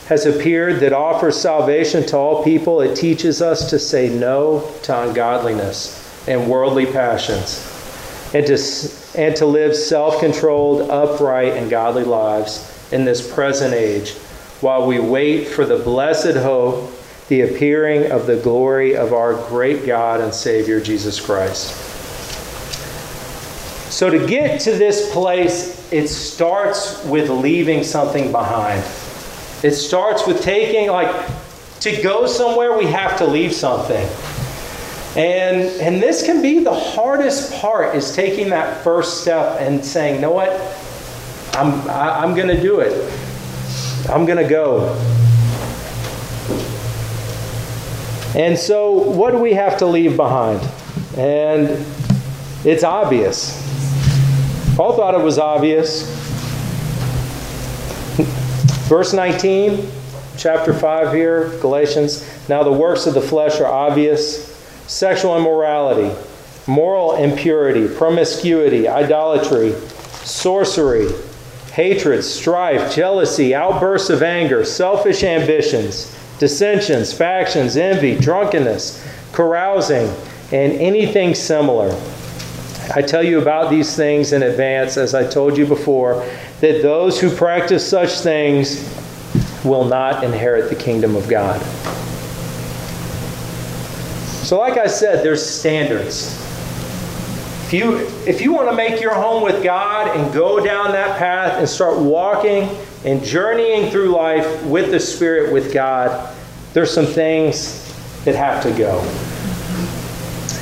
has 0.09 0.27
appeared 0.27 0.81
that 0.81 0.93
offers 0.93 1.41
salvation 1.41 2.05
to 2.05 2.19
all 2.19 2.45
people. 2.45 2.83
It 2.83 2.95
teaches 2.95 3.41
us 3.41 3.71
to 3.71 3.79
say 3.79 4.11
no 4.11 4.71
to 4.83 5.01
ungodliness 5.05 6.29
and 6.29 6.51
worldly 6.51 6.85
passions, 6.85 7.65
and 8.35 8.47
to, 8.47 8.59
and 9.19 9.35
to 9.37 9.47
live 9.47 9.75
self 9.75 10.21
controlled, 10.21 10.91
upright, 10.91 11.55
and 11.55 11.71
godly 11.71 12.05
lives 12.05 12.93
in 12.93 13.07
this 13.07 13.33
present 13.33 13.73
age, 13.73 14.11
while 14.61 14.87
we 14.87 15.01
wait 15.01 15.49
for 15.49 15.65
the 15.65 15.79
blessed 15.79 16.37
hope, 16.37 16.93
the 17.29 17.41
appearing 17.41 18.13
of 18.13 18.27
the 18.27 18.37
glory 18.37 18.95
of 18.95 19.15
our 19.15 19.33
great 19.49 19.87
God 19.87 20.21
and 20.21 20.35
Savior, 20.35 20.79
Jesus 20.79 21.19
Christ. 21.19 21.92
So, 23.93 24.09
to 24.09 24.27
get 24.27 24.59
to 24.63 24.73
this 24.73 25.13
place, 25.13 25.93
it 25.93 26.09
starts 26.09 27.05
with 27.05 27.29
leaving 27.29 27.85
something 27.85 28.33
behind. 28.33 28.83
It 29.63 29.73
starts 29.73 30.27
with 30.27 30.41
taking, 30.41 30.89
like, 30.89 31.15
to 31.81 32.01
go 32.01 32.27
somewhere, 32.27 32.75
we 32.77 32.87
have 32.87 33.19
to 33.19 33.27
leave 33.27 33.53
something. 33.53 34.09
And, 35.15 35.69
and 35.79 36.03
this 36.03 36.25
can 36.25 36.41
be 36.41 36.65
the 36.65 36.73
hardest 36.73 37.53
part 37.61 37.95
is 37.95 38.17
taking 38.17 38.49
that 38.49 38.83
first 38.83 39.21
step 39.21 39.61
and 39.61 39.85
saying, 39.85 40.15
you 40.15 40.21
know 40.23 40.33
what? 40.33 40.51
I'm, 41.53 41.87
I, 41.91 42.17
am 42.17 42.25
i 42.25 42.25
am 42.25 42.35
going 42.35 42.49
to 42.49 42.61
do 42.63 42.81
it. 42.81 43.13
I'm 44.09 44.25
going 44.25 44.43
to 44.43 44.49
go. 44.49 44.89
And 48.35 48.59
so, 48.59 48.91
what 48.91 49.33
do 49.33 49.39
we 49.39 49.53
have 49.53 49.77
to 49.81 49.87
leave 49.87 50.17
behind? 50.17 50.67
And 51.19 51.85
it's 52.65 52.85
obvious. 52.85 53.62
Paul 54.77 54.97
thought 54.97 55.15
it 55.15 55.23
was 55.23 55.39
obvious. 55.39 56.05
Verse 58.89 59.13
19, 59.13 59.87
chapter 60.39 60.73
5 60.73 61.13
here, 61.13 61.51
Galatians. 61.61 62.27
Now 62.49 62.63
the 62.63 62.73
works 62.73 63.07
of 63.07 63.13
the 63.13 63.21
flesh 63.21 63.61
are 63.61 63.67
obvious 63.67 64.51
sexual 64.87 65.37
immorality, 65.37 66.15
moral 66.67 67.17
impurity, 67.17 67.87
promiscuity, 67.87 68.89
idolatry, 68.89 69.73
sorcery, 70.25 71.09
hatred, 71.73 72.25
strife, 72.25 72.95
jealousy, 72.95 73.55
outbursts 73.55 74.09
of 74.09 74.23
anger, 74.23 74.65
selfish 74.65 75.23
ambitions, 75.23 76.19
dissensions, 76.39 77.13
factions, 77.13 77.77
envy, 77.77 78.17
drunkenness, 78.17 79.07
carousing, 79.33 80.09
and 80.51 80.73
anything 80.73 81.35
similar. 81.35 81.95
I 82.95 83.01
tell 83.01 83.23
you 83.23 83.41
about 83.41 83.71
these 83.71 83.97
things 83.97 84.33
in 84.33 84.43
advance, 84.43 84.99
as 84.99 85.15
I 85.15 85.27
told 85.27 85.57
you 85.57 85.65
before, 85.65 86.27
that 86.61 86.83
those 86.83 87.19
who 87.19 87.35
practice 87.35 87.89
such 87.89 88.21
things 88.21 88.87
will 89.65 89.85
not 89.87 90.23
inherit 90.23 90.69
the 90.69 90.77
kingdom 90.77 91.17
of 91.17 91.27
God. 91.29 91.61
So, 94.45 94.59
like 94.59 94.77
I 94.77 94.89
said, 94.89 95.25
there's 95.25 95.45
standards. 95.45 96.39
If 97.65 97.73
you, 97.73 97.97
if 98.27 98.43
you 98.43 98.53
want 98.53 98.69
to 98.69 98.77
make 98.77 99.01
your 99.01 99.15
home 99.15 99.43
with 99.43 99.65
God 99.65 100.15
and 100.15 100.31
go 100.35 100.63
down 100.63 100.93
that 100.93 101.19
path 101.19 101.59
and 101.59 101.67
start 101.67 101.99
walking 101.99 102.69
and 103.07 103.25
journeying 103.25 103.91
through 103.91 104.11
life 104.11 104.63
with 104.65 104.91
the 104.91 105.01
Spirit, 105.01 105.51
with 105.51 105.73
God, 105.73 106.37
there's 106.75 106.93
some 106.93 107.07
things 107.07 107.79
that 108.27 108.35
have 108.35 108.63
to 108.65 108.71
go. 108.73 109.01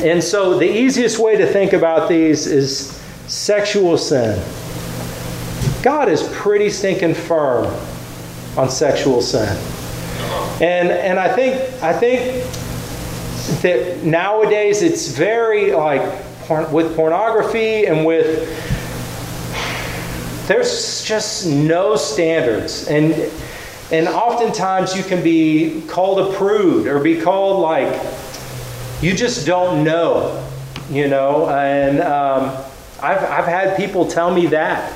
And 0.03 0.22
so 0.22 0.59
the 0.59 0.70
easiest 0.70 1.18
way 1.18 1.36
to 1.36 1.46
think 1.46 1.72
about 1.72 2.09
these 2.09 2.46
is 2.46 2.98
sexual 3.26 3.98
sin. 3.98 4.42
God 5.82 6.09
is 6.09 6.22
pretty 6.32 6.70
stinking 6.70 7.14
firm 7.14 7.66
on 8.57 8.70
sexual 8.70 9.20
sin. 9.22 9.57
And 10.61 10.90
and 10.90 11.18
I 11.18 11.34
think 11.34 11.82
I 11.82 11.92
think 11.92 12.44
that 13.62 14.03
nowadays 14.05 14.82
it's 14.82 15.09
very 15.09 15.72
like 15.72 16.03
with 16.72 16.96
pornography 16.96 17.86
and 17.86 18.05
with 18.05 18.48
there's 20.48 21.05
just 21.05 21.46
no 21.46 21.94
standards 21.96 22.88
and 22.88 23.14
and 23.92 24.09
oftentimes 24.09 24.96
you 24.96 25.03
can 25.03 25.22
be 25.22 25.82
called 25.88 26.18
a 26.20 26.36
prude 26.36 26.86
or 26.86 27.01
be 27.01 27.20
called 27.20 27.61
like 27.61 27.92
you 29.03 29.14
just 29.14 29.46
don't 29.46 29.82
know, 29.82 30.46
you 30.90 31.09
know. 31.09 31.48
And 31.48 32.01
um, 32.01 32.57
I've, 33.03 33.22
I've 33.22 33.46
had 33.46 33.76
people 33.76 34.07
tell 34.07 34.32
me 34.32 34.46
that 34.48 34.92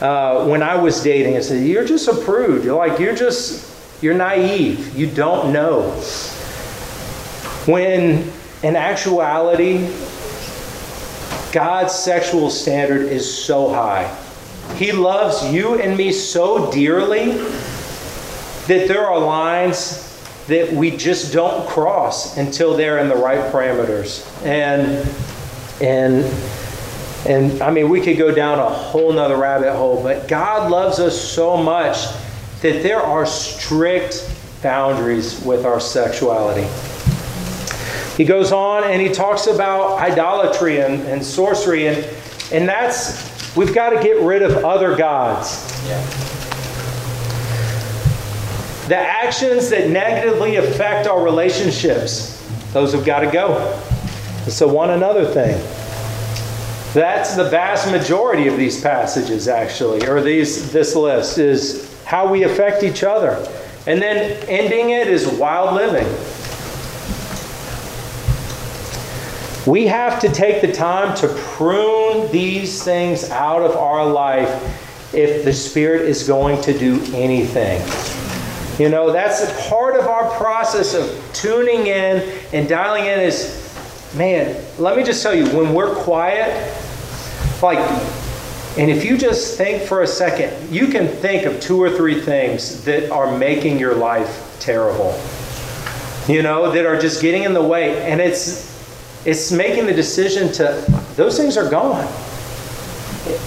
uh, 0.00 0.44
when 0.46 0.62
I 0.62 0.76
was 0.76 1.02
dating. 1.02 1.36
I 1.36 1.40
said, 1.40 1.66
You're 1.66 1.84
just 1.84 2.08
a 2.08 2.14
prude. 2.14 2.64
You're 2.64 2.76
like, 2.76 2.98
you're 2.98 3.14
just, 3.14 4.02
you're 4.02 4.14
naive. 4.14 4.96
You 4.96 5.08
don't 5.08 5.52
know. 5.52 5.90
When 7.66 8.30
in 8.62 8.76
actuality, 8.76 9.86
God's 11.52 11.94
sexual 11.94 12.50
standard 12.50 13.02
is 13.02 13.44
so 13.44 13.72
high. 13.72 14.14
He 14.76 14.92
loves 14.92 15.52
you 15.52 15.80
and 15.80 15.96
me 15.96 16.12
so 16.12 16.70
dearly 16.72 17.32
that 18.66 18.86
there 18.86 19.06
are 19.06 19.18
lines 19.18 20.07
that 20.48 20.72
we 20.72 20.90
just 20.90 21.32
don't 21.32 21.68
cross 21.68 22.38
until 22.38 22.74
they're 22.76 22.98
in 22.98 23.08
the 23.08 23.16
right 23.16 23.52
parameters. 23.52 24.26
And 24.44 25.06
and 25.80 26.24
and 27.26 27.62
I 27.62 27.70
mean 27.70 27.88
we 27.88 28.00
could 28.00 28.16
go 28.16 28.34
down 28.34 28.58
a 28.58 28.68
whole 28.68 29.12
nother 29.12 29.36
rabbit 29.36 29.74
hole, 29.74 30.02
but 30.02 30.26
God 30.26 30.70
loves 30.70 30.98
us 30.98 31.20
so 31.20 31.56
much 31.56 32.06
that 32.62 32.82
there 32.82 33.00
are 33.00 33.26
strict 33.26 34.34
boundaries 34.62 35.40
with 35.44 35.64
our 35.64 35.80
sexuality. 35.80 36.66
He 38.16 38.24
goes 38.24 38.50
on 38.50 38.82
and 38.84 39.00
he 39.00 39.10
talks 39.10 39.46
about 39.46 40.00
idolatry 40.00 40.80
and, 40.80 41.02
and 41.02 41.24
sorcery, 41.24 41.86
and, 41.86 41.98
and 42.50 42.68
that's, 42.68 43.56
we've 43.56 43.72
got 43.72 43.90
to 43.90 44.02
get 44.02 44.20
rid 44.22 44.42
of 44.42 44.64
other 44.64 44.96
gods. 44.96 45.72
Yeah 45.86 46.27
the 48.88 48.96
actions 48.96 49.68
that 49.68 49.90
negatively 49.90 50.56
affect 50.56 51.06
our 51.06 51.22
relationships, 51.22 52.42
those 52.72 52.92
have 52.94 53.04
got 53.04 53.20
to 53.20 53.30
go. 53.30 53.56
A 54.60 54.66
one 54.66 54.90
another 54.90 55.26
thing. 55.26 55.60
That's 56.94 57.36
the 57.36 57.50
vast 57.50 57.90
majority 57.90 58.48
of 58.48 58.56
these 58.56 58.80
passages, 58.80 59.46
actually, 59.46 60.08
or 60.08 60.22
these 60.22 60.72
this 60.72 60.96
list 60.96 61.36
is 61.36 62.02
how 62.04 62.26
we 62.26 62.44
affect 62.44 62.82
each 62.82 63.04
other. 63.04 63.46
And 63.86 64.00
then 64.00 64.42
ending 64.48 64.90
it 64.90 65.06
is 65.06 65.28
wild 65.28 65.74
living. 65.74 66.06
We 69.70 69.86
have 69.86 70.18
to 70.20 70.30
take 70.30 70.62
the 70.62 70.72
time 70.72 71.14
to 71.18 71.28
prune 71.28 72.32
these 72.32 72.82
things 72.82 73.28
out 73.28 73.60
of 73.60 73.76
our 73.76 74.06
life 74.06 75.14
if 75.14 75.44
the 75.44 75.52
Spirit 75.52 76.08
is 76.08 76.26
going 76.26 76.62
to 76.62 76.76
do 76.76 77.02
anything. 77.14 77.82
You 78.78 78.88
know, 78.88 79.10
that's 79.10 79.68
part 79.68 79.98
of 79.98 80.06
our 80.06 80.30
process 80.36 80.94
of 80.94 81.34
tuning 81.34 81.88
in 81.88 82.22
and 82.52 82.68
dialing 82.68 83.06
in 83.06 83.18
is, 83.18 84.14
man, 84.16 84.64
let 84.78 84.96
me 84.96 85.02
just 85.02 85.20
tell 85.20 85.34
you, 85.34 85.46
when 85.56 85.74
we're 85.74 85.94
quiet, 85.96 86.72
like, 87.60 87.78
and 88.78 88.88
if 88.88 89.04
you 89.04 89.18
just 89.18 89.58
think 89.58 89.82
for 89.82 90.02
a 90.02 90.06
second, 90.06 90.72
you 90.72 90.86
can 90.86 91.08
think 91.08 91.44
of 91.44 91.60
two 91.60 91.82
or 91.82 91.90
three 91.90 92.20
things 92.20 92.84
that 92.84 93.10
are 93.10 93.36
making 93.36 93.80
your 93.80 93.96
life 93.96 94.56
terrible. 94.60 95.20
You 96.32 96.42
know, 96.42 96.70
that 96.70 96.86
are 96.86 97.00
just 97.00 97.20
getting 97.20 97.42
in 97.42 97.54
the 97.54 97.62
way. 97.62 98.00
And 98.08 98.20
it's 98.20 98.68
it's 99.26 99.50
making 99.50 99.86
the 99.86 99.92
decision 99.92 100.52
to 100.52 100.84
those 101.16 101.36
things 101.36 101.56
are 101.56 101.68
gone. 101.68 102.06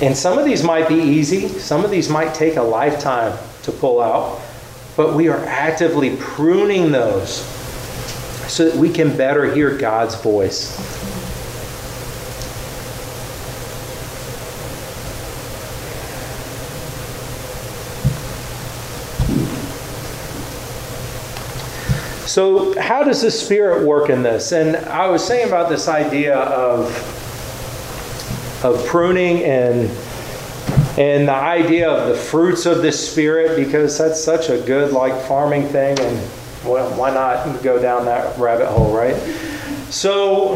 And 0.02 0.18
some 0.18 0.38
of 0.38 0.44
these 0.44 0.64
might 0.64 0.90
be 0.90 0.96
easy, 0.96 1.48
some 1.48 1.86
of 1.86 1.92
these 1.92 2.10
might 2.10 2.34
take 2.34 2.58
a 2.58 2.62
lifetime 2.62 3.38
to 3.64 3.72
pull 3.72 4.02
out 4.02 4.42
but 4.96 5.16
we 5.16 5.28
are 5.28 5.44
actively 5.46 6.16
pruning 6.18 6.92
those 6.92 7.46
so 8.52 8.70
that 8.70 8.76
we 8.76 8.92
can 8.92 9.16
better 9.16 9.54
hear 9.54 9.78
God's 9.78 10.16
voice. 10.16 10.78
So, 22.32 22.80
how 22.80 23.04
does 23.04 23.22
the 23.22 23.32
Spirit 23.32 23.86
work 23.86 24.10
in 24.10 24.24
this? 24.24 24.54
And 24.54 24.78
I 24.78 25.08
was 25.08 25.22
saying 25.26 25.48
about 25.48 25.68
this 25.68 25.89
idea 25.89 26.38
of, 26.38 26.88
of 28.64 28.86
pruning 28.86 29.44
and 29.44 29.89
and 30.98 31.28
the 31.28 31.34
idea 31.34 31.89
of 31.89 32.10
the 32.10 32.16
fruits 32.16 32.66
of 32.66 32.82
the 32.82 32.92
spirit 32.92 33.56
because 33.56 33.98
that's 33.98 34.22
such 34.22 34.50
a 34.50 34.60
good 34.62 34.92
like 34.92 35.14
farming 35.26 35.66
thing 35.70 35.98
and 36.00 36.18
well 36.66 36.89
why 36.98 37.14
not 37.14 37.64
go 37.64 37.82
down 37.82 38.06
that 38.06 38.38
rabbit 38.38 38.68
hole 38.68 38.94
right? 38.96 39.16
So 39.89 40.56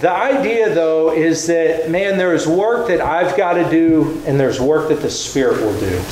the 0.00 0.10
idea 0.10 0.74
though 0.74 1.12
is 1.12 1.46
that 1.46 1.90
man 1.90 2.16
there's 2.16 2.46
work 2.46 2.88
that 2.88 3.00
i've 3.00 3.36
got 3.36 3.54
to 3.54 3.68
do 3.70 4.22
and 4.26 4.38
there's 4.38 4.60
work 4.60 4.88
that 4.88 5.00
the 5.00 5.10
spirit 5.10 5.60
will 5.60 5.78
do. 5.78 6.02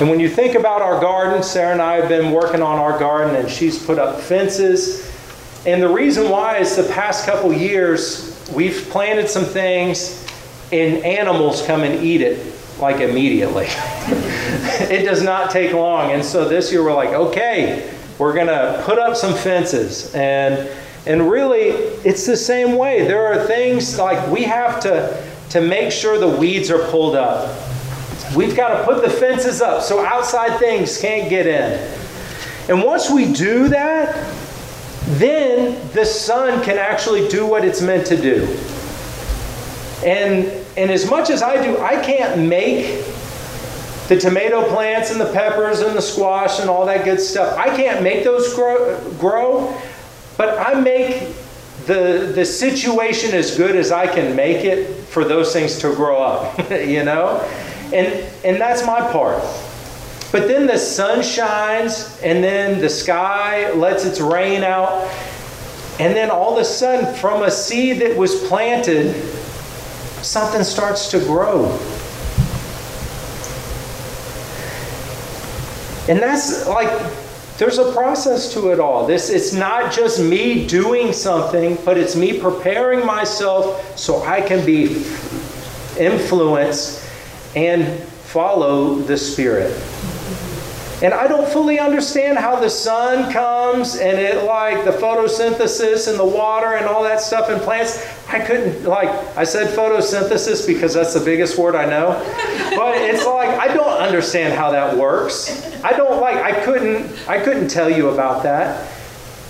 And 0.00 0.08
when 0.08 0.20
you 0.20 0.28
think 0.28 0.54
about 0.54 0.80
our 0.80 1.00
garden 1.00 1.42
sarah 1.42 1.72
and 1.72 1.82
i 1.82 1.96
have 1.96 2.08
been 2.08 2.32
working 2.32 2.62
on 2.62 2.78
our 2.78 2.98
garden 2.98 3.36
and 3.36 3.50
she's 3.50 3.84
put 3.84 3.98
up 3.98 4.20
fences. 4.20 5.06
And 5.66 5.82
the 5.82 5.88
reason 5.88 6.30
why 6.30 6.56
is 6.56 6.74
the 6.74 6.84
past 6.84 7.26
couple 7.26 7.52
years 7.52 8.34
we've 8.54 8.88
planted 8.88 9.28
some 9.28 9.44
things 9.44 10.24
and 10.72 11.04
animals 11.04 11.64
come 11.66 11.82
and 11.82 12.04
eat 12.04 12.20
it 12.20 12.54
like 12.78 13.00
immediately. 13.00 13.66
it 14.90 15.04
does 15.04 15.22
not 15.22 15.50
take 15.50 15.72
long. 15.72 16.12
And 16.12 16.24
so 16.24 16.48
this 16.48 16.70
year 16.70 16.84
we're 16.84 16.94
like, 16.94 17.10
okay, 17.10 17.92
we're 18.18 18.34
going 18.34 18.46
to 18.46 18.82
put 18.84 18.98
up 18.98 19.16
some 19.16 19.34
fences 19.34 20.14
and 20.14 20.68
and 21.06 21.30
really 21.30 21.68
it's 21.68 22.26
the 22.26 22.36
same 22.36 22.76
way. 22.76 23.06
There 23.06 23.26
are 23.26 23.46
things 23.46 23.98
like 23.98 24.30
we 24.30 24.42
have 24.42 24.80
to 24.80 25.24
to 25.50 25.60
make 25.60 25.90
sure 25.90 26.18
the 26.18 26.28
weeds 26.28 26.70
are 26.70 26.86
pulled 26.90 27.14
up. 27.14 27.56
We've 28.36 28.54
got 28.54 28.76
to 28.76 28.84
put 28.84 29.02
the 29.02 29.08
fences 29.08 29.62
up 29.62 29.82
so 29.82 30.04
outside 30.04 30.58
things 30.58 31.00
can't 31.00 31.30
get 31.30 31.46
in. 31.46 31.98
And 32.68 32.84
once 32.84 33.10
we 33.10 33.32
do 33.32 33.68
that, 33.68 34.14
then 35.12 35.80
the 35.94 36.04
sun 36.04 36.62
can 36.62 36.76
actually 36.76 37.26
do 37.28 37.46
what 37.46 37.64
it's 37.64 37.80
meant 37.80 38.06
to 38.08 38.16
do. 38.20 38.44
And, 40.04 40.57
and 40.78 40.90
as 40.90 41.08
much 41.10 41.28
as 41.28 41.42
I 41.42 41.62
do, 41.62 41.78
I 41.78 42.00
can't 42.02 42.48
make 42.48 43.04
the 44.08 44.18
tomato 44.18 44.66
plants 44.68 45.10
and 45.10 45.20
the 45.20 45.30
peppers 45.32 45.80
and 45.80 45.94
the 45.94 46.00
squash 46.00 46.60
and 46.60 46.70
all 46.70 46.86
that 46.86 47.04
good 47.04 47.20
stuff. 47.20 47.58
I 47.58 47.76
can't 47.76 48.02
make 48.02 48.24
those 48.24 48.54
grow, 48.54 48.98
grow 49.18 49.76
but 50.38 50.56
I 50.56 50.80
make 50.80 51.34
the, 51.86 52.32
the 52.32 52.44
situation 52.44 53.34
as 53.34 53.56
good 53.56 53.74
as 53.74 53.90
I 53.90 54.06
can 54.06 54.36
make 54.36 54.64
it 54.64 54.94
for 55.06 55.24
those 55.24 55.52
things 55.52 55.78
to 55.80 55.94
grow 55.94 56.22
up, 56.22 56.70
you 56.70 57.04
know? 57.04 57.40
And, 57.92 58.24
and 58.44 58.60
that's 58.60 58.86
my 58.86 59.00
part. 59.12 59.42
But 60.30 60.46
then 60.46 60.66
the 60.66 60.78
sun 60.78 61.22
shines, 61.22 62.20
and 62.22 62.44
then 62.44 62.80
the 62.80 62.88
sky 62.88 63.72
lets 63.72 64.04
its 64.04 64.20
rain 64.20 64.62
out, 64.62 65.10
and 65.98 66.14
then 66.14 66.30
all 66.30 66.52
of 66.52 66.58
a 66.58 66.64
sudden, 66.64 67.14
from 67.16 67.42
a 67.42 67.50
seed 67.50 68.00
that 68.02 68.16
was 68.16 68.46
planted, 68.46 69.14
something 70.22 70.64
starts 70.64 71.10
to 71.10 71.20
grow. 71.20 71.66
And 76.08 76.18
that's 76.20 76.66
like 76.66 76.90
there's 77.58 77.78
a 77.78 77.92
process 77.92 78.52
to 78.54 78.70
it 78.70 78.80
all. 78.80 79.06
This 79.06 79.30
it's 79.30 79.52
not 79.52 79.92
just 79.92 80.20
me 80.20 80.66
doing 80.66 81.12
something, 81.12 81.76
but 81.84 81.98
it's 81.98 82.16
me 82.16 82.40
preparing 82.40 83.04
myself 83.04 83.98
so 83.98 84.22
I 84.22 84.40
can 84.40 84.64
be 84.64 85.04
influenced 85.98 87.04
and 87.56 88.02
follow 88.02 88.94
the 88.94 89.16
Spirit. 89.16 89.72
And 91.00 91.14
I 91.14 91.28
don't 91.28 91.48
fully 91.48 91.78
understand 91.78 92.38
how 92.38 92.58
the 92.58 92.68
sun 92.68 93.32
comes 93.32 93.96
and 93.96 94.18
it 94.18 94.44
like 94.44 94.84
the 94.84 94.90
photosynthesis 94.90 96.08
and 96.08 96.18
the 96.18 96.24
water 96.24 96.74
and 96.74 96.86
all 96.86 97.04
that 97.04 97.20
stuff 97.20 97.50
in 97.50 97.60
plants. 97.60 98.04
I 98.28 98.40
couldn't 98.40 98.84
like 98.84 99.08
I 99.36 99.44
said 99.44 99.76
photosynthesis 99.76 100.66
because 100.66 100.94
that's 100.94 101.14
the 101.14 101.20
biggest 101.20 101.56
word 101.56 101.76
I 101.76 101.86
know. 101.86 102.20
But 102.74 102.96
it's 102.96 103.24
like 103.24 103.48
I 103.48 103.72
don't 103.72 104.00
understand 104.00 104.54
how 104.54 104.72
that 104.72 104.96
works. 104.96 105.72
I 105.84 105.92
don't 105.92 106.20
like 106.20 106.36
I 106.36 106.64
couldn't 106.64 107.28
I 107.28 107.38
couldn't 107.44 107.68
tell 107.68 107.88
you 107.88 108.08
about 108.08 108.42
that. 108.42 108.90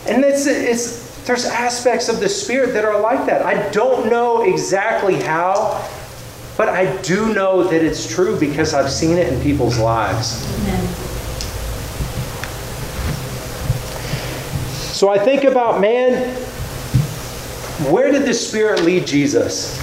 And 0.06 0.22
it's 0.24 0.46
it's 0.46 1.08
there's 1.26 1.46
aspects 1.46 2.10
of 2.10 2.20
the 2.20 2.28
spirit 2.28 2.74
that 2.74 2.84
are 2.84 3.00
like 3.00 3.24
that. 3.24 3.42
I 3.42 3.70
don't 3.70 4.10
know 4.10 4.42
exactly 4.42 5.14
how, 5.14 5.88
but 6.58 6.68
I 6.68 6.94
do 7.02 7.34
know 7.34 7.64
that 7.64 7.82
it's 7.82 8.06
true 8.06 8.38
because 8.38 8.74
I've 8.74 8.90
seen 8.90 9.16
it 9.16 9.32
in 9.32 9.40
people's 9.40 9.78
lives. 9.78 10.46
Amen. 10.60 11.07
So 14.98 15.08
I 15.08 15.16
think 15.16 15.44
about, 15.44 15.80
man, 15.80 16.34
where 17.88 18.10
did 18.10 18.24
the 18.24 18.34
Spirit 18.34 18.82
lead 18.82 19.06
Jesus? 19.06 19.78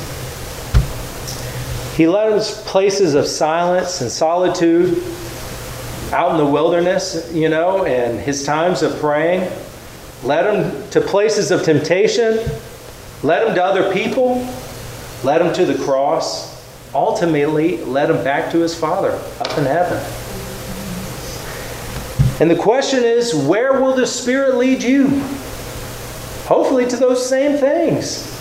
He 1.96 2.06
led 2.06 2.34
us 2.34 2.62
places 2.70 3.14
of 3.14 3.26
silence 3.26 4.02
and 4.02 4.12
solitude, 4.12 5.02
out 6.12 6.32
in 6.32 6.38
the 6.38 6.46
wilderness, 6.46 7.32
you 7.34 7.48
know, 7.48 7.86
and 7.86 8.20
his 8.20 8.46
times 8.46 8.82
of 8.82 9.00
praying. 9.00 9.50
Led 10.22 10.54
him 10.54 10.90
to 10.90 11.00
places 11.00 11.50
of 11.50 11.64
temptation, 11.64 12.38
led 13.24 13.48
him 13.48 13.56
to 13.56 13.64
other 13.64 13.94
people, 13.94 14.46
led 15.24 15.42
him 15.42 15.54
to 15.54 15.66
the 15.66 15.82
cross, 15.86 16.62
ultimately 16.94 17.78
led 17.86 18.10
him 18.10 18.22
back 18.26 18.52
to 18.52 18.58
his 18.60 18.78
Father 18.78 19.12
up 19.40 19.58
in 19.58 19.64
heaven. 19.64 20.25
And 22.40 22.52
the 22.52 22.56
question 22.56 23.04
is, 23.04 23.34
where 23.34 23.80
will 23.80 23.96
the 23.96 24.06
Spirit 24.06 24.56
lead 24.56 24.84
you? 24.84 25.08
Hopefully 26.46 26.86
to 26.88 26.98
those 26.98 27.28
same 27.28 27.58
things. 27.58 28.32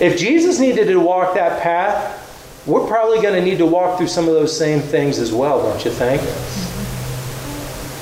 If 0.00 0.18
Jesus 0.18 0.58
needed 0.58 0.88
to 0.88 0.98
walk 0.98 1.34
that 1.34 1.62
path, 1.62 2.20
we're 2.66 2.86
probably 2.86 3.22
going 3.22 3.34
to 3.34 3.42
need 3.42 3.58
to 3.58 3.66
walk 3.66 3.98
through 3.98 4.08
some 4.08 4.26
of 4.26 4.34
those 4.34 4.56
same 4.56 4.80
things 4.80 5.18
as 5.18 5.32
well, 5.32 5.62
don't 5.62 5.84
you 5.84 5.90
think? 5.90 6.20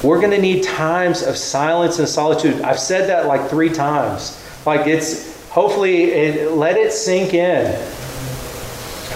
We're 0.03 0.19
going 0.19 0.33
to 0.33 0.41
need 0.41 0.65
times 0.65 1.23
of 1.23 1.37
silence 1.37 1.99
and 1.99 2.09
solitude. 2.09 2.63
I've 2.63 2.79
said 2.79 3.09
that 3.09 3.27
like 3.27 3.51
three 3.51 3.71
times. 3.71 4.43
Like 4.65 4.87
it's 4.87 5.49
hopefully 5.51 6.05
it, 6.05 6.53
let 6.53 6.77
it 6.77 6.93
sink 6.93 7.35
in. 7.35 7.73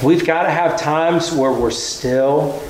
We've 0.04 0.26
got 0.26 0.42
to 0.42 0.50
have 0.50 0.78
times 0.78 1.32
where 1.32 1.52
we're 1.52 1.70
still 1.70 2.62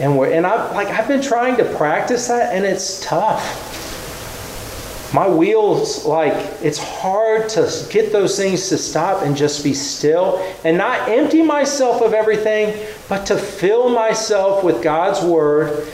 and 0.00 0.16
we're 0.16 0.32
and 0.32 0.46
I 0.46 0.72
like 0.72 0.88
I've 0.88 1.08
been 1.08 1.22
trying 1.22 1.56
to 1.56 1.64
practice 1.76 2.28
that 2.28 2.54
and 2.54 2.64
it's 2.64 3.04
tough. 3.04 3.66
My 5.12 5.26
wheels 5.26 6.04
like 6.04 6.34
it's 6.62 6.78
hard 6.78 7.48
to 7.50 7.86
get 7.90 8.12
those 8.12 8.36
things 8.36 8.68
to 8.68 8.76
stop 8.76 9.22
and 9.22 9.36
just 9.36 9.64
be 9.64 9.72
still 9.72 10.38
and 10.64 10.76
not 10.76 11.08
empty 11.08 11.42
myself 11.42 12.02
of 12.02 12.12
everything, 12.12 12.78
but 13.08 13.24
to 13.26 13.36
fill 13.36 13.88
myself 13.88 14.62
with 14.62 14.82
God's 14.82 15.22
word 15.22 15.88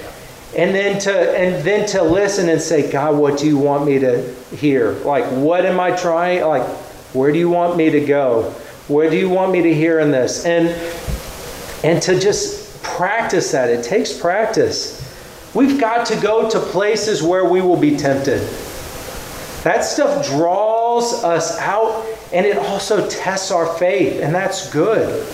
and 0.57 0.75
then 0.75 1.01
to 1.01 1.39
and 1.39 1.65
then 1.65 1.87
to 1.89 2.03
listen 2.03 2.49
and 2.49 2.61
say, 2.61 2.91
God, 2.91 3.17
what 3.17 3.39
do 3.39 3.47
you 3.47 3.57
want 3.57 3.87
me 3.87 3.99
to 4.01 4.35
hear? 4.57 4.93
Like 4.93 5.25
what 5.27 5.65
am 5.65 5.81
I 5.81 5.97
trying 5.97 6.43
like 6.43 6.67
where 7.15 7.33
do 7.33 7.39
you 7.39 7.49
want 7.49 7.77
me 7.77 7.91
to 7.91 8.05
go? 8.05 8.51
Where 8.89 9.09
do 9.09 9.17
you 9.17 9.31
want 9.31 9.53
me 9.53 9.63
to 9.63 9.73
hear 9.73 10.01
in 10.01 10.11
this? 10.11 10.45
And 10.45 10.69
and 11.85 12.03
to 12.03 12.19
just 12.19 12.64
practice 12.85 13.51
that. 13.53 13.71
It 13.71 13.85
takes 13.85 14.13
practice. 14.13 15.01
We've 15.55 15.81
got 15.81 16.07
to 16.07 16.21
go 16.21 16.49
to 16.51 16.61
places 16.61 17.23
where 17.23 17.45
we 17.45 17.61
will 17.61 17.77
be 17.77 17.97
tempted. 17.97 18.41
That 19.65 19.83
stuff 19.83 20.27
draws 20.27 21.25
us 21.25 21.59
out 21.59 22.07
and 22.33 22.45
it 22.45 22.57
also 22.57 23.09
tests 23.09 23.51
our 23.51 23.67
faith, 23.79 24.21
and 24.21 24.35
that's 24.35 24.71
good. 24.71 25.27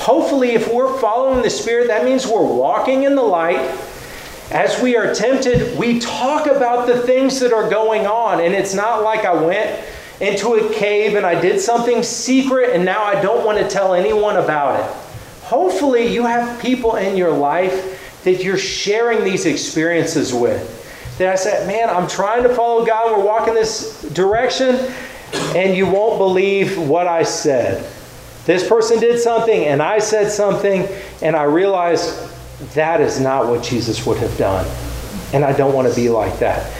Hopefully, 0.00 0.52
if 0.52 0.72
we're 0.72 0.98
following 0.98 1.42
the 1.42 1.50
Spirit, 1.50 1.88
that 1.88 2.04
means 2.04 2.26
we're 2.26 2.42
walking 2.42 3.02
in 3.02 3.14
the 3.14 3.22
light. 3.22 3.58
As 4.50 4.80
we 4.82 4.96
are 4.96 5.14
tempted, 5.14 5.78
we 5.78 5.98
talk 5.98 6.46
about 6.46 6.86
the 6.86 6.98
things 7.00 7.38
that 7.40 7.52
are 7.52 7.68
going 7.68 8.06
on, 8.06 8.40
and 8.40 8.54
it's 8.54 8.72
not 8.74 9.02
like 9.02 9.26
I 9.26 9.34
went 9.34 9.78
into 10.20 10.54
a 10.54 10.74
cave 10.74 11.14
and 11.14 11.24
I 11.24 11.40
did 11.40 11.60
something 11.60 12.02
secret 12.02 12.74
and 12.74 12.84
now 12.84 13.04
I 13.04 13.20
don't 13.20 13.46
want 13.46 13.58
to 13.58 13.68
tell 13.68 13.94
anyone 13.94 14.36
about 14.36 14.80
it. 14.80 15.07
Hopefully, 15.48 16.12
you 16.12 16.26
have 16.26 16.60
people 16.60 16.96
in 16.96 17.16
your 17.16 17.32
life 17.32 18.22
that 18.24 18.44
you're 18.44 18.58
sharing 18.58 19.24
these 19.24 19.46
experiences 19.46 20.34
with. 20.34 21.16
That 21.16 21.32
I 21.32 21.36
said, 21.36 21.66
man, 21.66 21.88
I'm 21.88 22.06
trying 22.06 22.42
to 22.42 22.54
follow 22.54 22.84
God, 22.84 23.16
we're 23.16 23.24
walking 23.24 23.54
this 23.54 24.02
direction, 24.10 24.92
and 25.56 25.74
you 25.74 25.86
won't 25.86 26.18
believe 26.18 26.78
what 26.78 27.06
I 27.06 27.22
said. 27.22 27.82
This 28.44 28.68
person 28.68 29.00
did 29.00 29.20
something, 29.22 29.64
and 29.64 29.80
I 29.80 30.00
said 30.00 30.30
something, 30.30 30.86
and 31.22 31.34
I 31.34 31.44
realized 31.44 32.14
that 32.74 33.00
is 33.00 33.18
not 33.18 33.46
what 33.46 33.64
Jesus 33.64 34.04
would 34.04 34.18
have 34.18 34.36
done. 34.36 34.66
And 35.32 35.46
I 35.46 35.54
don't 35.54 35.72
want 35.72 35.88
to 35.88 35.94
be 35.94 36.10
like 36.10 36.38
that. 36.40 36.70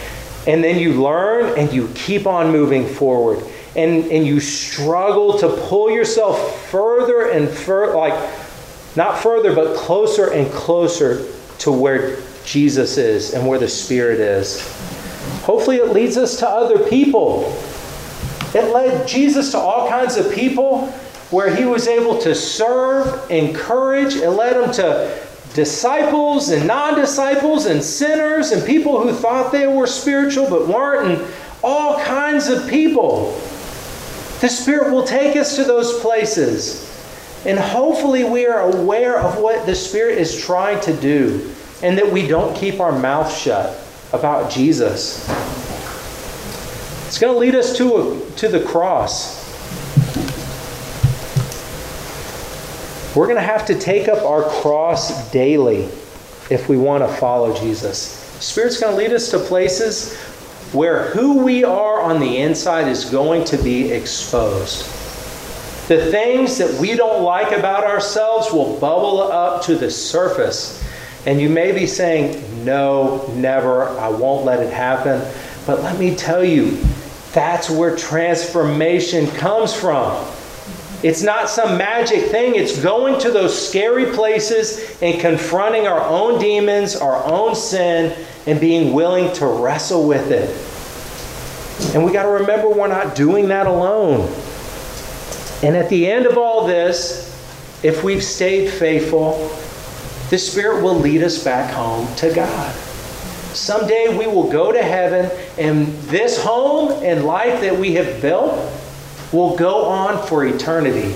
And 0.47 0.63
then 0.63 0.79
you 0.79 1.03
learn 1.03 1.59
and 1.59 1.73
you 1.73 1.91
keep 1.95 2.27
on 2.27 2.53
moving 2.53 2.87
forward. 2.87 3.43
And, 3.75 4.05
and 4.13 4.27
you 4.27 4.41
struggle 4.41 5.39
to 5.39 5.49
pull 5.69 5.91
yourself 5.91 6.69
further 6.69 7.31
and 7.31 7.49
further, 7.49 7.97
like 7.97 8.48
not 8.99 9.21
further, 9.21 9.55
but 9.55 9.77
closer 9.77 10.33
and 10.33 10.51
closer 10.53 11.25
to 11.61 11.71
where 11.71 12.19
Jesus 12.45 12.99
is 12.99 13.33
and 13.33 13.47
where 13.47 13.59
the 13.59 13.69
Spirit 13.69 14.19
is. 14.19 14.61
Hopefully, 15.43 15.77
it 15.77 15.93
leads 15.93 16.17
us 16.17 16.37
to 16.41 16.49
other 16.49 16.89
people. 16.89 17.45
It 18.55 18.73
led 18.75 19.07
Jesus 19.07 19.53
to 19.53 19.59
all 19.59 19.89
kinds 19.89 20.17
of 20.17 20.33
people 20.33 20.89
where 21.31 21.55
he 21.55 21.65
was 21.65 21.87
able 21.87 22.19
to 22.23 22.35
serve, 22.35 23.31
encourage. 23.31 24.17
It 24.17 24.31
led 24.31 24.61
him 24.61 24.73
to 24.73 25.25
disciples 25.55 26.49
and 26.49 26.67
non 26.67 26.97
disciples 26.97 27.67
and 27.67 27.81
sinners 27.81 28.51
and 28.51 28.67
people 28.67 29.01
who 29.01 29.13
thought 29.13 29.53
they 29.53 29.69
were 29.69 29.87
spiritual 29.87 30.51
but 30.51 30.67
weren't, 30.67 31.09
and 31.21 31.35
all 31.63 32.01
kinds 32.01 32.49
of 32.49 32.69
people. 32.69 33.33
The 34.41 34.49
Spirit 34.49 34.91
will 34.93 35.05
take 35.05 35.37
us 35.37 35.55
to 35.55 35.63
those 35.63 36.01
places. 36.01 36.88
And 37.45 37.59
hopefully, 37.59 38.25
we 38.25 38.47
are 38.47 38.61
aware 38.61 39.19
of 39.19 39.39
what 39.39 39.67
the 39.67 39.75
Spirit 39.75 40.19
is 40.19 40.39
trying 40.41 40.81
to 40.81 40.97
do 40.97 41.55
and 41.83 41.97
that 41.97 42.11
we 42.11 42.27
don't 42.27 42.57
keep 42.57 42.81
our 42.81 42.99
mouth 42.99 43.33
shut 43.35 43.79
about 44.13 44.51
Jesus. 44.51 45.29
It's 47.07 47.19
going 47.19 47.33
to 47.33 47.39
lead 47.39 47.55
us 47.55 47.77
to, 47.79 47.97
a, 47.97 48.31
to 48.37 48.49
the 48.49 48.61
cross. 48.65 49.39
We're 53.15 53.27
going 53.27 53.37
to 53.37 53.43
have 53.43 53.67
to 53.67 53.79
take 53.79 54.09
up 54.09 54.25
our 54.25 54.43
cross 54.43 55.31
daily 55.31 55.85
if 56.51 56.69
we 56.69 56.77
want 56.77 57.03
to 57.03 57.17
follow 57.17 57.59
Jesus. 57.59 57.99
Spirit's 58.41 58.79
going 58.79 58.95
to 58.95 58.99
lead 58.99 59.13
us 59.13 59.31
to 59.31 59.39
places 59.39 60.17
where 60.73 61.11
who 61.11 61.43
we 61.43 61.65
are 61.65 62.01
on 62.01 62.21
the 62.21 62.39
inside 62.39 62.89
is 62.89 63.07
going 63.07 63.45
to 63.47 63.57
be 63.57 63.91
exposed. 63.91 64.87
The 65.89 66.11
things 66.11 66.59
that 66.59 66.79
we 66.79 66.95
don't 66.97 67.23
like 67.23 67.51
about 67.59 67.85
ourselves 67.85 68.53
will 68.53 68.79
bubble 68.79 69.23
up 69.23 69.63
to 69.65 69.75
the 69.75 69.91
surface. 69.91 70.85
And 71.25 71.41
you 71.41 71.49
may 71.49 71.73
be 71.73 71.87
saying, 71.87 72.63
No, 72.63 73.27
never, 73.35 73.89
I 73.89 74.11
won't 74.11 74.45
let 74.45 74.61
it 74.61 74.71
happen. 74.71 75.27
But 75.67 75.83
let 75.83 75.99
me 75.99 76.15
tell 76.15 76.45
you, 76.45 76.79
that's 77.33 77.71
where 77.71 77.97
transformation 77.97 79.29
comes 79.29 79.73
from. 79.73 80.27
It's 81.03 81.23
not 81.23 81.49
some 81.49 81.79
magic 81.79 82.25
thing. 82.31 82.55
It's 82.55 82.83
going 82.83 83.19
to 83.21 83.31
those 83.31 83.69
scary 83.69 84.13
places 84.13 85.01
and 85.01 85.19
confronting 85.19 85.87
our 85.87 86.03
own 86.03 86.39
demons, 86.39 86.97
our 86.97 87.25
own 87.25 87.55
sin, 87.55 88.15
and 88.47 88.61
being 88.61 88.93
willing 88.93 89.33
to 89.35 89.47
wrestle 89.47 90.07
with 90.07 90.31
it. 90.33 90.51
And 91.95 92.05
we 92.05 92.13
got 92.13 92.25
to 92.25 92.31
remember 92.31 92.69
we're 92.69 92.89
not 92.89 93.15
doing 93.15 93.49
that 93.49 93.67
alone. 93.67 94.29
And 95.63 95.77
at 95.77 95.89
the 95.89 96.07
end 96.07 96.27
of 96.27 96.39
all 96.39 96.67
this, 96.67 97.27
if 97.83 98.05
we've 98.05 98.23
stayed 98.23 98.71
faithful, 98.71 99.51
the 100.31 100.39
Spirit 100.39 100.83
will 100.83 100.99
lead 100.99 101.23
us 101.23 101.43
back 101.43 101.73
home 101.73 102.15
to 102.17 102.33
God. 102.33 102.75
Someday 103.55 104.17
we 104.17 104.27
will 104.27 104.51
go 104.51 104.71
to 104.71 104.83
heaven, 104.83 105.31
and 105.59 105.89
this 106.03 106.43
home 106.43 107.03
and 107.03 107.25
life 107.25 107.61
that 107.61 107.77
we 107.77 107.95
have 107.95 108.21
built 108.21 108.53
will 109.33 109.57
go 109.57 109.85
on 109.85 110.25
for 110.27 110.45
eternity, 110.47 111.15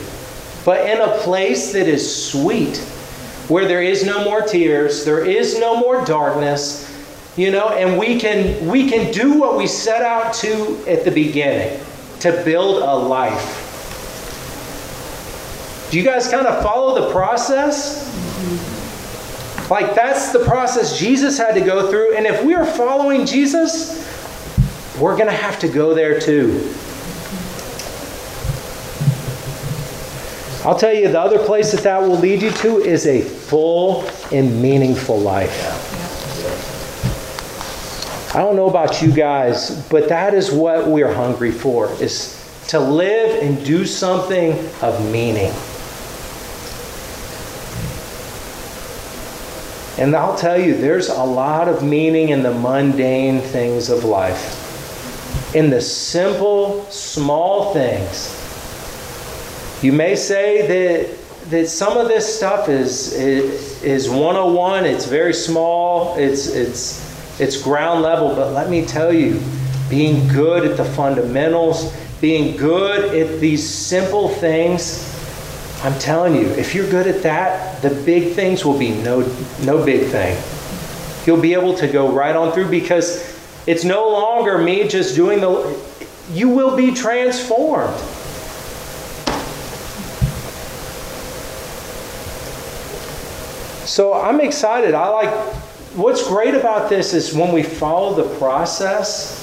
but 0.64 0.88
in 0.88 1.01
a 1.01 1.18
place 1.18 1.72
that 1.72 1.86
is 1.86 2.30
sweet, 2.30 2.78
where 3.49 3.66
there 3.68 3.82
is 3.82 4.05
no 4.05 4.24
more 4.24 4.43
tears, 4.43 5.05
there 5.05 5.24
is 5.24 5.59
no 5.59 5.76
more 5.76 6.05
darkness, 6.05 6.88
you 7.36 7.51
know, 7.51 7.68
and 7.68 7.99
we 7.99 8.18
can 8.18 8.66
we 8.66 8.88
can 8.88 9.12
do 9.12 9.38
what 9.38 9.57
we 9.57 9.66
set 9.66 10.03
out 10.03 10.34
to 10.34 10.82
at 10.88 11.05
the 11.05 11.11
beginning, 11.11 11.78
to 12.20 12.43
build 12.45 12.82
a 12.82 12.95
life. 12.95 13.61
Do 15.93 15.99
you 15.99 16.05
guys 16.05 16.26
kind 16.26 16.47
of 16.47 16.62
follow 16.62 16.99
the 16.99 17.11
process? 17.12 18.09
Like 19.68 19.95
that's 19.95 20.32
the 20.32 20.38
process 20.38 20.99
Jesus 20.99 21.36
had 21.36 21.53
to 21.53 21.61
go 21.61 21.90
through, 21.90 22.16
and 22.16 22.24
if 22.24 22.43
we 22.43 22.55
are 22.55 22.64
following 22.64 23.26
Jesus, 23.26 24.09
we're 24.99 25.16
going 25.18 25.28
to 25.28 25.36
have 25.36 25.59
to 25.59 25.68
go 25.68 25.93
there 25.93 26.18
too. 26.18 26.72
I'll 30.64 30.78
tell 30.78 30.95
you, 30.95 31.09
the 31.09 31.20
other 31.20 31.45
place 31.45 31.72
that 31.72 31.82
that 31.82 32.01
will 32.01 32.16
lead 32.16 32.40
you 32.40 32.53
to 32.53 32.78
is 32.78 33.07
a 33.07 33.20
full 33.20 34.09
and 34.32 34.62
meaningful 34.62 35.20
life. 35.20 35.53
I 38.34 38.38
don't 38.38 38.57
know 38.57 38.70
about 38.70 39.03
you 39.03 39.12
guys, 39.12 39.86
but 39.90 40.09
that 40.09 40.32
is 40.32 40.51
what 40.51 40.88
we're 40.88 41.12
hungry 41.12 41.53
for, 41.53 41.93
is 42.03 42.43
to 42.68 42.80
live 42.80 43.43
and 43.43 43.62
do 43.62 43.84
something 43.84 44.53
of 44.80 45.12
meaning. 45.12 45.53
And 50.03 50.16
I'll 50.16 50.36
tell 50.36 50.61
you, 50.61 50.76
there's 50.76 51.11
a 51.11 51.22
lot 51.22 51.68
of 51.68 51.84
meaning 51.84 52.30
in 52.30 52.42
the 52.42 52.53
mundane 52.53 53.40
things 53.40 53.88
of 53.88 54.03
life. 54.03 55.55
In 55.55 55.70
the 55.70 55.80
simple, 55.80 56.84
small 56.90 57.72
things. 57.72 58.36
You 59.80 59.92
may 59.92 60.16
say 60.16 60.66
that, 61.07 61.50
that 61.50 61.68
some 61.68 61.96
of 61.96 62.09
this 62.09 62.36
stuff 62.36 62.68
is, 62.68 63.12
is, 63.12 63.80
is 63.84 64.11
101, 64.11 64.86
it's 64.86 65.07
very 65.07 65.32
small, 65.32 66.16
it's, 66.16 66.48
it's, 66.48 67.40
it's 67.40 67.62
ground 67.62 68.03
level, 68.03 68.34
but 68.34 68.53
let 68.55 68.68
me 68.68 68.84
tell 68.84 69.12
you, 69.12 69.40
being 69.88 70.26
good 70.26 70.68
at 70.68 70.76
the 70.76 70.84
fundamentals, 70.84 71.96
being 72.20 72.57
good 72.57 73.14
at 73.14 73.38
these 73.38 73.68
simple 73.68 74.30
things, 74.30 75.11
I'm 75.84 75.98
telling 75.98 76.36
you, 76.36 76.46
if 76.50 76.76
you're 76.76 76.88
good 76.88 77.08
at 77.08 77.22
that, 77.22 77.82
the 77.82 77.90
big 77.90 78.34
things 78.34 78.64
will 78.64 78.78
be 78.78 78.90
no, 78.90 79.20
no 79.64 79.84
big 79.84 80.08
thing. 80.10 80.40
You'll 81.26 81.40
be 81.40 81.54
able 81.54 81.76
to 81.78 81.88
go 81.88 82.12
right 82.12 82.36
on 82.36 82.52
through 82.52 82.70
because 82.70 83.36
it's 83.66 83.82
no 83.82 84.08
longer 84.08 84.58
me 84.58 84.86
just 84.86 85.16
doing 85.16 85.40
the. 85.40 85.76
You 86.30 86.48
will 86.50 86.76
be 86.76 86.94
transformed. 86.94 87.98
So 93.84 94.14
I'm 94.14 94.40
excited. 94.40 94.94
I 94.94 95.08
like 95.08 95.30
what's 95.94 96.26
great 96.26 96.54
about 96.54 96.88
this 96.90 97.12
is 97.12 97.34
when 97.34 97.52
we 97.52 97.64
follow 97.64 98.14
the 98.14 98.36
process, 98.36 99.40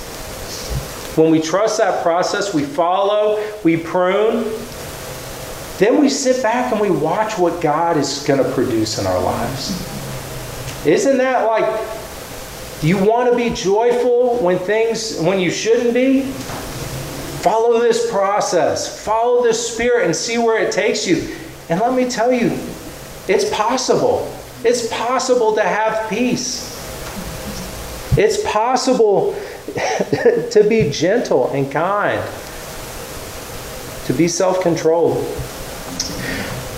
when 1.17 1.31
we 1.31 1.41
trust 1.41 1.79
that 1.79 2.01
process, 2.01 2.53
we 2.53 2.63
follow, 2.63 3.45
we 3.65 3.75
prune, 3.75 4.45
then 5.80 6.01
we 6.01 6.09
sit 6.09 6.43
back 6.43 6.73
and 6.73 6.82
we 6.82 6.91
watch 6.91 7.38
what 7.38 7.61
God 7.61 7.95
is 7.95 8.23
going 8.27 8.43
to 8.43 8.51
produce 8.51 8.99
in 8.99 9.07
our 9.07 9.21
lives. 9.21 9.71
Isn't 10.86 11.17
that 11.19 11.45
like 11.47 11.63
you 12.84 12.97
want 12.97 13.32
to 13.32 13.36
be 13.36 13.49
joyful 13.49 14.39
when 14.39 14.59
things 14.59 15.17
when 15.21 15.39
you 15.39 15.49
shouldn't 15.49 15.93
be? 15.93 16.23
Follow 17.41 17.80
this 17.80 18.11
process. 18.11 19.03
Follow 19.05 19.41
this 19.41 19.73
spirit 19.73 20.05
and 20.05 20.13
see 20.13 20.38
where 20.38 20.61
it 20.61 20.73
takes 20.73 21.07
you. 21.07 21.34
And 21.69 21.80
let 21.80 21.93
me 21.93 22.09
tell 22.09 22.34
you, 22.34 22.59
it's 23.30 23.49
possible. 23.49 24.30
It's 24.65 24.89
possible 24.89 25.55
to 25.55 25.63
have 25.63 26.09
peace. 26.09 26.75
It's 28.17 28.43
possible 28.43 29.34
to 30.51 30.65
be 30.67 30.89
gentle 30.89 31.49
and 31.51 31.71
kind, 31.71 32.21
to 34.07 34.13
be 34.13 34.27
self 34.27 34.61
controlled. 34.61 35.25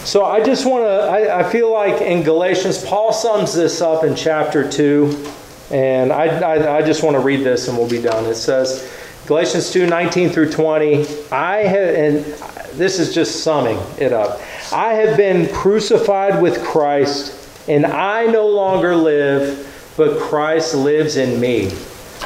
So 0.04 0.26
I 0.26 0.43
just 0.43 0.66
want 0.66 0.84
to, 0.84 0.89
I, 0.89 1.39
I, 1.41 1.52
feel 1.52 1.72
like 1.72 2.02
in 2.02 2.24
Galatians, 2.24 2.84
Paul 2.84 3.14
sums 3.14 3.54
this 3.54 3.82
up 3.82 4.04
in 4.04 4.16
chapter 4.16 4.68
2. 4.68 5.28
And 5.70 6.12
I, 6.12 6.26
I, 6.26 6.78
I 6.78 6.82
just 6.82 7.04
want 7.04 7.16
to 7.16 7.20
read 7.20 7.43
this 7.43 7.68
and 7.68 7.78
we'll 7.78 7.88
be 7.88 8.02
done. 8.02 8.26
It 8.26 8.34
says, 8.34 8.91
Galatians 9.28 9.72
2 9.72 9.86
19 9.86 10.30
through 10.30 10.52
20. 10.52 11.06
I 11.32 11.58
have, 11.58 11.95
and 11.95 12.26
this 12.74 12.97
is 12.97 13.14
just 13.14 13.43
summing 13.43 13.78
it 13.99 14.12
up. 14.12 14.41
I 14.74 14.93
have 14.93 15.18
been 15.18 15.54
crucified 15.54 16.41
with 16.41 16.64
Christ 16.64 17.38
and 17.70 17.86
I 17.86 18.26
no 18.26 18.47
longer 18.47 18.95
live, 18.95 19.93
but 19.97 20.20
Christ 20.20 20.74
lives 20.74 21.16
in 21.16 21.39
me. 21.39 21.68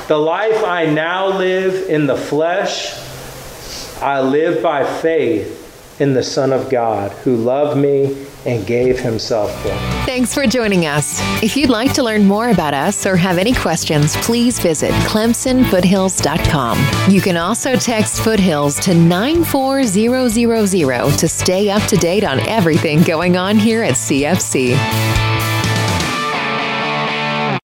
The 0.07 0.17
life 0.17 0.63
I 0.63 0.85
now 0.85 1.27
live 1.27 1.89
in 1.89 2.07
the 2.07 2.15
flesh, 2.15 2.93
I 4.01 4.21
live 4.21 4.63
by 4.63 4.85
faith 5.01 5.64
in 5.99 6.13
the 6.13 6.23
Son 6.23 6.51
of 6.51 6.69
God 6.69 7.11
who 7.11 7.35
loved 7.35 7.79
me 7.79 8.25
and 8.45 8.65
gave 8.65 8.99
himself 8.99 9.51
for 9.61 9.69
me. 9.69 10.05
Thanks 10.05 10.33
for 10.33 10.45
joining 10.45 10.85
us. 10.85 11.19
If 11.41 11.57
you'd 11.57 11.69
like 11.69 11.93
to 11.93 12.03
learn 12.03 12.25
more 12.25 12.49
about 12.49 12.73
us 12.73 13.05
or 13.05 13.15
have 13.15 13.37
any 13.37 13.53
questions, 13.53 14.15
please 14.17 14.59
visit 14.59 14.91
clemsonfoothills.com. 15.05 17.11
You 17.11 17.21
can 17.21 17.37
also 17.37 17.75
text 17.75 18.21
Foothills 18.21 18.79
to 18.81 18.93
94000 18.93 21.17
to 21.17 21.27
stay 21.27 21.69
up 21.69 21.83
to 21.83 21.97
date 21.97 22.23
on 22.23 22.39
everything 22.41 23.03
going 23.03 23.37
on 23.37 23.57
here 23.57 23.83
at 23.83 23.95
CFC. 23.95 25.24